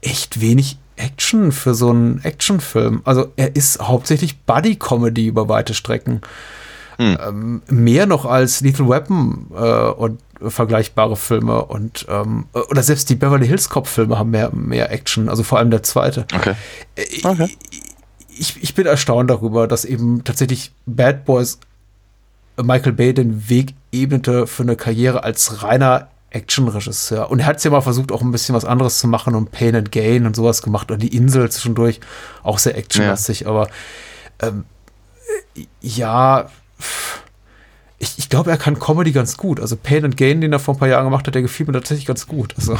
[0.00, 3.02] echt wenig Action für so einen Actionfilm.
[3.04, 6.22] Also er ist hauptsächlich Buddy-Comedy über weite Strecken.
[6.98, 13.16] Ähm, mehr noch als Lethal Weapon äh, und vergleichbare Filme und ähm, oder selbst die
[13.16, 16.26] Beverly Hills Cop Filme haben mehr, mehr Action, also vor allem der zweite.
[16.34, 16.54] Okay.
[18.28, 21.58] Ich, ich bin erstaunt darüber, dass eben tatsächlich Bad Boys
[22.62, 27.30] Michael Bay den Weg ebnete für eine Karriere als reiner Actionregisseur.
[27.30, 29.52] Und er hat es ja mal versucht, auch ein bisschen was anderes zu machen und
[29.52, 32.00] Pain and Gain und sowas gemacht und die Insel zwischendurch
[32.42, 33.68] auch sehr actionlastig, aber
[34.40, 34.64] ähm,
[35.80, 36.50] ja,
[37.98, 39.58] ich, ich glaube, er kann Comedy ganz gut.
[39.58, 41.72] Also Pain and Gain, den er vor ein paar Jahren gemacht hat, der gefiel mir
[41.72, 42.54] tatsächlich ganz gut.
[42.58, 42.78] Also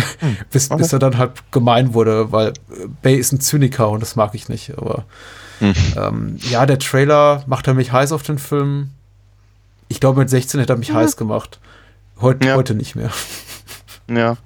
[0.50, 2.54] bis, bis er dann halt gemein wurde, weil
[3.02, 4.78] Bay ist ein Zyniker und das mag ich nicht.
[4.78, 5.04] Aber
[5.96, 8.90] ähm, ja, der Trailer macht er mich heiß auf den Film.
[9.88, 11.60] Ich glaube, mit 16 hätte er mich heiß gemacht.
[12.20, 13.10] Heut, Heute nicht mehr.
[14.08, 14.36] Ja.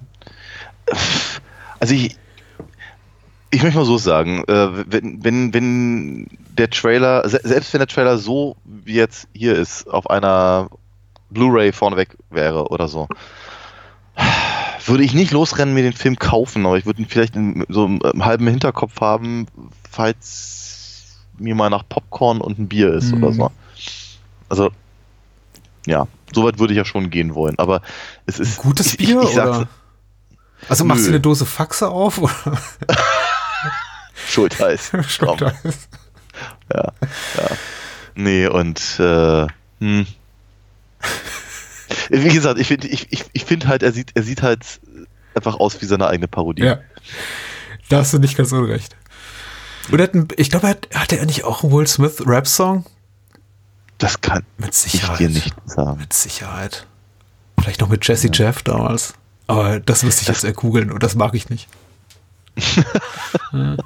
[1.81, 2.16] Also ich,
[3.51, 7.86] ich möchte mal so sagen, äh, wenn, wenn, wenn der Trailer, se- selbst wenn der
[7.89, 10.69] Trailer so wie jetzt hier ist, auf einer
[11.31, 13.06] Blu-ray vorneweg wäre oder so,
[14.86, 17.85] würde ich nicht losrennen, mir den Film kaufen, aber ich würde ihn vielleicht in, so
[17.85, 19.47] im, halben Hinterkopf haben,
[19.90, 23.35] falls mir mal nach Popcorn und ein Bier ist oder Mhm.
[23.35, 23.51] so.
[24.48, 24.70] Also,
[25.87, 27.83] ja, soweit würde ich ja schon gehen wollen, aber
[28.27, 28.59] es ist.
[28.59, 29.69] Gutes ich, Bier ich, ich oder?
[30.69, 32.19] Also machst du eine Dose Faxe auf?
[32.19, 32.33] Oder?
[34.29, 34.93] Schultheiß.
[35.09, 35.89] Schultheiß.
[36.73, 36.93] Ja,
[37.37, 37.49] ja.
[38.15, 39.47] Nee, und äh,
[39.81, 40.07] hm.
[42.11, 44.81] wie gesagt, ich finde ich, ich, ich find halt, er sieht, er sieht halt
[45.35, 46.65] einfach aus wie seine eigene Parodie.
[46.65, 46.81] Ja.
[47.89, 48.97] Da hast du nicht ganz unrecht.
[49.91, 52.85] Und hat ein, ich glaube, er hat, hatte er nicht auch einen Will Smith Rap-Song?
[53.99, 55.19] Das kann mit ich Sicherheit.
[55.20, 55.99] dir nicht sagen.
[55.99, 56.87] Mit Sicherheit.
[57.61, 59.15] Vielleicht noch mit Jesse Jeff damals.
[59.49, 61.69] Aber das müsste ich jetzt erkugeln und das mag ich nicht.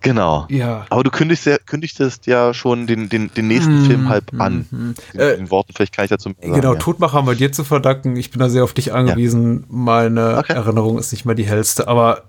[0.00, 0.46] Genau.
[0.48, 0.86] Ja.
[0.90, 4.40] Aber du kündigst ja, kündigtest ja schon den, den, den nächsten Mhm, Film halb mhm,
[4.40, 4.66] an.
[4.70, 4.94] mhm.
[5.12, 6.78] Den, Äh, Worten, vielleicht kann ich dazu sagen, Genau, ja.
[6.78, 8.14] Todmacher haben wir dir zu verdanken.
[8.14, 9.64] Ich bin da sehr auf dich angewiesen.
[9.68, 12.22] Meine Erinnerung ist nicht mehr die hellste, aber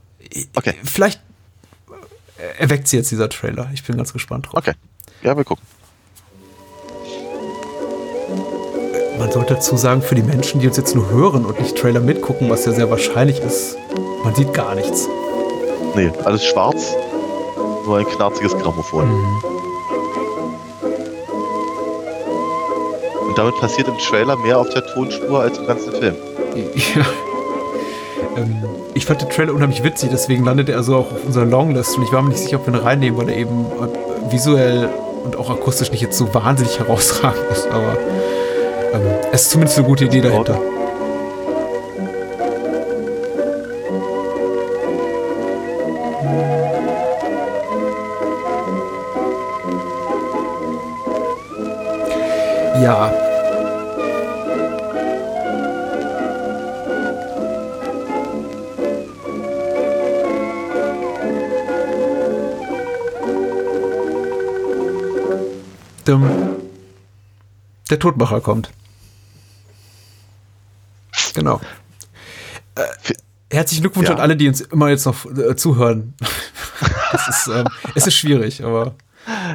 [0.56, 0.74] Okay.
[0.84, 1.22] vielleicht
[2.58, 3.70] erweckt sie jetzt dieser Trailer.
[3.74, 4.56] Ich bin ganz gespannt drauf.
[4.56, 4.74] Okay.
[5.22, 5.64] Ja, wir gucken.
[9.20, 12.00] Man sollte dazu sagen, für die Menschen, die uns jetzt nur hören und nicht Trailer
[12.00, 13.78] mitgucken, was ja sehr wahrscheinlich ist,
[14.24, 15.10] man sieht gar nichts.
[15.94, 16.96] Nee, alles schwarz.
[17.86, 19.10] Nur ein knarziges Grammophon.
[19.10, 19.44] Mhm.
[23.28, 26.16] Und damit passiert im Trailer mehr auf der Tonspur als im ganzen Film.
[26.96, 27.06] Ja.
[28.38, 28.64] Ähm,
[28.96, 32.04] ich fand den Trailer unheimlich witzig, deswegen landete er so auch auf unserer Longlist und
[32.04, 33.66] ich war mir nicht sicher, ob wir ihn reinnehmen, weil er eben
[34.30, 34.90] visuell
[35.24, 37.98] und auch akustisch nicht jetzt so wahnsinnig herausragend ist, aber
[39.32, 40.60] es ist zumindest eine gute Idee dahinter.
[52.82, 53.30] Ja.
[67.90, 68.70] Der Todmacher kommt.
[71.34, 71.60] Genau.
[72.76, 72.84] Äh,
[73.60, 74.15] herzlichen Glückwunsch Ja.
[74.15, 76.14] an alle, die uns immer jetzt noch äh, zuhören.
[77.30, 77.65] ist, ähm,
[77.95, 78.95] es ist schwierig, aber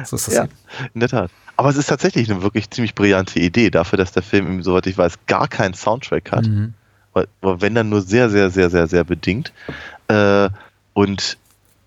[0.05, 0.47] so ist das Ja,
[0.93, 1.31] in der Tat.
[1.57, 4.97] Aber es ist tatsächlich eine wirklich ziemlich brillante Idee dafür, dass der Film, soweit ich
[4.97, 6.47] weiß, gar keinen Soundtrack hat.
[6.47, 6.73] Mhm.
[7.41, 9.53] wenn dann nur sehr, sehr, sehr, sehr, sehr bedingt.
[10.09, 10.49] Äh,
[10.93, 11.37] und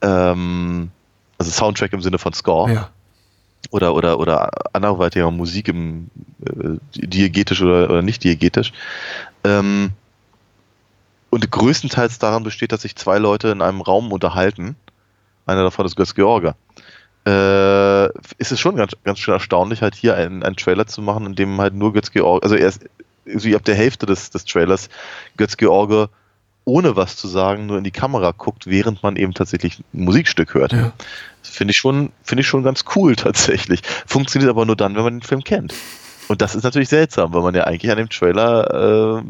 [0.00, 0.90] ähm,
[1.36, 2.72] also Soundtrack im Sinne von Score.
[2.72, 2.90] Ja.
[3.70, 6.08] Oder, oder, oder anderweitiger Musik im
[6.46, 8.72] äh, diegetisch oder, oder nicht diegetisch.
[9.44, 9.90] Ähm,
[11.30, 14.76] und größtenteils daran besteht, dass sich zwei Leute in einem Raum unterhalten.
[15.46, 16.54] Einer davon ist Götz George.
[17.26, 18.06] Äh,
[18.38, 21.34] ist es schon ganz, ganz schön erstaunlich, halt hier einen, einen Trailer zu machen, in
[21.34, 22.84] dem halt nur Götz George, also erst
[23.24, 24.88] wie ab der Hälfte des, des Trailers
[25.36, 26.08] Götz George
[26.68, 30.52] ohne was zu sagen nur in die Kamera guckt, während man eben tatsächlich ein Musikstück
[30.52, 30.72] hört.
[30.72, 30.92] Ja.
[31.42, 33.80] Das finde ich schon, finde ich schon ganz cool tatsächlich.
[34.06, 35.74] Funktioniert aber nur dann, wenn man den Film kennt.
[36.28, 39.22] Und das ist natürlich seltsam, weil man ja eigentlich an dem Trailer äh,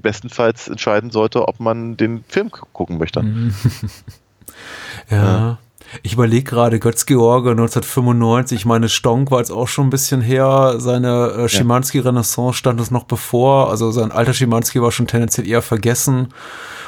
[0.00, 3.20] bestenfalls entscheiden sollte, ob man den Film gucken möchte.
[5.10, 5.16] ja.
[5.16, 5.58] ja.
[6.02, 10.74] Ich überlege gerade, Götz-George 1995, ich meine, Stonk war jetzt auch schon ein bisschen her,
[10.78, 15.62] seine äh, Schimanski-Renaissance stand es noch bevor, also sein alter Schimanski war schon tendenziell eher
[15.62, 16.28] vergessen.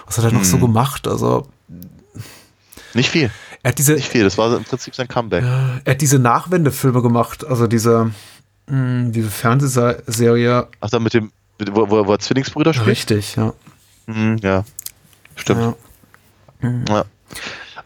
[0.05, 0.61] Was hat er noch so Mhm.
[0.63, 1.09] gemacht?
[1.09, 1.47] Also
[2.93, 3.31] Nicht viel.
[3.63, 5.45] er hat diese, Nicht viel, das war im Prinzip sein Comeback.
[5.45, 8.11] er hat diese Nachwendefilme gemacht, also diese,
[8.67, 10.69] mh, diese Fernsehserie.
[10.81, 11.33] Ach, da mit dem,
[11.73, 12.89] wo, wo, wo er Zwillingsbrüder spielt?
[12.89, 13.53] Richtig, ja.
[14.07, 14.65] Mhm, ja,
[15.37, 15.77] stimmt.
[16.89, 17.05] Ja.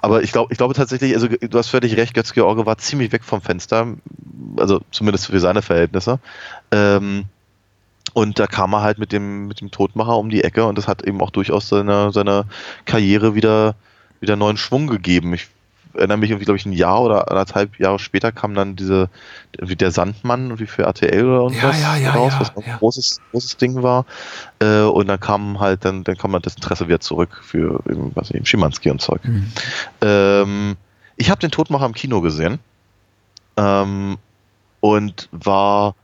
[0.00, 3.12] Aber ich glaube, ich glaube tatsächlich, also du hast völlig recht, Götz George war ziemlich
[3.12, 3.94] weg vom Fenster,
[4.56, 6.18] also zumindest für seine Verhältnisse.
[6.70, 7.24] Ähm,
[8.12, 10.88] und da kam er halt mit dem, mit dem Todmacher um die Ecke und das
[10.88, 12.44] hat eben auch durchaus seiner seine
[12.84, 13.76] Karriere wieder,
[14.20, 15.32] wieder neuen Schwung gegeben.
[15.32, 15.48] Ich
[15.94, 19.08] erinnere mich irgendwie, glaube ich, ein Jahr oder anderthalb Jahre später kam dann diese,
[19.58, 22.78] wie der Sandmann, irgendwie für RTL oder irgendwas ja, ja, raus, ja, was auch ein
[22.78, 24.06] großes, großes Ding war.
[24.58, 27.80] Äh, und dann kam halt, dann, dann kam halt das Interesse wieder zurück für
[28.14, 29.20] was eben Schimanski und Zeug.
[30.00, 30.76] Ähm,
[31.16, 32.58] ich habe den Todmacher im Kino gesehen
[33.56, 34.18] ähm,
[34.80, 35.94] und war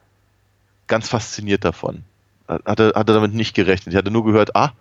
[0.86, 2.04] ganz fasziniert davon.
[2.48, 3.94] Hatte, hatte damit nicht gerechnet.
[3.94, 4.72] Ich hatte nur gehört, ah,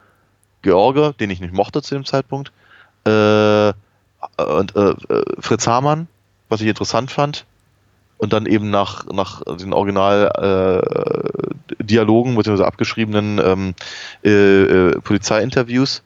[0.61, 2.51] George, den ich nicht mochte zu dem Zeitpunkt,
[3.05, 3.73] äh,
[4.43, 6.07] und äh, äh, Fritz Hamann,
[6.49, 7.45] was ich interessant fand.
[8.17, 12.63] Und dann eben nach, nach den Original-Dialogen bzw.
[12.63, 13.73] abgeschriebenen ähm,
[14.25, 16.03] äh, äh, Polizeiinterviews.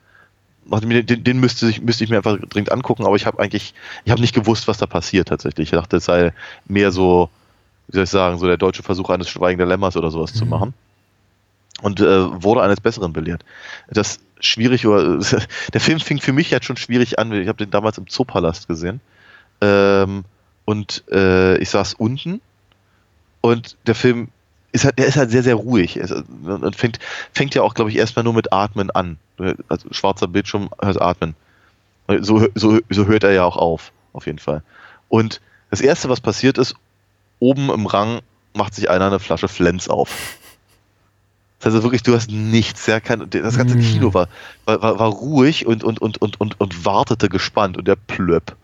[0.66, 3.74] Den, den müsste, ich, müsste ich mir einfach dringend angucken, aber ich habe eigentlich,
[4.06, 5.74] ich habe nicht gewusst, was da passiert tatsächlich.
[5.74, 6.34] Ich dachte, es sei
[6.68, 7.32] mehr so,
[7.88, 10.76] wie soll ich sagen, so der deutsche Versuch eines Schweigenden Lämmers oder sowas zu machen.
[11.84, 13.44] Und äh, wurde eines Besseren belehrt.
[13.90, 15.20] Das schwierig, oder
[15.74, 17.32] der Film fing für mich jetzt schon schwierig an.
[17.34, 19.02] Ich habe den damals im Zoopalast gesehen.
[19.62, 20.24] Ähm,
[20.66, 22.42] und äh, ich saß unten
[23.42, 24.30] und der Film
[24.72, 26.00] ist halt, der ist halt sehr, sehr ruhig.
[26.00, 27.00] Und fängt,
[27.34, 29.18] fängt ja auch, glaube ich, erstmal nur mit Atmen an.
[29.68, 31.36] Also schwarzer Bildschirm, hört Atmen.
[32.22, 34.64] So, so, so hört er ja auch auf, auf jeden Fall.
[35.10, 36.76] Und das erste, was passiert ist,
[37.40, 38.22] oben im Rang
[38.54, 40.38] macht sich einer eine Flasche Flens auf.
[41.64, 44.28] Das heißt wirklich, du hast nichts, ja, kein, das ganze Kino war,
[44.66, 48.58] war, war, war ruhig und, und, und, und, und, und wartete gespannt und der plöpp.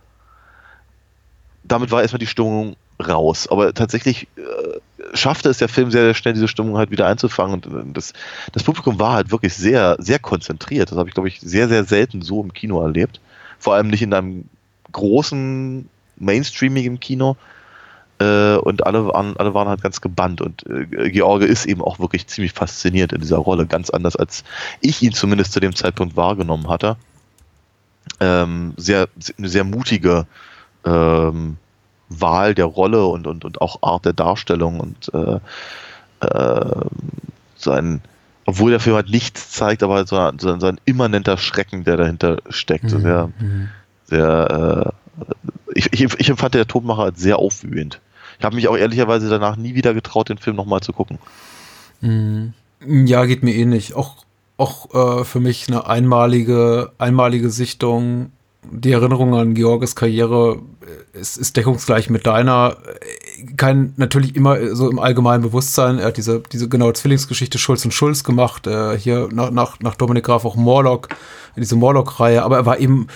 [1.64, 3.48] Damit war erstmal die Stimmung raus.
[3.50, 7.62] Aber tatsächlich äh, schaffte es der Film sehr, sehr schnell, diese Stimmung halt wieder einzufangen.
[7.64, 8.12] Und äh, das,
[8.52, 10.92] das Publikum war halt wirklich sehr, sehr konzentriert.
[10.92, 13.22] Das habe ich, glaube ich, sehr, sehr selten so im Kino erlebt.
[13.60, 14.50] Vor allem nicht in einem
[14.92, 17.38] großen, mainstreamigen Kino.
[18.20, 20.42] Äh, und alle waren, alle waren halt ganz gebannt.
[20.42, 23.66] Und äh, George ist eben auch wirklich ziemlich fasziniert in dieser Rolle.
[23.66, 24.44] Ganz anders, als
[24.82, 26.98] ich ihn zumindest zu dem Zeitpunkt wahrgenommen hatte.
[28.20, 30.26] Ähm, sehr, eine sehr mutige
[30.86, 31.58] ähm,
[32.10, 35.40] Wahl der Rolle und, und, und auch Art der Darstellung und äh,
[36.26, 36.86] äh,
[37.56, 38.02] sein,
[38.46, 41.38] obwohl der Film halt nichts zeigt, aber halt so, ein- so, ein- so ein immanenter
[41.38, 42.86] Schrecken, der dahinter steckt.
[42.86, 43.02] Mhm.
[43.02, 43.30] Sehr,
[44.06, 45.26] sehr, äh,
[45.76, 48.02] ich, ich, ich empfand der Todmacher als sehr aufwühlend.
[48.40, 51.20] Ich habe mich auch ehrlicherweise danach nie wieder getraut, den Film nochmal zu gucken.
[52.00, 52.54] Mhm.
[52.88, 53.94] Ja, geht mir ähnlich.
[53.96, 54.16] Auch,
[54.56, 58.32] auch äh, für mich eine einmalige, einmalige Sichtung.
[58.72, 60.62] Die Erinnerung an Georges Karriere
[61.14, 62.78] äh, ist, ist deckungsgleich mit deiner.
[63.02, 66.00] Äh, Kein natürlich immer so im allgemeinen Bewusstsein.
[66.00, 68.68] Er hat diese, diese genaue Zwillingsgeschichte Schulz und Schulz gemacht.
[68.68, 71.10] Äh, hier nach, nach, nach Dominik Graf auch Morlock,
[71.58, 72.42] diese Morlock-Reihe.
[72.44, 73.08] Aber er war eben,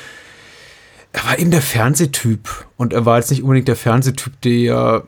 [1.13, 2.49] er war eben der Fernsehtyp.
[2.77, 5.03] Und er war jetzt nicht unbedingt der Fernsehtyp, der,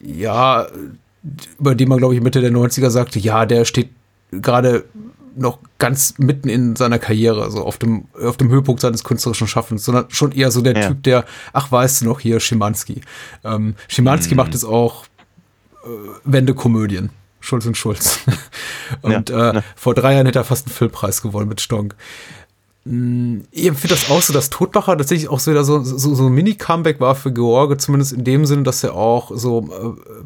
[0.00, 0.66] ja,
[1.58, 3.90] über den man, glaube ich, Mitte der 90er sagte, ja, der steht
[4.32, 4.84] gerade
[5.36, 9.84] noch ganz mitten in seiner Karriere, so auf dem, auf dem Höhepunkt seines künstlerischen Schaffens,
[9.84, 10.88] sondern schon eher so der Ja.
[10.88, 13.00] Typ, der, ach, weißt du noch, hier Schimanski.
[13.44, 14.36] Ähm, Schimanski Mhm.
[14.36, 15.04] macht es auch
[15.84, 15.88] äh,
[16.24, 17.10] Wendekomödien.
[17.40, 18.20] Schulz und Schulz.
[19.02, 21.94] und äh, vor drei Jahren hätte er fast einen Filmpreis gewonnen mit Stonk.
[22.84, 26.26] Mm, Ich empfinde das auch so, dass Todmacher tatsächlich auch so wieder so, so, so
[26.26, 30.22] ein Mini-Comeback war für George, zumindest in dem Sinne, dass er auch so äh,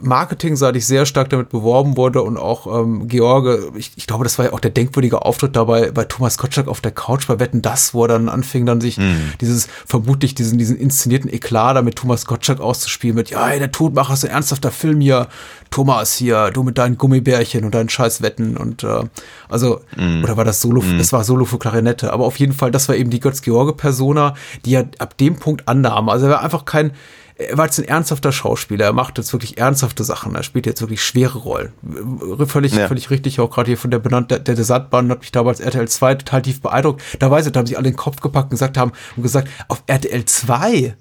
[0.00, 4.46] marketingseitig sehr stark damit beworben wurde und auch ähm, George, ich, ich glaube, das war
[4.46, 7.94] ja auch der denkwürdige Auftritt dabei bei Thomas Gottschalk auf der Couch bei Wetten Das,
[7.94, 9.32] wo er dann anfing, dann sich Mhm.
[9.40, 14.14] dieses, vermutlich diesen, diesen inszenierten Eklat da mit Thomas Gottschalk auszuspielen, mit, ja, der Todmacher
[14.14, 15.28] ist ein ernsthafter Film hier,
[15.70, 19.02] Thomas hier, du mit deinen Gummibärchen und deinen scheiß Wetten und äh,
[19.48, 20.24] also, Mhm.
[20.24, 22.96] oder war das Solo, das war Solo für Klarinette, aber auf jeden Fall, das war
[22.96, 24.34] eben die Götz-George-Persona,
[24.64, 26.08] die er ab dem Punkt annahm.
[26.08, 26.92] Also er war einfach kein,
[27.38, 30.80] er war jetzt ein ernsthafter Schauspieler, er macht jetzt wirklich ernsthafte Sachen, er spielt jetzt
[30.80, 31.72] wirklich schwere Rollen.
[32.46, 32.88] Völlig, Ja.
[32.88, 35.88] völlig richtig, auch gerade hier von der benannt, der, der Desatbahn hat mich damals RTL
[35.88, 37.00] 2 total tief beeindruckt.
[37.20, 39.48] Da weiß ich, da haben sich alle den Kopf gepackt und gesagt haben und gesagt,
[39.68, 40.96] auf RTL 2,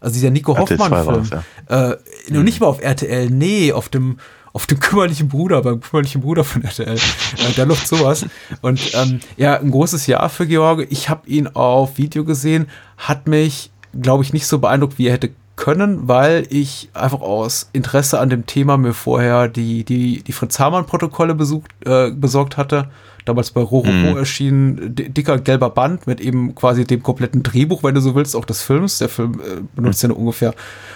[0.00, 1.96] also dieser Nico RTL 2 war Hoffmann-Film, das, äh,
[2.32, 4.18] nur nicht mal auf RTL, nee, auf dem
[4.52, 6.96] auf dem kümmerlichen Bruder, beim kümmerlichen Bruder von RTL.
[6.96, 8.26] Äh, da läuft sowas.
[8.62, 10.88] Und ähm, ja, ein großes Jahr für George.
[10.90, 15.12] Ich habe ihn auf Video gesehen, hat mich, glaube ich, nicht so beeindruckt, wie er
[15.12, 15.30] hätte
[15.60, 20.58] können, weil ich einfach aus Interesse an dem Thema mir vorher die, die, die Fritz
[20.58, 22.90] Hamann-Protokolle besucht, äh, besorgt hatte.
[23.26, 24.16] Damals bei Roro Mhm.
[24.16, 28.34] erschienen, di- dicker gelber Band mit eben quasi dem kompletten Drehbuch, wenn du so willst,
[28.34, 28.96] auch des Films.
[28.98, 30.54] Der Film äh, benutzt ja nur ungefähr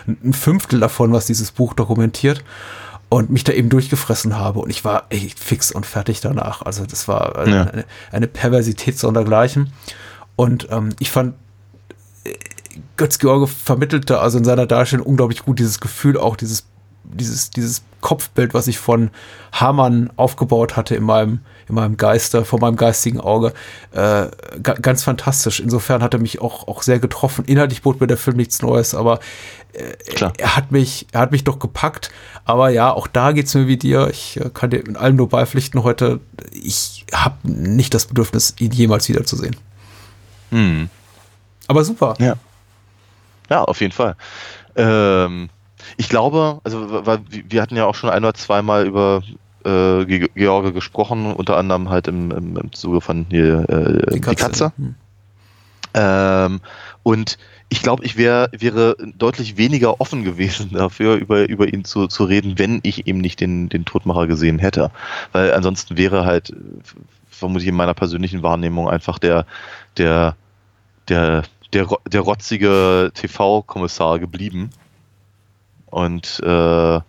[0.09, 2.43] ein ein Fünftel davon, was dieses Buch dokumentiert
[3.11, 6.62] und mich da eben durchgefressen habe und ich war echt fix und fertig danach.
[6.62, 7.62] Also das war eine, Ja.
[7.65, 9.73] eine, eine Perversität sondergleichen.
[10.36, 11.35] Und ähm, ich fand,
[12.24, 12.31] äh,
[12.96, 16.66] Götz-George vermittelte also in seiner Darstellung unglaublich gut dieses Gefühl, auch dieses,
[17.05, 19.10] dieses, dieses Kopfbild, was ich von
[19.52, 23.55] Hamann aufgebaut hatte in meinem, in meinem Geister, vor meinem geistigen Auge.
[23.92, 24.28] Äh,
[24.62, 25.60] ga, ganz fantastisch.
[25.60, 27.44] Insofern hat er mich auch, auch sehr getroffen.
[27.46, 29.20] Inhaltlich bot mir der Film nichts Neues, aber
[29.72, 32.10] äh, er hat mich, er hat mich doch gepackt.
[32.44, 34.09] Aber ja, auch da geht's mir wie dir.
[34.10, 36.20] Ich äh, kann dir in allem nur beipflichten heute.
[36.52, 39.56] Ich habe nicht das Bedürfnis, ihn jemals wiederzusehen.
[40.51, 40.90] Hm.
[41.66, 42.14] Aber super.
[42.18, 42.36] Ja.
[43.50, 44.16] Ja, auf jeden Fall.
[44.76, 45.50] Ähm,
[45.96, 49.22] ich glaube, also weil wir hatten ja auch schon ein oder zweimal über
[49.64, 54.20] äh, Ge- George gesprochen, unter anderem halt im, im, im Zuge von hier äh, die
[54.20, 54.72] Katze.
[54.76, 54.94] Hm.
[55.94, 56.60] Ähm,
[57.02, 57.38] und
[57.68, 62.24] ich glaube, ich wär, wäre deutlich weniger offen gewesen dafür, über, über ihn zu, zu
[62.24, 64.90] reden, wenn ich eben nicht den, den Todmacher gesehen hätte.
[65.32, 66.54] Weil ansonsten wäre halt äh,
[67.30, 69.46] vermutlich in meiner persönlichen Wahrnehmung einfach der,
[69.96, 70.36] der,
[71.08, 71.42] der,
[71.74, 74.70] der, der rotzige TV-Kommissar geblieben.
[75.86, 77.01] Und äh,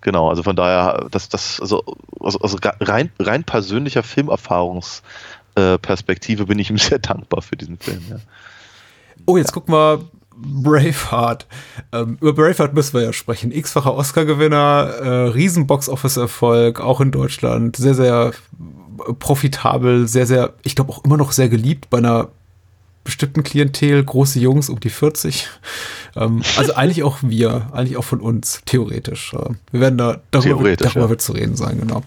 [0.00, 1.84] genau, also von daher, das, das, also,
[2.20, 8.02] also, also rein, rein persönlicher Filmerfahrungsperspektive äh, bin ich ihm sehr dankbar für diesen Film.
[8.08, 8.16] Ja.
[9.26, 10.00] Oh, jetzt guck mal
[10.36, 11.46] Braveheart.
[11.92, 13.52] Ähm, über Braveheart müssen wir ja sprechen.
[13.52, 17.76] X-facher Oscar-Gewinner, äh, riesen Box-Office-Erfolg, auch in Deutschland.
[17.76, 18.32] Sehr, sehr
[19.18, 22.28] profitabel, sehr, sehr, ich glaube auch immer noch sehr geliebt bei einer
[23.04, 25.48] bestimmten Klientel, große Jungs um die 40.
[26.16, 29.34] Ähm, also eigentlich auch wir, eigentlich auch von uns, theoretisch.
[29.34, 31.10] Äh, wir werden da, darüber, Theoretisch, darüber ja.
[31.10, 32.02] wird zu reden sein, genau.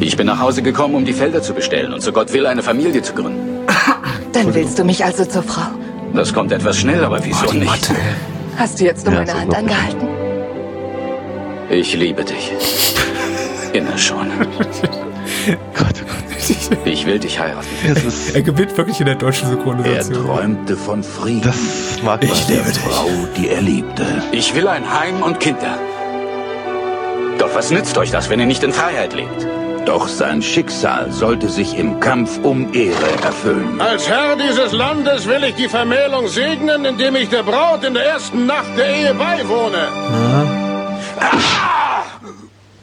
[0.00, 2.62] Ich bin nach Hause gekommen, um die Felder zu bestellen und so Gott will, eine
[2.62, 3.66] Familie zu gründen.
[4.32, 5.68] Dann willst du mich also zur Frau.
[6.14, 7.92] Das kommt etwas schnell, aber wieso nicht?
[8.56, 10.08] Hast du jetzt um Ja, meine Hand angehalten?
[11.68, 12.52] Ich liebe dich.
[13.72, 14.30] Inne schon.
[16.84, 17.66] Ich will dich heiraten.
[18.34, 20.26] er gewinnt wirklich in der deutschen Synchronisation.
[20.26, 21.42] Er träumte von Frieden.
[21.42, 22.78] Das mag ich liebe dich.
[22.78, 24.22] Frau, die er liebte.
[24.32, 25.78] Ich will ein Heim und Kinder.
[27.38, 29.46] Doch was nützt euch das, wenn ihr nicht in Freiheit lebt?
[29.86, 33.80] Doch sein Schicksal sollte sich im Kampf um Ehre erfüllen.
[33.80, 38.04] Als Herr dieses Landes will ich die Vermählung segnen, indem ich der Braut in der
[38.04, 39.88] ersten Nacht der Ehe beiwohne.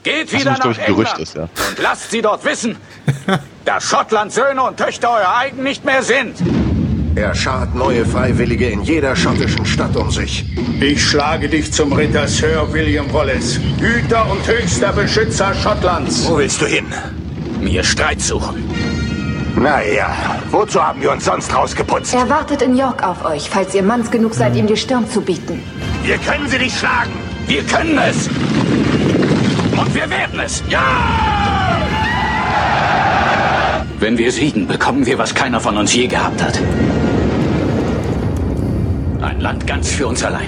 [0.04, 1.44] Geht wieder nach Gerücht England ist, ja.
[1.44, 2.76] und lasst sie dort wissen,
[3.66, 6.36] dass Schottland Söhne und Töchter euer eigen nicht mehr sind.
[7.16, 10.46] Er schart neue Freiwillige in jeder schottischen Stadt um sich.
[10.82, 16.28] Ich schlage dich zum Ritter Sir William Wallace, Hüter und höchster Beschützer Schottlands.
[16.28, 16.86] Wo willst du hin?
[17.62, 18.64] Mir Streit suchen.
[19.56, 20.10] Naja,
[20.50, 22.16] wozu haben wir uns sonst rausgeputzt?
[22.16, 25.22] Er wartet in York auf euch, falls ihr manns genug seid, ihm die Stirn zu
[25.22, 25.62] bieten.
[26.04, 27.12] Wir können sie nicht schlagen.
[27.46, 28.28] Wir können es.
[29.84, 30.64] Und wir werden es.
[30.70, 30.82] Ja!
[34.00, 36.58] Wenn wir siegen, bekommen wir, was keiner von uns je gehabt hat.
[39.22, 40.48] Ein Land ganz für uns allein.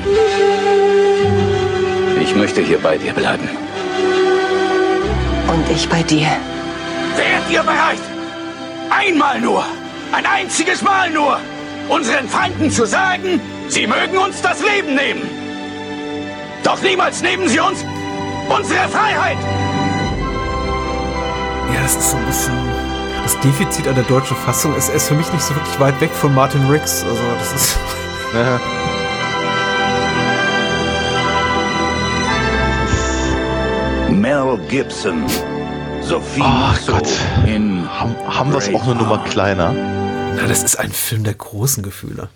[2.22, 3.49] Ich möchte hier bei dir bleiben.
[5.48, 6.28] Und ich bei dir.
[7.18, 7.99] Wärt ihr bereit?
[8.90, 9.66] Einmal nur,
[10.14, 11.40] ein einziges Mal nur,
[11.90, 15.24] unseren Feinden zu sagen, sie mögen uns das Leben nehmen.
[16.64, 17.84] Doch niemals nehmen sie uns
[18.50, 19.38] unsere Freiheit.
[21.74, 22.54] Ja, das ist so ein bisschen
[23.26, 24.76] das Defizit an der deutschen Fassung.
[24.76, 27.04] ist, ist für mich nicht so wirklich weit weg von Martin Riggs.
[27.04, 27.78] Also das ist.
[34.10, 35.24] Mel Gibson.
[36.02, 37.10] So viel Ach so Gott.
[37.48, 39.74] in Haben, haben wir es auch eine Nummer kleiner?
[40.36, 42.30] Na, das ist ein Film der großen Gefühle.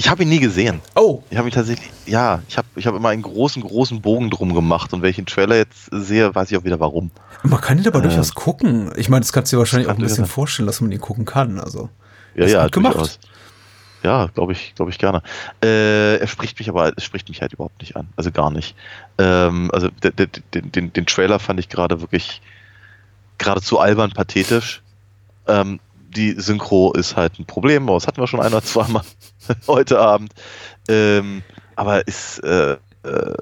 [0.00, 0.80] Ich habe ihn nie gesehen.
[0.94, 1.22] Oh.
[1.28, 4.54] Ich habe ihn tatsächlich, ja, ich habe ich hab immer einen großen, großen Bogen drum
[4.54, 7.10] gemacht und wenn ich den Trailer jetzt sehe, weiß ich auch wieder warum.
[7.42, 8.90] Man kann ihn aber Äh, durchaus gucken.
[8.96, 11.26] Ich meine, das kannst du dir wahrscheinlich auch ein bisschen vorstellen, dass man ihn gucken
[11.26, 11.60] kann.
[11.60, 11.90] Also,
[12.34, 12.94] Ja, ist ja, gut gemacht.
[12.94, 13.18] durchaus.
[14.02, 15.22] Ja, glaube ich, glaube ich gerne.
[15.62, 18.08] Äh, er spricht mich aber, es spricht mich halt überhaupt nicht an.
[18.16, 18.74] Also gar nicht.
[19.18, 22.40] Ähm, also de, de, den, den, den Trailer fand ich gerade wirklich
[23.36, 24.80] geradezu albern pathetisch.
[25.46, 25.78] Ähm,
[26.16, 29.02] die Synchro ist halt ein Problem, aber das hatten wir schon ein oder zweimal
[29.66, 30.32] heute Abend.
[30.88, 31.42] Ähm,
[31.76, 32.72] aber ist äh,
[33.02, 33.34] äh,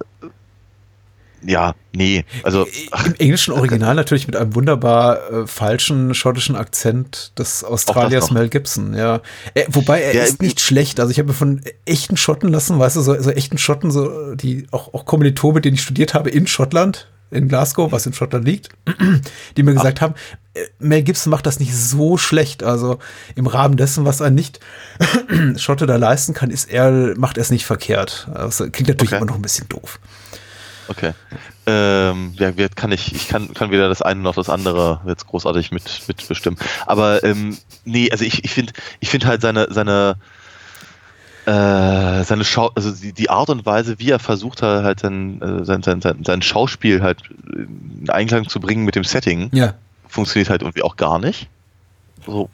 [1.47, 2.25] ja, nee.
[2.43, 2.67] Also
[3.07, 8.31] Im englischen Original natürlich mit einem wunderbar äh, falschen schottischen Akzent des Australiers.
[8.31, 9.21] Mel Gibson, ja.
[9.55, 10.99] Äh, wobei er Ja, ist nicht schlecht.
[10.99, 14.35] Also ich habe mir von echten Schotten lassen, weißt du, so, so echten Schotten, so
[14.35, 18.15] die auch, auch Kommilitonen, mit denen ich studiert habe in Schottland, in Glasgow, was in
[18.15, 18.71] Schottland liegt,
[19.57, 20.15] die mir gesagt haben,
[20.48, 20.48] äh,
[20.79, 22.63] Mel Gibson macht das nicht so schlecht.
[22.63, 22.99] Also
[23.35, 24.61] im Rahmen dessen, was ein nicht
[25.57, 28.29] Schotte da leisten kann, ist er, macht er es nicht verkehrt.
[28.35, 29.17] Also klingt natürlich Okay.
[29.23, 29.99] immer noch ein bisschen doof.
[30.89, 31.13] Okay.
[31.67, 35.71] Ähm, ja, kann ich, ich kann, kann weder das eine noch das andere jetzt großartig
[35.71, 36.57] mit, mit bestimmen.
[36.87, 40.17] Aber ähm, nee, also ich, ich finde ich find halt seine, seine,
[41.45, 45.41] äh, seine Schau, also die, die Art und Weise, wie er versucht hat, halt sein,
[45.43, 47.19] äh, sein, sein, sein, sein Schauspiel halt
[47.55, 49.75] in Einklang zu bringen mit dem Setting, Ja.
[50.09, 51.49] Funktioniert halt irgendwie auch gar nicht.
[52.27, 52.51] So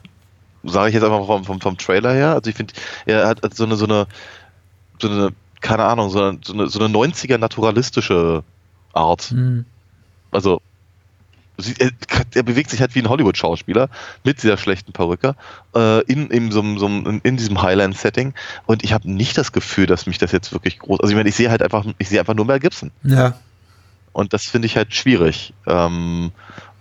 [0.65, 2.35] sage ich jetzt einfach vom, vom, vom Trailer her.
[2.35, 2.75] Also ich finde,
[3.07, 4.07] er hat so eine, so eine,
[5.01, 8.43] so eine, keine Ahnung, so eine, so eine, so eine 90er naturalistische
[8.93, 9.23] Art.
[9.25, 9.65] Hm.
[10.31, 10.61] Also
[11.59, 11.91] sie- er,
[12.35, 13.89] er bewegt sich halt wie ein Hollywood-Schauspieler
[14.25, 15.37] mit dieser schlechten Perücke
[15.75, 18.35] äh, in, in, so, einem- so, in diesem Highland-Setting
[18.67, 21.01] und ich habe nicht das Gefühl, dass mich das jetzt wirklich groß.
[21.01, 22.91] Also ich meine, ich sehe halt einfach, ich sehe einfach nur Mel Gibson.
[23.03, 23.35] Ja.
[24.13, 25.53] Und das finde ich halt schwierig.
[25.67, 26.33] Ähm,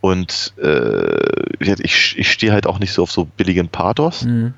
[0.04, 4.24] und äh, ich, ich stehe halt auch nicht so auf so billigen Pathos.
[4.24, 4.54] Mhm.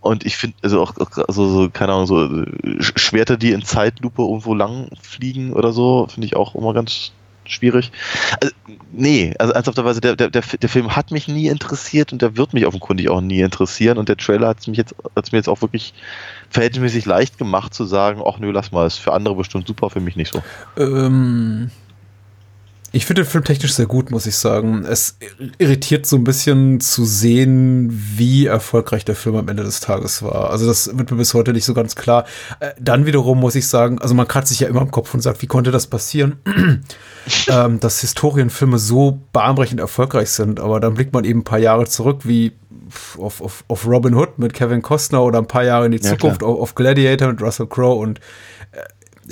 [0.00, 0.94] Und ich finde, also auch,
[1.26, 2.46] also so, keine Ahnung, so äh,
[2.78, 7.10] Sch- Schwerter, die in Zeitlupe irgendwo lang fliegen oder so, finde ich auch immer ganz
[7.44, 7.90] schwierig.
[8.40, 8.54] Also,
[8.92, 12.54] nee, also ernsthafterweise, der, der, der, der Film hat mich nie interessiert und der wird
[12.54, 15.48] mich offenkundig auch nie interessieren und der Trailer hat es mich jetzt, hat's mir jetzt
[15.48, 15.92] auch wirklich
[16.50, 20.00] verhältnismäßig leicht gemacht zu sagen, ach nö, lass mal, ist für andere bestimmt super, für
[20.00, 20.40] mich nicht so.
[20.76, 21.72] Ähm,
[22.94, 24.84] ich finde den Film technisch sehr gut, muss ich sagen.
[24.88, 25.18] Es
[25.58, 30.50] irritiert so ein bisschen zu sehen, wie erfolgreich der Film am Ende des Tages war.
[30.50, 32.24] Also das wird mir bis heute nicht so ganz klar.
[32.60, 35.20] Äh, Dann wiederum muss ich sagen, also man kratzt sich ja immer im Kopf und
[35.20, 36.36] sagt, wie konnte das passieren,
[37.48, 40.60] ähm, dass Historienfilme so bahnbrechend erfolgreich sind.
[40.60, 42.52] Aber dann blickt man eben ein paar Jahre zurück, wie
[43.18, 46.10] auf, auf, auf Robin Hood mit Kevin Costner oder ein paar Jahre in die Ja,
[46.10, 48.20] Zukunft auf, auf Gladiator mit Russell Crowe und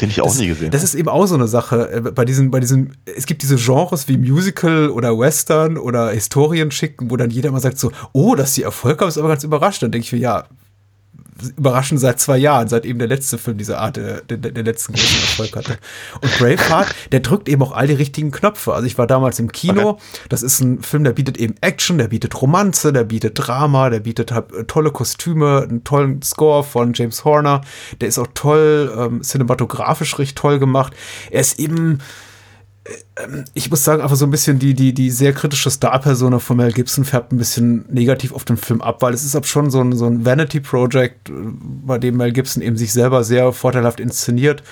[0.01, 1.91] Den ich auch das, nie gesehen Das ist eben auch so eine Sache.
[1.91, 6.97] äh, Bei diesen, bei diesen, es gibt diese Genres wie Musical oder Western oder Historienschick,
[7.03, 9.83] wo dann jeder immer sagt so, oh, dass die Erfolg haben, ist aber ganz überraschend.
[9.83, 10.45] Dann denke ich mir, ja,
[11.57, 14.93] überraschend seit zwei Jahren, seit eben der letzte Film dieser Art der, der, der letzten
[14.93, 15.79] großen Erfolg hatte.
[16.21, 18.75] Und Braveheart, der drückt eben auch all die richtigen Knöpfe.
[18.75, 19.99] Also ich war damals im Kino.
[20.29, 24.01] Das ist ein Film, der bietet eben Action, der bietet Romanze, der bietet Drama, der
[24.01, 27.63] bietet halt äh, tolle Kostüme, einen tollen Score von James Horner.
[28.01, 30.95] Der ist auch toll, ähm, cinematografisch recht toll gemacht.
[31.31, 31.99] Er ist eben
[33.55, 36.73] ich muss sagen, einfach so ein bisschen die, die, die sehr kritische Star-Persona von Mel
[36.73, 39.81] Gibson färbt ein bisschen negativ auf den Film ab, weil es ist ab schon so
[39.81, 41.33] ein, so ein Vanity-Project, äh,
[41.85, 44.63] bei dem Mel Gibson eben sich selber sehr vorteilhaft inszeniert,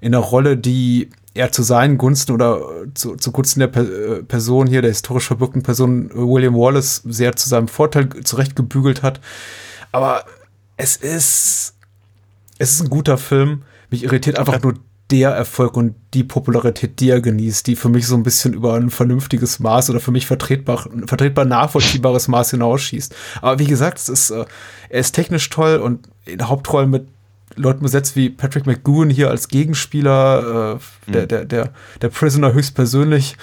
[0.00, 3.82] in einer Rolle, die er zu seinen Gunsten oder äh, zu, zu Gunsten der per
[3.82, 9.20] äh, Person hier, der historisch verbürgten Person William Wallace, sehr zu seinem Vorteil zurechtgebügelt hat.
[9.92, 10.24] Aber
[10.76, 11.74] es ist,
[12.58, 13.62] es ist ein guter Film.
[13.90, 14.74] Mich irritiert einfach nur
[15.10, 18.74] der Erfolg und die Popularität, die er genießt, die für mich so ein bisschen über
[18.74, 23.14] ein vernünftiges Maß oder für mich vertretbar, vertretbar nachvollziehbares Maß hinausschießt.
[23.40, 24.44] Aber wie gesagt, es ist, äh,
[24.88, 27.08] er ist technisch toll und in der Hauptrolle mit
[27.54, 30.78] Leuten besetzt wie Patrick McGowan hier als Gegenspieler,
[31.08, 31.72] äh, der, der, der,
[32.02, 33.36] der Prisoner höchstpersönlich,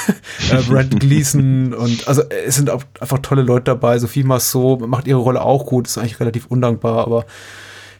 [0.50, 3.98] äh, Brandon Gleason und also es sind auch einfach tolle Leute dabei.
[3.98, 7.26] Sophie Massot macht ihre Rolle auch gut, ist eigentlich relativ undankbar, aber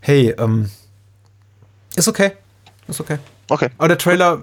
[0.01, 0.71] hey, ähm,
[1.97, 2.33] ist okay.
[2.89, 3.19] Ist okay.
[3.49, 3.69] Okay.
[3.79, 4.43] Aber der Trailer,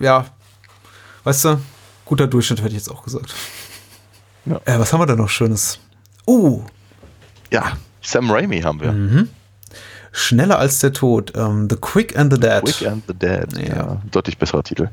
[0.00, 0.26] ja,
[1.24, 1.60] weißt du,
[2.04, 3.34] guter Durchschnitt hätte ich jetzt auch gesagt.
[4.46, 4.60] Ja.
[4.64, 5.80] Äh, was haben wir da noch Schönes?
[6.26, 6.62] Uh.
[7.50, 8.92] Ja, Sam Raimi haben wir.
[8.92, 9.28] Mhm.
[10.12, 11.32] Schneller als der Tod.
[11.34, 12.62] Ähm, the Quick and the Dead.
[12.62, 13.46] Quick and the Dead.
[13.56, 13.76] Ja.
[13.76, 14.02] ja.
[14.10, 14.88] Deutlich besserer Titel.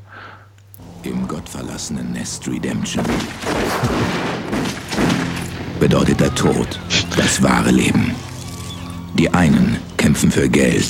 [1.04, 3.04] Im gottverlassenen Nest Redemption
[5.80, 6.80] bedeutet der Tod
[7.18, 8.14] das wahre Leben.
[9.18, 10.86] Die einen kämpfen für Geld,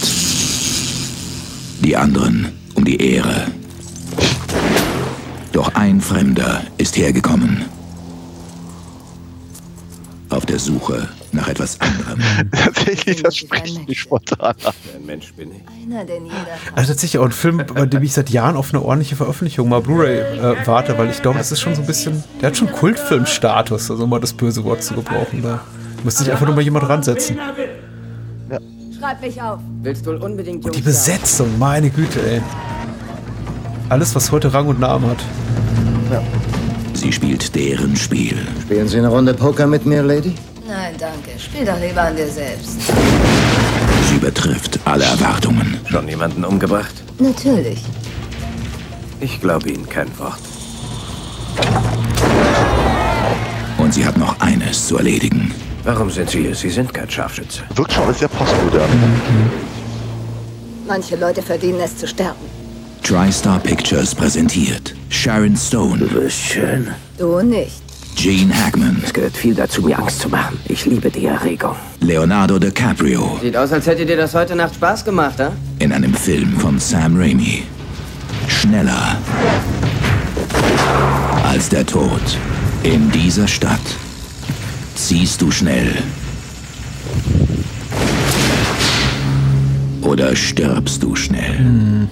[1.82, 3.48] die anderen um die Ehre.
[5.52, 7.66] Doch ein Fremder ist hergekommen.
[10.30, 12.22] Auf der Suche nach etwas anderem.
[12.52, 14.74] Tatsächlich, das spricht mich spontan an.
[14.96, 15.62] Ein Mensch bin ich.
[15.86, 16.36] Einer, nieder.
[16.74, 19.82] Also tatsächlich auch ein Film, bei dem ich seit Jahren auf eine ordentliche Veröffentlichung mal
[19.82, 22.72] Blu-ray äh, warte, weil ich glaube, das ist schon so ein bisschen, der hat schon
[22.72, 25.42] Kultfilmstatus, also um mal das böse Wort zu gebrauchen.
[25.42, 25.62] Da
[26.04, 27.38] müsste sich einfach nur mal jemand ransetzen.
[29.02, 29.60] Schreib mich auf.
[29.82, 32.42] Willst wohl unbedingt Und die Besetzung, meine Güte, ey.
[33.90, 35.18] Alles, was heute Rang und Namen hat.
[36.94, 38.38] Sie spielt deren Spiel.
[38.62, 40.36] Spielen Sie eine Runde Poker mit mir, Lady?
[40.68, 41.32] Nein, danke.
[41.40, 42.78] Spiel doch lieber an dir selbst.
[44.08, 45.80] Sie übertrifft alle Erwartungen.
[45.90, 46.94] Schon jemanden umgebracht?
[47.18, 47.84] Natürlich.
[49.20, 50.42] Ich glaube Ihnen kein Wort.
[53.80, 55.52] Und sie hat noch eines zu erledigen.
[55.84, 56.56] Warum sind Sie hier?
[56.56, 57.64] Sie sind kein Scharfschütze.
[57.76, 58.90] Wirkt schon alles sehr postmodern.
[60.88, 62.40] Manche Leute verdienen es zu sterben.
[63.04, 66.88] TriStar Pictures präsentiert Sharon Stone, Du bist schön.
[67.18, 67.82] Du nicht.
[68.16, 70.60] Gene Hackman, Es gehört viel dazu, mir Angst zu machen.
[70.68, 71.76] Ich liebe die Erregung.
[72.02, 75.52] Leonardo DiCaprio Sieht aus, als hätte dir das heute Nacht Spaß gemacht, ha?
[75.80, 77.64] in einem Film von Sam Raimi.
[78.48, 79.18] Schneller
[81.44, 82.22] als der Tod.
[82.84, 83.80] In dieser Stadt
[85.08, 85.96] ziehst du schnell.
[90.02, 92.08] Oder stirbst du schnell?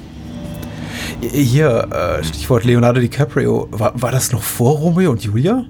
[1.21, 1.87] Hier,
[2.19, 3.67] äh, Stichwort Leonardo DiCaprio.
[3.71, 5.65] War, war das noch vor Romeo und Julia?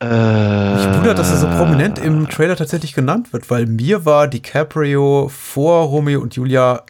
[0.00, 0.04] Äh,
[0.80, 5.28] Ich wundert, dass er so prominent im Trailer tatsächlich genannt wird, weil mir war DiCaprio
[5.28, 6.82] vor Romeo und Julia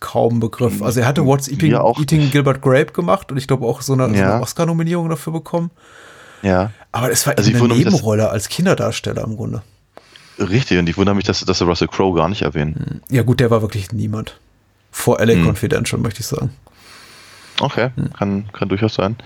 [0.00, 0.82] kaum Begriff.
[0.82, 4.08] Also er hatte What's Eating, Eating Gilbert Grape gemacht und ich glaube auch so eine,
[4.08, 4.34] so Ja.
[4.34, 5.70] eine Oscar-Nominierung dafür bekommen.
[6.42, 6.70] Ja.
[6.96, 9.62] Aber es war Also eine wundere mich, Nebenrolle als Kinderdarsteller im Grunde.
[10.38, 13.02] Richtig, und ich wundere mich, dass, dass sie Russell Crowe gar nicht erwähnen.
[13.10, 14.38] Ja gut, der war wirklich niemand.
[14.90, 15.44] Vor LA Hm.
[15.46, 16.50] Confidential, möchte ich sagen.
[17.60, 19.16] Okay, kann, kann durchaus sein.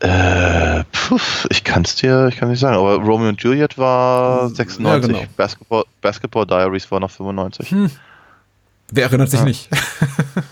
[0.00, 1.18] Äh, puh,
[1.50, 5.24] ich kann es dir, ich kann nicht sagen, aber Romeo und Juliet war 96, genau.
[5.36, 7.70] Basketball, Basketball Diaries war noch 95.
[7.70, 7.90] Hm.
[8.90, 9.44] Wer erinnert sich Ja.
[9.46, 9.68] nicht?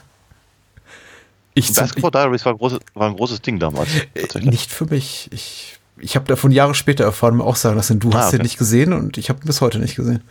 [1.55, 3.89] ich Basketball Diaries war, ein großes, war ein großes Ding damals.
[4.15, 5.29] Äh, Nicht für mich.
[5.33, 8.41] Ich, ich habe davon Jahre später erfahren, mir auch sagen lassen, du Ah, hast den
[8.41, 8.45] okay.
[8.45, 10.23] nicht gesehen und ich habe ihn bis heute nicht gesehen.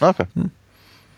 [0.00, 0.24] Okay.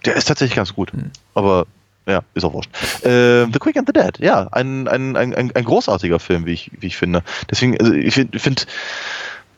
[0.04, 0.92] Der ist tatsächlich ganz gut.
[1.34, 1.66] Aber
[2.06, 2.70] ja, ist auch wurscht.
[3.04, 6.70] Äh, the Quick and the Dead, ja, ein, ein, ein, ein, großartiger Film, wie ich,
[6.80, 7.22] wie ich finde.
[7.50, 8.66] Deswegen, also ich finde, find,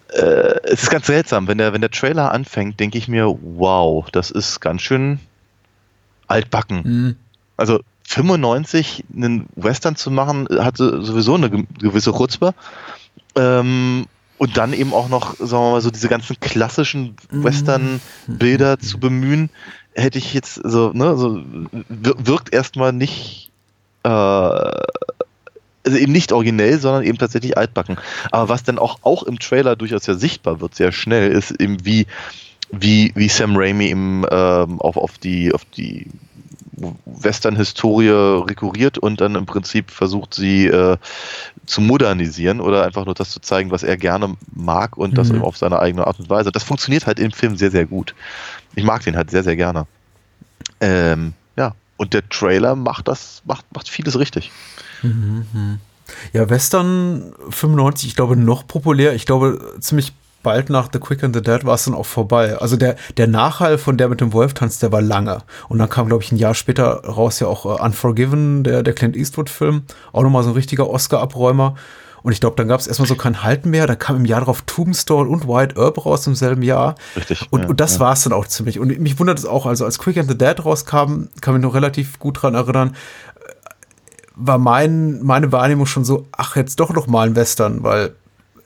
[0.09, 4.09] äh, es ist ganz seltsam, wenn der, wenn der Trailer anfängt, denke ich mir, wow,
[4.11, 5.21] das ist ganz schön
[6.27, 6.83] altbacken.
[6.85, 7.17] Mhm.
[7.57, 12.55] Also 95 einen Western zu machen, hatte sowieso eine ge- gewisse Chutzpe.
[13.41, 14.07] Ähm,
[14.39, 19.51] und dann eben auch noch, sagen wir mal, so diese ganzen klassischen Western-Bilder zu bemühen,
[19.95, 21.43] hätte ich jetzt so, ne, so
[21.89, 23.51] wir- wirkt erstmal nicht,
[24.05, 27.99] äh, also eben nicht originell, sondern eben tatsächlich altbacken.
[28.31, 31.85] Aber was dann auch, auch im Trailer durchaus ja sichtbar wird, sehr schnell, ist eben
[31.85, 32.07] wie,
[32.71, 36.07] wie, wie Sam Raimi eben ähm, auf, auf die, auf die
[37.07, 38.09] Western-Historie
[38.48, 40.97] rekurriert und dann im Prinzip versucht, sie äh,
[41.66, 45.36] zu modernisieren oder einfach nur das zu zeigen, was er gerne mag und das Mhm.
[45.36, 46.51] eben auf seine eigene Art und Weise.
[46.52, 48.15] Das funktioniert halt im Film sehr, sehr gut.
[48.74, 49.86] Ich mag den halt sehr, sehr gerne.
[50.81, 54.51] Ähm, ja, und der Trailer macht das, macht, macht vieles richtig.
[55.02, 55.78] Mhm.
[56.32, 59.15] Ja, Western 95, ich glaube, noch populär.
[59.15, 60.12] Ich glaube, ziemlich
[60.43, 62.57] bald nach The Quick and the Dead war es dann auch vorbei.
[62.59, 65.39] Also der, der Nachhall von der mit dem Wolf tanzt, der war lange.
[65.69, 68.95] Und dann kam, glaube ich, ein Jahr später raus ja auch äh, Unforgiven, der, der
[68.95, 69.83] Clint Eastwood-Film.
[70.12, 71.75] Auch nochmal so ein richtiger Oscar-Abräumer.
[72.23, 73.87] Und ich glaube, dann gab es erstmal so kein Halten mehr.
[73.87, 76.95] Da kam im Jahr darauf Tombstone und White Earp raus im selben Jahr.
[77.17, 77.47] Richtig.
[77.51, 78.01] Und, ja, und das ja.
[78.01, 78.79] war es dann auch ziemlich.
[78.79, 81.75] Und mich wundert es auch, also als Quick and the Dead rauskam, kann mich noch
[81.75, 82.95] relativ gut dran erinnern,
[84.35, 88.15] war mein, meine Wahrnehmung schon so, ach, jetzt doch noch mal ein Western, weil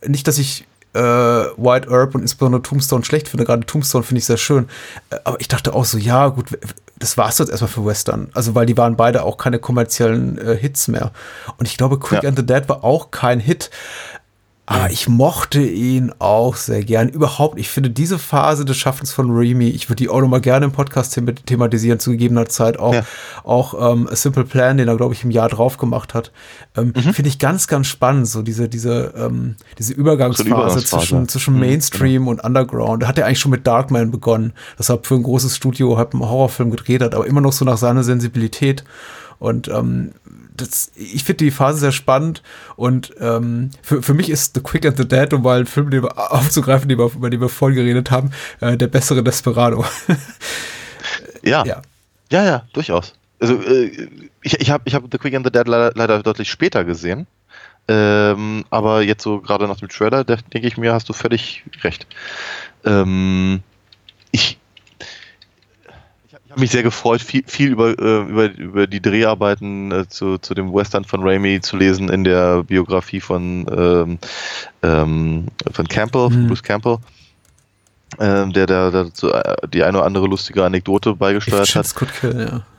[0.07, 4.27] nicht, dass ich äh, White Earp und insbesondere Tombstone schlecht finde, gerade Tombstone finde ich
[4.27, 4.69] sehr schön,
[5.11, 6.47] Äh, aber ich dachte auch so, ja gut,
[6.99, 10.57] das war's jetzt erstmal für Western, also weil die waren beide auch keine kommerziellen äh,
[10.57, 11.11] Hits mehr.
[11.59, 12.29] Und ich glaube Quick Ja.
[12.29, 13.71] and the Dead war auch kein Hit,
[14.67, 17.11] aber ich mochte ihn auch sehr gern.
[17.11, 20.41] Überhaupt, ich finde diese Phase des Schaffens von Raimi, ich würde die auch noch mal
[20.41, 22.95] gerne im Podcast them thematisieren, zu gegebener Zeit auch,
[23.45, 26.33] auch ähm, A Simple Plan, den er, glaube ich, im Jahr drauf gemacht hat.
[26.77, 30.89] Ähm, Finde ich ganz, ganz spannend, so diese, diese, ähm, diese Übergangsphase, Übergangsphase.
[30.89, 33.03] zwischen, zwischen Mhm, Mainstream und Underground.
[33.03, 36.15] Da hat er eigentlich schon mit Darkman begonnen, das hat für ein großes Studio halt
[36.15, 38.83] einen Horrorfilm gedreht hat, aber immer noch so nach seiner Sensibilität.
[39.39, 40.13] Und ähm,
[40.55, 42.43] das, ich finde die Phase sehr spannend
[42.77, 45.91] und ähm, für, für mich ist The Quick and the Dead, um mal einen Film
[45.91, 49.85] den wir aufzugreifen, den wir, über den wir vorhin geredet haben, äh, der bessere Desperado.
[51.43, 51.65] Ja.
[51.67, 51.83] Ja.
[52.31, 53.15] ja, ja, durchaus.
[53.39, 54.09] Also äh,
[54.43, 57.27] ich, ich habe ich hab The Quick and the Dead leider, leider deutlich später gesehen.
[57.87, 62.07] Ähm, aber jetzt so gerade nach dem Trailer, denke ich mir, hast du völlig recht.
[62.85, 63.63] Ähm,
[64.31, 64.59] ich
[66.55, 70.55] habe mich sehr gefreut, viel, viel über, äh, über, über die Dreharbeiten äh, zu, zu
[70.55, 74.19] dem Western von Raimi zu lesen in der Biografie von, ähm,
[74.85, 76.99] ähm, von Campbell, von Bruce Campbell,
[78.21, 81.95] ähm, der da dazu äh, die eine oder andere lustige Anekdote beigesteuert hat.
[82.21, 82.74] Kill, ja.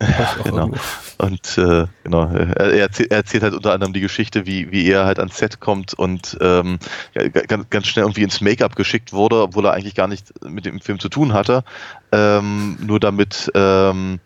[0.44, 0.70] Genau.
[1.18, 4.90] Und äh, genau, er, er, erzählt, er erzählt halt unter anderem die Geschichte, wie, wie
[4.90, 6.78] er halt ans Set kommt und ähm,
[7.14, 10.66] ja, ganz, ganz schnell irgendwie ins Make-up geschickt wurde, obwohl er eigentlich gar nichts mit
[10.66, 11.64] dem Film zu tun hatte.
[12.12, 14.18] Ähm, nur damit ähm,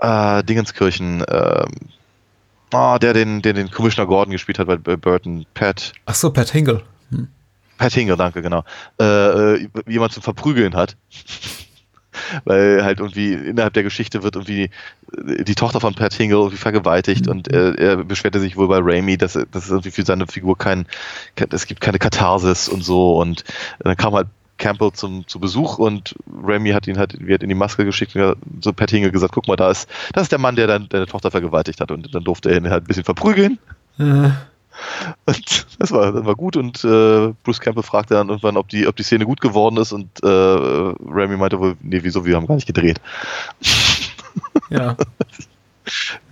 [0.00, 1.70] äh, Dingenskirchen, ähm,
[2.74, 5.92] oh, der den, der den Commissioner Gordon gespielt hat bei, bei Burton, Pat.
[6.06, 6.82] Ach so, Pat Hingle.
[7.10, 7.28] Hm.
[7.78, 8.64] Pat Hingle, danke, genau.
[9.00, 10.96] Äh, jemand zum Verprügeln hat
[12.44, 14.70] weil halt irgendwie innerhalb der Geschichte wird irgendwie
[15.12, 17.32] die Tochter von Pat Hingle irgendwie vergewaltigt mhm.
[17.32, 20.58] und er, er beschwerte sich wohl bei Raimi, dass, dass es irgendwie für seine Figur
[20.58, 20.86] kein,
[21.50, 23.44] es gibt keine Katharsis und so und
[23.78, 24.28] dann kam halt
[24.58, 28.36] Campbell zum, zu Besuch und Raimi hat ihn halt, wird in die Maske geschickt und
[28.62, 31.06] so Pat Hingle gesagt, guck mal, da ist, das ist der Mann, der dann deine
[31.06, 33.58] Tochter vergewaltigt hat und dann durfte er ihn halt ein bisschen verprügeln.
[33.98, 34.36] Ja.
[35.24, 38.86] Und das war, das war gut und äh, Bruce Campbell fragte dann irgendwann, ob die,
[38.86, 42.46] ob die Szene gut geworden ist und äh, Remy meinte wohl, nee, wieso, wir haben
[42.46, 43.00] gar nicht gedreht.
[44.68, 44.96] Ja.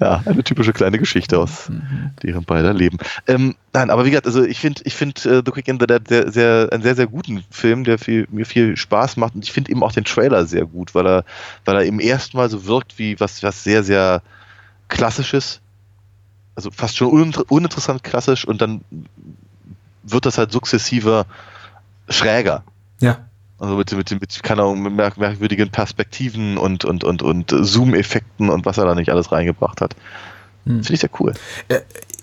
[0.01, 2.11] ja, eine typische kleine Geschichte aus mhm.
[2.23, 2.99] deren beider Leben.
[3.29, 5.87] Ähm, nein, aber wie gesagt, also ich finde, ich finde uh, The Quick and the
[5.87, 9.45] Dead sehr, sehr, einen sehr, sehr guten Film, der viel, mir viel Spaß macht und
[9.45, 11.25] ich finde eben auch den Trailer sehr gut, weil er,
[11.65, 14.23] weil er im ersten Mal so wirkt wie was, was sehr, sehr
[14.89, 15.61] klassisches
[16.55, 18.83] also fast schon uninteressant klassisch und dann
[20.03, 21.27] wird das halt sukzessive
[22.09, 22.63] schräger.
[23.01, 23.27] Ja.
[23.59, 28.51] Also mit, mit, mit keine Ahnung, mit merk merkwürdigen Perspektiven und, und, und, und Zoom-Effekten
[28.51, 29.95] und was er da nicht alles reingebracht hat.
[30.65, 30.83] Hm.
[30.83, 31.35] Finde ich sehr cool.
[31.69, 31.81] Äh,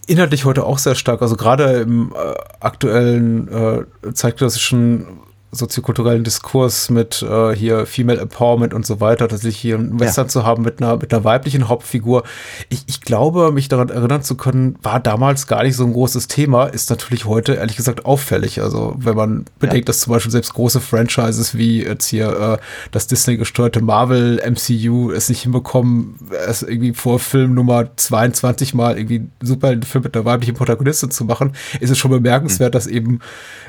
[0.07, 1.21] inhaltlich heute auch sehr stark.
[1.21, 5.07] Also gerade im äh, aktuellen äh, zeitklassischen
[5.51, 10.25] soziokulturellen Diskurs mit äh, hier Female Empowerment und so weiter, dass ich hier einen Western
[10.25, 10.29] ja.
[10.29, 12.23] zu haben mit einer, mit einer weiblichen Hauptfigur.
[12.69, 16.27] Ich, ich glaube, mich daran erinnern zu können, war damals gar nicht so ein großes
[16.27, 18.61] Thema, ist natürlich heute ehrlich gesagt auffällig.
[18.61, 19.91] Also wenn man bedenkt, ja.
[19.91, 22.57] dass zum Beispiel selbst große Franchises wie jetzt hier äh,
[22.91, 26.15] das Disney gesteuerte Marvel MCU es nicht hinbekommen,
[26.47, 31.25] es irgendwie vor Film Nummer 22 mal irgendwie super Film mit einer weiblichen Protagonistin zu
[31.25, 32.73] machen, ist es schon bemerkenswert, mhm.
[32.73, 33.19] dass eben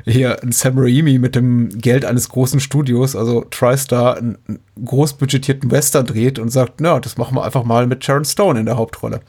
[0.04, 4.38] hier ein Sam Raimi mit dem Geld eines großen Studios, also TriStar, einen
[4.84, 8.66] großbudgetierten Western dreht und sagt, na, das machen wir einfach mal mit Sharon Stone in
[8.66, 9.20] der Hauptrolle.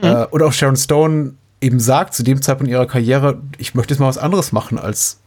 [0.00, 0.08] Mhm.
[0.08, 4.00] Äh, und auch Sharon Stone eben sagt zu dem Zeitpunkt ihrer Karriere, ich möchte jetzt
[4.00, 5.18] mal was anderes machen als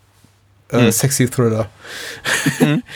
[0.70, 0.92] äh, mhm.
[0.92, 1.70] Sexy Thriller.
[2.60, 2.84] Mhm.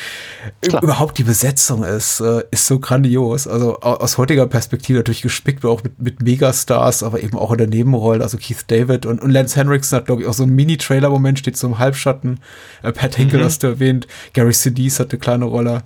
[0.61, 3.47] Überhaupt die Besetzung ist, äh, ist so grandios.
[3.47, 7.67] Also aus heutiger Perspektive natürlich gespickt, auch mit, mit Megastars, aber eben auch in der
[7.67, 8.23] Nebenrolle.
[8.23, 11.57] Also Keith David und, und Lance Henriksen hat, glaube ich, auch so ein Mini-Trailer-Moment, steht
[11.57, 12.39] so im Halbschatten.
[12.83, 13.45] Äh, Pat Hinkel mhm.
[13.45, 14.07] hast du erwähnt.
[14.33, 15.83] Gary Sinise hat eine kleine Rolle.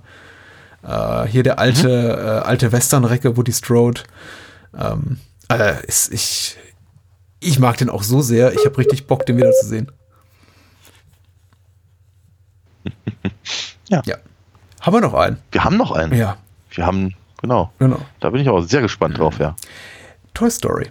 [0.82, 2.26] Äh, hier der alte, mhm.
[2.26, 4.02] äh, alte Western-Recke, Woody Strode.
[4.78, 5.18] Ähm,
[5.50, 6.56] äh, ist, ich,
[7.40, 8.52] ich mag den auch so sehr.
[8.52, 9.90] Ich habe richtig Bock, den wieder zu sehen.
[13.88, 14.02] ja.
[14.04, 14.16] ja.
[14.82, 15.38] Haben wir noch einen?
[15.52, 16.12] Wir haben noch einen.
[16.12, 16.36] Ja.
[16.72, 17.70] Wir haben, genau.
[17.78, 18.00] genau.
[18.18, 19.54] Da bin ich auch sehr gespannt drauf, ja.
[20.34, 20.90] Toy Story.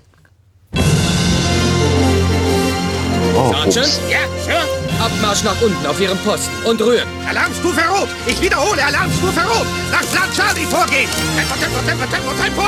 [3.35, 3.99] Oh, Sergeant?
[4.09, 4.61] Ja, Sir?
[5.03, 7.07] Abmarsch nach unten auf Ihrem Posten und rühren.
[7.27, 8.07] Alarmstufe Rot!
[8.27, 9.67] Ich wiederhole, Alarmstufe Rot!
[9.91, 11.09] Nach Plan Charlie vorgehen!
[11.35, 12.61] Tempo, Tempo, Tempo, Tempo, Tempo!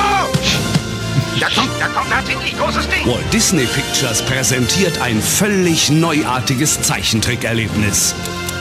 [1.39, 3.07] Da kommt, da kommt tatsächlich großes Ding.
[3.07, 8.13] Walt Disney Pictures präsentiert ein völlig neuartiges Zeichentrickerlebnis.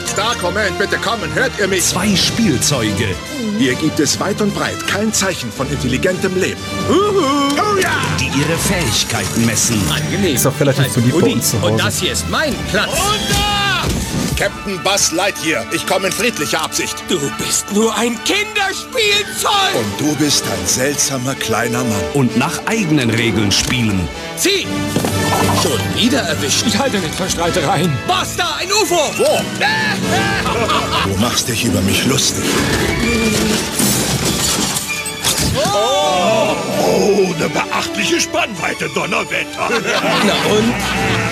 [0.08, 1.82] Star Command, bitte kommen, hört ihr mich?
[1.82, 3.14] Zwei Spielzeuge.
[3.58, 6.60] Hier gibt es weit und breit kein Zeichen von intelligentem Leben.
[6.88, 7.20] Uhu.
[7.54, 7.90] Oh ja!
[8.18, 9.80] Die ihre Fähigkeiten messen.
[9.90, 10.34] Angenehm.
[10.34, 11.72] Ist auch relativ beliebt bei uns zu Hause.
[11.72, 12.90] Und das hier ist mein Platz.
[12.90, 13.71] Runter!
[14.36, 17.02] Captain Buzz Lightyear, ich komme in friedlicher Absicht.
[17.08, 19.74] Du bist nur ein Kinderspielzeug!
[19.74, 22.02] Und du bist ein seltsamer kleiner Mann.
[22.14, 24.08] Und nach eigenen Regeln spielen.
[24.36, 24.66] Zieh!
[25.62, 26.64] Schon wieder erwischt.
[26.66, 27.92] Ich halte nicht für Streitereien.
[28.06, 28.56] Was da?
[28.58, 29.00] Ein UFO!
[29.18, 29.40] Wo?
[31.08, 32.44] du machst dich über mich lustig.
[35.54, 39.68] Oh, oh eine beachtliche Spannweite, Donnerwetter.
[40.26, 40.74] Na und?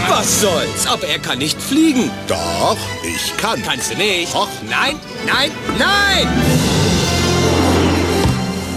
[0.08, 0.86] Was soll's?
[0.86, 2.10] Aber er kann nicht fliegen.
[2.26, 3.62] Doch, ich kann.
[3.62, 4.34] Kannst du nicht?
[4.34, 4.48] Doch.
[4.68, 6.28] Nein, nein, nein!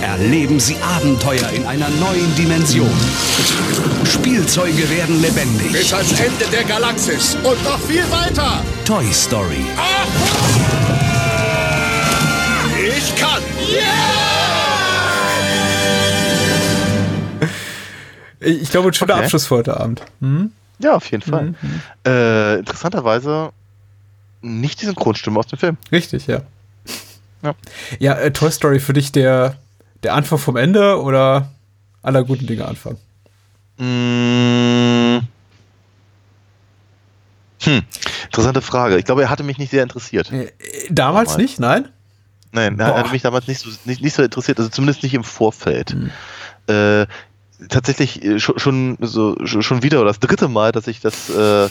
[0.02, 2.92] Erleben Sie Abenteuer in einer neuen Dimension.
[4.06, 5.72] Spielzeuge werden lebendig.
[5.72, 8.64] Bis ans Ende der Galaxis und noch viel weiter.
[8.86, 9.66] Toy Story.
[9.78, 10.06] Ah!
[12.96, 13.42] Ich kann.
[13.68, 14.33] Yeah!
[18.44, 19.24] Ich glaube, ein schöner okay.
[19.24, 20.02] Abschluss für heute Abend.
[20.22, 20.52] Hm?
[20.80, 21.56] Ja, auf jeden Fall.
[21.62, 21.82] Mhm.
[22.06, 23.52] Äh, interessanterweise
[24.42, 25.78] nicht die Synchronstimme aus dem Film.
[25.92, 26.42] Richtig, ja.
[27.42, 27.56] Ja,
[28.00, 29.56] ja äh, Toy Story für dich der,
[30.04, 31.50] der Anfang vom Ende oder
[32.02, 32.98] aller guten Dinge Anfang?
[33.78, 35.22] Mmh.
[37.62, 37.82] Hm,
[38.26, 38.98] interessante Frage.
[38.98, 40.32] Ich glaube, er hatte mich nicht sehr interessiert.
[40.32, 40.52] Äh,
[40.90, 41.38] damals, damals.
[41.38, 41.88] nicht, nein?
[42.52, 45.24] Nein, er hatte mich damals nicht so, nicht, nicht so interessiert, also zumindest nicht im
[45.24, 45.92] Vorfeld.
[45.92, 46.12] Hm.
[46.68, 47.08] Äh,
[47.70, 51.70] tatsächlich äh, schon, schon, so, schon wieder oder das dritte Mal, dass ich das, äh,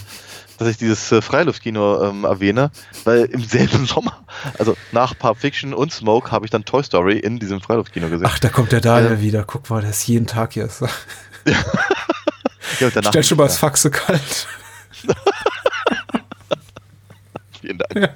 [0.58, 2.70] dass ich dieses äh, Freiluftkino ähm, erwähne,
[3.04, 4.24] weil im selben Sommer,
[4.58, 8.26] also nach Pulp Fiction und Smoke, habe ich dann Toy Story in diesem Freiluftkino gesehen.
[8.28, 9.44] Ach, da kommt der Daniel äh, wieder.
[9.44, 10.68] Guck mal, der ist jeden Tag hier.
[11.46, 14.46] ja, Stell schon mal das Faxe kalt.
[17.62, 18.10] Vielen Dank.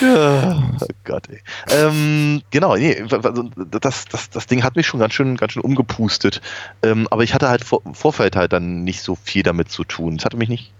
[0.00, 0.62] Ja.
[0.80, 1.40] Oh Gott, ey.
[1.70, 3.50] Ähm, genau, nee, also
[3.80, 6.40] das, das, das Ding hat mich schon ganz schön, ganz schön umgepustet.
[6.82, 10.16] Ähm, aber ich hatte halt vor, Vorfeld halt dann nicht so viel damit zu tun.
[10.16, 10.72] Es hatte mich nicht,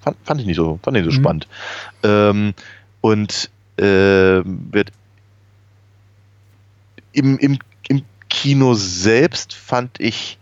[0.00, 1.14] fand, fand ich nicht so, fand ich so mhm.
[1.14, 1.48] spannend.
[2.02, 2.54] Ähm,
[3.00, 4.90] und äh, wird
[7.12, 7.58] im, im,
[7.88, 10.38] im Kino selbst fand ich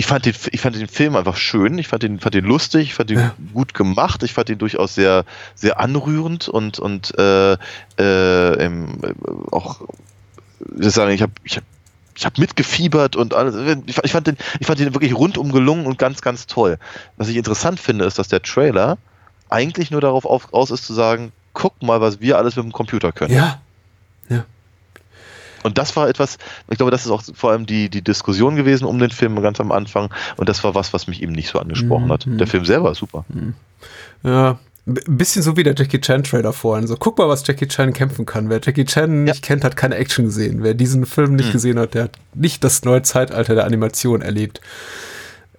[0.00, 2.84] ich fand, den, ich fand den Film einfach schön, ich fand den, fand den lustig,
[2.84, 3.34] ich fand den ja.
[3.52, 7.52] gut gemacht, ich fand den durchaus sehr, sehr anrührend und, und äh,
[7.98, 8.70] äh,
[9.50, 9.82] auch,
[10.80, 11.64] ich sagen, ich habe ich hab,
[12.16, 13.54] ich hab mitgefiebert und alles.
[13.86, 16.78] Ich fand, den, ich fand den wirklich rundum gelungen und ganz, ganz toll.
[17.18, 18.96] Was ich interessant finde, ist, dass der Trailer
[19.50, 22.72] eigentlich nur darauf auf, aus ist zu sagen, guck mal, was wir alles mit dem
[22.72, 23.34] Computer können.
[23.34, 23.60] Ja.
[25.62, 26.38] Und das war etwas,
[26.70, 29.60] ich glaube, das ist auch vor allem die, die Diskussion gewesen um den Film ganz
[29.60, 30.12] am Anfang.
[30.36, 32.12] Und das war was, was mich eben nicht so angesprochen mhm.
[32.12, 32.24] hat.
[32.26, 33.24] Der Film selber ist super.
[33.28, 33.54] Mhm.
[34.22, 36.86] Ja, ein bisschen so wie der Jackie Chan Trailer vorhin.
[36.86, 38.48] So, guck mal, was Jackie Chan kämpfen kann.
[38.48, 39.32] Wer Jackie Chan ja.
[39.32, 40.62] nicht kennt, hat keine Action gesehen.
[40.62, 41.52] Wer diesen Film nicht mhm.
[41.52, 44.60] gesehen hat, der hat nicht das neue Zeitalter der Animation erlebt.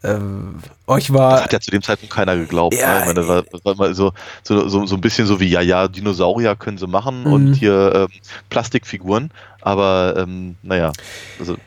[0.03, 0.55] Ähm,
[0.87, 1.33] euch war.
[1.33, 2.75] Das hat ja zu dem Zeitpunkt keiner geglaubt.
[2.75, 2.99] Ja, ne?
[2.99, 5.47] ich meine, das war, das war mal so, so, so, so ein bisschen so wie,
[5.47, 7.33] ja, ja, Dinosaurier können sie machen mhm.
[7.33, 8.07] und hier ähm,
[8.49, 9.31] Plastikfiguren.
[9.61, 10.91] Aber ähm, naja,
[11.39, 11.57] also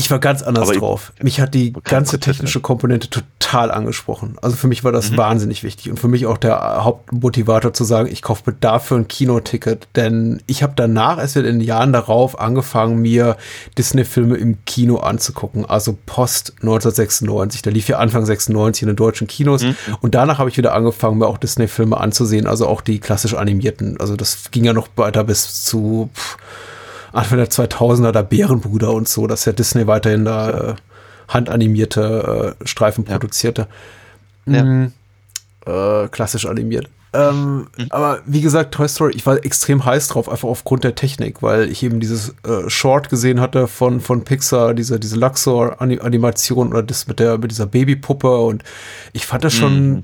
[0.00, 1.12] ich war ganz anders aber drauf.
[1.20, 4.38] Mich hat die ganze technische Komponente total angesprochen.
[4.40, 5.18] Also für mich war das mhm.
[5.18, 9.88] wahnsinnig wichtig und für mich auch der Hauptmotivator zu sagen, ich kaufe dafür ein Kinoticket,
[9.96, 13.36] denn ich habe danach erst in den Jahren darauf angefangen, mir
[13.76, 17.60] Disney-Filme im Kino anzugucken, also post 1996.
[17.60, 19.76] Da lief ja Anfang 96 in den deutschen Kinos mhm.
[20.00, 24.00] und danach habe ich wieder angefangen, mir auch Disney-Filme anzusehen, also auch die klassisch animierten.
[24.00, 26.38] Also das ging ja noch weiter bis zu pff,
[27.12, 30.74] Anfang der 2000er, der Bärenbruder und so, dass ja Disney weiterhin da äh,
[31.28, 33.18] handanimierte äh, Streifen ja.
[33.18, 33.68] produzierte.
[34.46, 34.64] Ja.
[34.64, 34.92] Mhm.
[35.66, 36.88] Äh, klassisch animiert.
[37.12, 37.86] Ähm, mhm.
[37.90, 41.68] Aber wie gesagt, Toy Story, ich war extrem heiß drauf, einfach aufgrund der Technik, weil
[41.68, 47.08] ich eben dieses äh, Short gesehen hatte von, von Pixar, diese, diese Luxor-Animation oder das
[47.08, 48.62] mit der, mit dieser Babypuppe und
[49.12, 50.02] ich fand das schon mhm.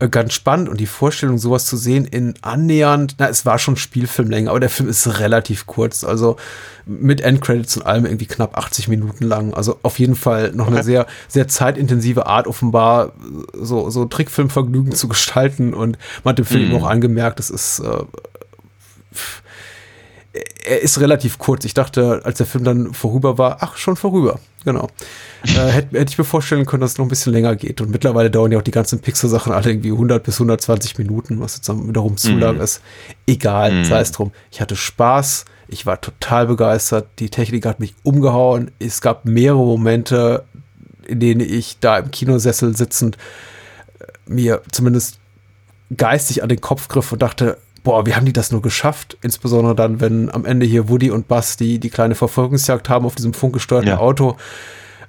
[0.00, 3.76] Äh, ganz spannend und die Vorstellung, sowas zu sehen in annähernd, na, es war schon
[3.76, 6.36] Spielfilmlänge, aber der Film ist relativ kurz, also
[6.84, 9.54] mit Endcredits und allem irgendwie knapp 80 Minuten lang.
[9.54, 10.74] Also auf jeden Fall noch okay.
[10.76, 13.12] eine sehr, sehr zeitintensive Art, offenbar
[13.52, 16.76] so, so Trickfilmvergnügen zu gestalten und man hat dem Film mm.
[16.76, 18.02] auch angemerkt, es ist, äh,
[20.64, 21.64] er ist relativ kurz.
[21.64, 24.40] Ich dachte, als der Film dann vorüber war, ach, schon vorüber.
[24.64, 24.88] Genau.
[25.44, 27.80] äh, hätte, hätte ich mir vorstellen können, dass es noch ein bisschen länger geht.
[27.80, 31.56] Und mittlerweile dauern ja auch die ganzen Pixar-Sachen alle irgendwie 100 bis 120 Minuten, was
[31.56, 32.40] jetzt wiederum zu mhm.
[32.40, 32.80] lang ist.
[33.26, 33.84] Egal, mhm.
[33.84, 34.32] sei es drum.
[34.50, 35.44] Ich hatte Spaß.
[35.68, 37.06] Ich war total begeistert.
[37.20, 38.70] Die Technik hat mich umgehauen.
[38.78, 40.44] Es gab mehrere Momente,
[41.06, 43.18] in denen ich da im Kinosessel sitzend
[44.00, 45.18] äh, mir zumindest
[45.96, 49.16] geistig an den Kopf griff und dachte, boah, wie haben die das nur geschafft?
[49.22, 53.14] Insbesondere dann, wenn am Ende hier Woody und Buzz die, die kleine Verfolgungsjagd haben auf
[53.14, 53.98] diesem funkgesteuerten ja.
[53.98, 54.36] Auto.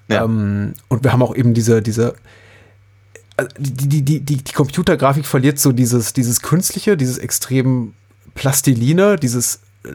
[0.08, 0.26] Ja.
[0.26, 2.14] Ähm, und wir haben auch eben diese, diese,
[3.38, 7.94] äh, die, die, die, die, die Computergrafik verliert so dieses, dieses Künstliche, dieses extrem
[8.36, 9.90] Plastiline, dieses äh,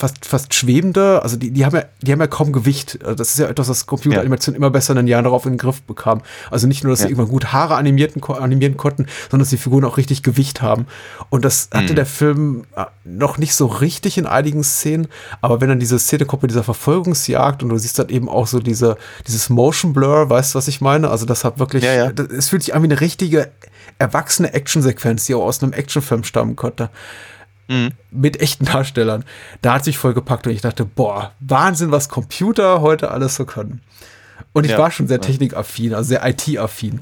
[0.00, 2.98] fast, fast schwebende, also die, die haben ja, die haben ja kaum Gewicht.
[3.02, 4.56] Also das ist ja etwas, was Computeranimation ja.
[4.56, 6.22] immer besser in den Jahren darauf in den Griff bekam.
[6.50, 7.06] Also nicht nur, dass ja.
[7.06, 10.86] sie irgendwann gut Haare animieren, animieren konnten, sondern dass die Figuren auch richtig Gewicht haben.
[11.28, 11.96] Und das hatte mhm.
[11.96, 15.08] der Film äh, noch nicht so richtig in einigen Szenen,
[15.42, 18.46] aber wenn dann diese Szene kommt mit dieser Verfolgungsjagd und du siehst dann eben auch
[18.46, 18.96] so diese,
[19.26, 21.10] dieses Motion Blur, weißt du, was ich meine?
[21.10, 22.10] Also das hat wirklich, ja, ja.
[22.10, 23.50] es fühlt sich an wie eine richtige
[23.98, 26.88] erwachsene Actionsequenz, die auch aus einem Actionfilm stammen konnte
[27.70, 27.92] mhm.
[28.10, 29.24] mit echten Darstellern.
[29.62, 33.46] Da hat sich voll gepackt und ich dachte, boah, Wahnsinn, was Computer heute alles so
[33.46, 33.80] können.
[34.52, 34.78] Und ich ja.
[34.78, 37.00] war schon sehr technikaffin, also sehr IT-affin.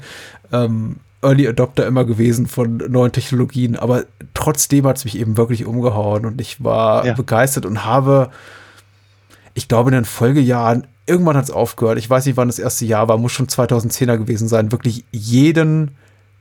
[0.51, 5.65] Ähm, Early Adopter immer gewesen von neuen Technologien, aber trotzdem hat es mich eben wirklich
[5.65, 7.13] umgehauen und ich war ja.
[7.13, 8.29] begeistert und habe,
[9.53, 11.97] ich glaube, in den Folgejahren irgendwann hat es aufgehört.
[11.97, 14.71] Ich weiß nicht, wann das erste Jahr war, muss schon 2010er gewesen sein.
[14.71, 15.97] Wirklich jeden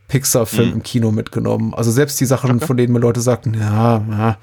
[0.08, 0.74] Pixar-Film Mhm.
[0.74, 1.74] im Kino mitgenommen.
[1.74, 4.36] Also selbst die Sachen, von denen mir Leute sagten, ja, ja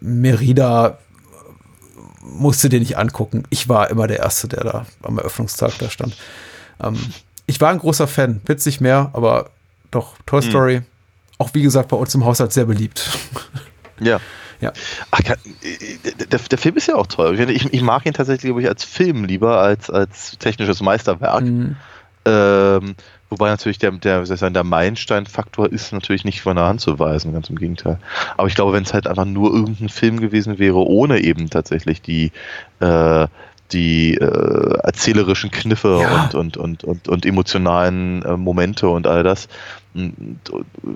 [0.00, 0.98] Merida
[2.22, 3.44] musste dir nicht angucken.
[3.50, 6.16] Ich war immer der Erste, der da am Eröffnungstag da stand.
[6.82, 6.96] Ähm,
[7.46, 9.50] ich war ein großer Fan, witzig mehr, aber
[9.90, 10.48] doch, Toy Mhm.
[10.50, 10.82] Story,
[11.38, 13.08] auch wie gesagt, bei uns im Haushalt sehr beliebt.
[14.00, 14.20] Ja.
[14.60, 14.72] Ja.
[15.10, 15.34] Ach, äh,
[16.30, 17.34] der, der Film ist ja auch toll.
[17.40, 21.42] Ich, ich, ich mag ihn tatsächlich, glaube ich, als Film lieber als als technisches Meisterwerk.
[21.42, 21.74] Mhm.
[22.24, 22.94] Ähm,
[23.30, 27.50] wobei natürlich der, der, der Meilenstein-Faktor ist natürlich nicht von der Hand zu weisen, ganz
[27.50, 27.98] im Gegenteil.
[28.36, 32.00] Aber ich glaube, wenn es halt einfach nur irgendein Film gewesen wäre, ohne eben tatsächlich
[32.02, 32.32] die,
[32.80, 33.26] äh,
[33.72, 36.08] die äh, erzählerischen Kniffe Ja.
[36.08, 39.46] und, und, und, und, und emotionalen äh, Momente und all das,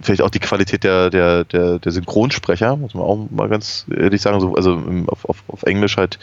[0.01, 4.23] vielleicht auch die Qualität der, der, der, der Synchronsprecher, muss man auch mal ganz ehrlich
[4.23, 6.19] sagen, so, also im- auf, auf, auf Englisch halt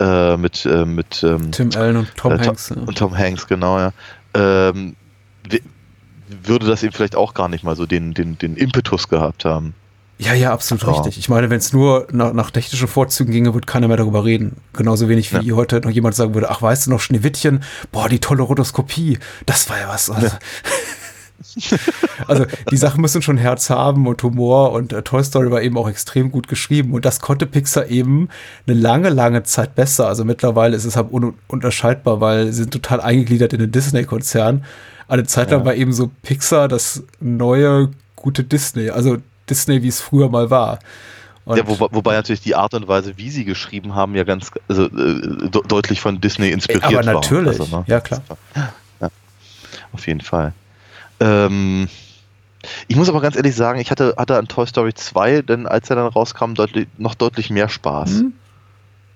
[0.00, 2.70] äh, mit, äh, mit ähm, Tim Allen und Tom äh, Hanks.
[2.70, 3.92] Und Tom Hanks, genau, ja.
[4.34, 4.94] Ähm,
[6.44, 9.74] würde das eben vielleicht auch gar nicht mal so den, den, den Impetus gehabt haben.
[10.18, 10.90] Ja, ja, absolut Ja.
[10.90, 11.18] richtig.
[11.18, 14.56] Ich meine, wenn es nur nach, nach technischen Vorzügen ginge, würde keiner mehr darüber reden.
[14.72, 18.20] Genauso wenig wie heute noch jemand sagen würde, ach, weißt du noch, Schneewittchen, boah, die
[18.20, 20.10] tolle Rotoskopie, das war ja was.
[20.10, 20.28] Also,
[22.28, 25.76] also die Sachen müssen schon Herz haben und Humor und äh, Toy Story war eben
[25.76, 28.28] auch extrem gut geschrieben und das konnte Pixar eben
[28.66, 30.06] eine lange, lange Zeit besser.
[30.06, 34.64] Also mittlerweile ist es halt ununterscheidbar, weil sie sind total eingegliedert in den Disney-Konzern.
[35.08, 35.66] Eine Zeit lang Ja.
[35.66, 38.90] war eben so Pixar das neue, gute Disney.
[38.90, 39.18] Also
[39.48, 40.78] Disney, wie es früher mal war.
[41.44, 44.84] Ja, wo, wobei natürlich die Art und Weise, wie sie geschrieben haben, ja ganz also,
[44.86, 47.14] äh, de deutlich von Disney inspiriert aber war.
[47.14, 47.84] natürlich, Also, ne?
[47.88, 48.22] ja klar.
[49.00, 49.08] Ja,
[49.92, 50.52] auf jeden Fall.
[51.18, 51.88] Ähm,
[52.86, 55.90] ich muss aber ganz ehrlich sagen, ich hatte, hatte an Toy Story 2, denn als
[55.90, 58.10] er dann rauskam, deutlich, noch deutlich mehr Spaß.
[58.10, 58.32] Mhm.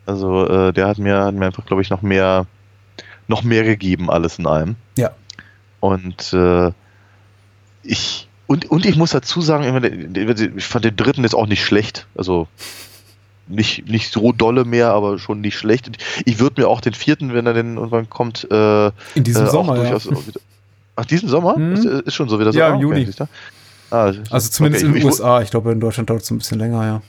[0.05, 2.47] Also äh, der hat mir, hat mir einfach, glaube ich, noch mehr,
[3.29, 4.75] noch mehr gegeben, alles in allem.
[5.81, 6.71] Und äh,
[7.83, 9.65] ich und, und ich muss dazu sagen,
[10.57, 12.07] ich fand den dritten jetzt auch nicht schlecht.
[12.17, 12.47] Also
[13.49, 15.89] nicht, nicht so dolle mehr, aber schon nicht schlecht.
[16.25, 19.51] Ich würde mir auch den vierten, wenn er denn irgendwann kommt, äh, In diesem äh,
[19.51, 20.01] Sommer, ja.
[20.05, 20.41] wieder-
[20.97, 21.59] Ach, diesen Sommer?
[21.59, 21.73] Mhm.
[21.75, 22.59] Ist, ist schon so wieder so.
[22.59, 23.09] Ja, im Juni.
[23.91, 25.43] Ah, Also zumindest okay, in den USA.
[25.43, 27.03] Ich glaube, in Deutschland dauert es ein bisschen länger, ja.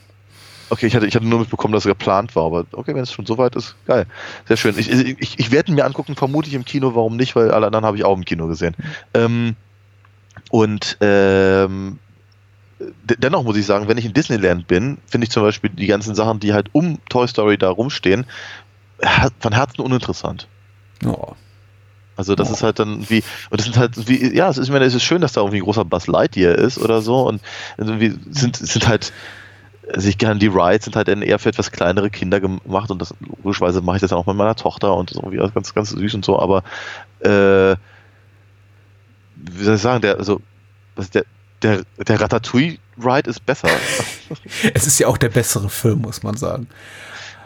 [0.70, 3.12] Okay, ich hatte, ich hatte nur mitbekommen, dass er geplant war, aber okay, wenn es
[3.12, 4.06] schon so weit ist, geil.
[4.46, 4.78] Sehr schön.
[4.78, 7.86] Ich, ich, ich werde ihn mir angucken, vermutlich im Kino, warum nicht, weil alle anderen
[7.86, 8.74] habe ich auch im Kino gesehen.
[9.14, 9.56] Ähm,
[10.50, 11.98] und ähm,
[12.78, 15.86] de- dennoch muss ich sagen, wenn ich in Disneyland bin, finde ich zum Beispiel die
[15.86, 18.26] ganzen Sachen, die halt um Toy Story da rumstehen,
[19.40, 20.48] von Herzen uninteressant.
[21.06, 21.32] Oh.
[22.16, 24.72] Also das ist halt dann wie, und das sind halt wie, ja, es ist, ich
[24.72, 27.40] meine, es ist schön, dass da irgendwie ein großer Buzz Lightyear ist oder so und
[27.76, 29.12] irgendwie sind, sind halt,
[29.92, 33.00] also ich gerne die Rides sind halt dann eher für etwas kleinere Kinder gemacht und
[33.00, 36.14] das logischerweise mache ich das auch mit meiner Tochter und ist irgendwie ganz, ganz süß
[36.14, 36.62] und so, aber
[37.20, 37.76] äh,
[39.36, 40.40] wie soll ich sagen, der, also
[41.14, 41.24] der,
[41.62, 43.68] der, der Ratatouille-Ride ist besser.
[44.74, 46.68] Es ist ja auch der bessere Film, muss man sagen.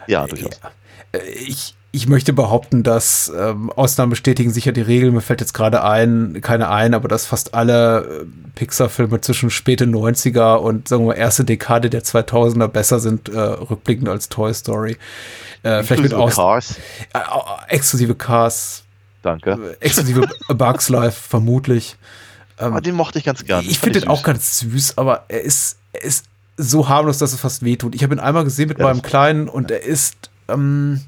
[0.07, 0.59] ja, durchaus.
[1.13, 5.11] Äh, Ich, ich möchte behaupten, dass ähm, Ausnahmen bestätigen sicher die Regel.
[5.11, 8.25] Mir fällt jetzt gerade ein, keine ein, aber dass fast alle äh,
[8.55, 13.39] Pixar-Filme zwischen späte 90er und sagen wir mal erste Dekade der 2000er besser sind, äh,
[13.39, 14.97] rückblickend als Toy Story.
[15.61, 16.77] Äh, vielleicht mit Aus Cars.
[17.13, 17.21] Äh, äh,
[17.75, 18.83] exklusive Cars,
[19.21, 19.77] Danke.
[19.79, 21.95] exklusive A Bugs Life vermutlich.
[22.57, 23.63] Ähm, Aber den mochte ich ganz gern.
[23.67, 24.25] ich finde den auch süß.
[24.25, 26.25] ganz süß, aber er ist, er ist
[26.57, 27.93] so harmlos, dass es fast wehtut.
[27.93, 31.01] Ich habe ihn einmal gesehen mit Ja, meinem Kleinen und er ist, ähm,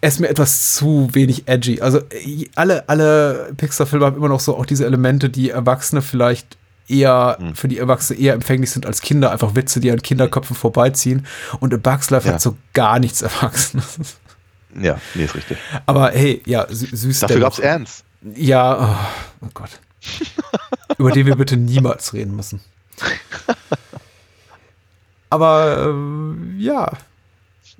[0.00, 1.80] er ist mir etwas zu wenig edgy.
[1.80, 6.56] Also äh, alle, alle Pixar-Filme haben immer noch so auch diese Elemente, die Erwachsene vielleicht
[6.88, 7.54] eher, Hm.
[7.54, 9.30] für die Erwachsene eher empfänglich sind als Kinder.
[9.30, 11.26] Einfach Witze, die an Kinderköpfen vorbeiziehen.
[11.60, 12.34] Und A Bug's Life Ja.
[12.34, 13.98] hat so gar nichts Erwachsenes.
[14.80, 15.56] Ja, nee, ist richtig.
[15.86, 17.20] Aber hey, ja, sü- süß.
[17.20, 18.04] Dafür gab's Ernst.
[18.36, 18.78] Ja,
[19.40, 19.70] oh, oh Gott.
[20.98, 22.60] Über den wir bitte niemals reden müssen.
[25.30, 26.92] Aber äh, ja,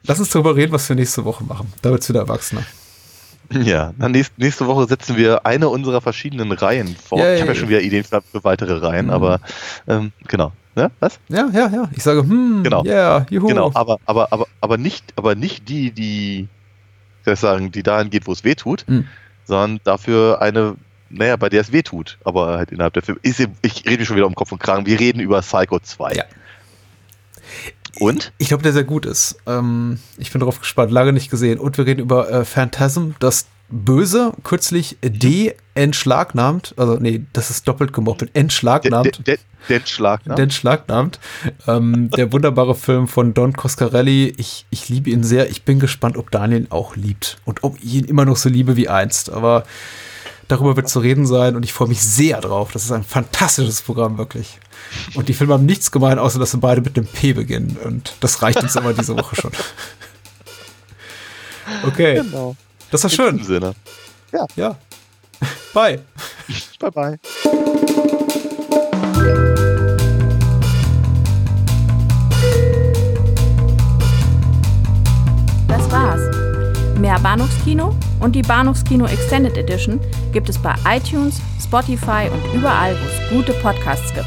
[0.09, 1.73] lass uns darüber reden, was wir nächste Woche machen.
[1.83, 2.65] Da wird's wieder Erwachsener.
[3.51, 7.23] Ja, dann nächst, nächste Woche setzen wir eine unserer verschiedenen Reihen fort.
[7.23, 7.37] Yay.
[7.37, 9.13] Ich habe ja schon wieder Ideen für, weitere Reihen, Mhm.
[9.13, 9.41] aber
[9.87, 10.53] ähm, genau.
[10.77, 11.19] Ja, was?
[11.29, 11.89] Ja, ja, ja.
[11.97, 12.85] Ich sage, hm, Genau.
[12.85, 13.47] yeah, juhu.
[13.49, 16.49] Genau, aber, aber, aber, aber nicht, aber nicht die, die,
[17.25, 19.07] soll ich sagen, die dahin geht, wo es weh tut, Hm.
[19.47, 20.77] sondern dafür eine,
[21.09, 23.19] naja, bei der es weh tut, aber halt innerhalb der Filme.
[23.23, 24.85] Ist, ich rede schon wieder um Kopf und Kragen.
[24.85, 26.13] Wir reden über Psycho 2.
[26.13, 26.25] Ja.
[27.99, 28.33] Und?
[28.39, 29.37] Ich glaube, der sehr gut ist.
[29.47, 31.59] Ähm, ich bin darauf gespannt, lange nicht gesehen.
[31.59, 37.93] Und wir reden über äh, Phantasm, das Böse kürzlich de-entschlagnahmt, also nee, das ist doppelt
[37.93, 39.27] gemoppelt, entschlagnahmt.
[39.27, 39.37] Den,
[39.69, 40.41] den Schlagnahmt.
[40.41, 41.21] Entschlagnahmt.
[41.67, 44.33] Ähm, der wunderbare Film von Don Coscarelli.
[44.39, 45.51] Ich, ich liebe ihn sehr.
[45.51, 48.49] Ich bin gespannt, ob Daniel ihn auch liebt und ob ich ihn immer noch so
[48.49, 49.31] liebe wie einst.
[49.31, 49.65] Aber
[50.49, 52.71] darüber wird zu reden sein und ich freue mich sehr drauf.
[52.73, 54.59] Das ist ein fantastisches Programm, wirklich.
[55.15, 57.77] Und die Filme haben nichts gemein, außer dass sie beide mit einem P beginnen.
[57.85, 59.53] Und das reicht uns immer diese Woche schon.
[61.85, 62.15] Okay.
[62.15, 62.57] Genau.
[62.91, 63.43] Das war schön.
[63.45, 63.75] Sinne.
[64.33, 64.47] Ja.
[64.57, 64.77] Ja.
[65.75, 66.01] Bye.
[66.81, 67.19] Bye bye.
[75.69, 76.21] Das war's.
[76.99, 80.01] Mehr Bahnhofskino und die Bahnhofskino Extended Edition
[80.33, 84.27] gibt es bei iTunes, Spotify und überall, wo es gute Podcasts gibt.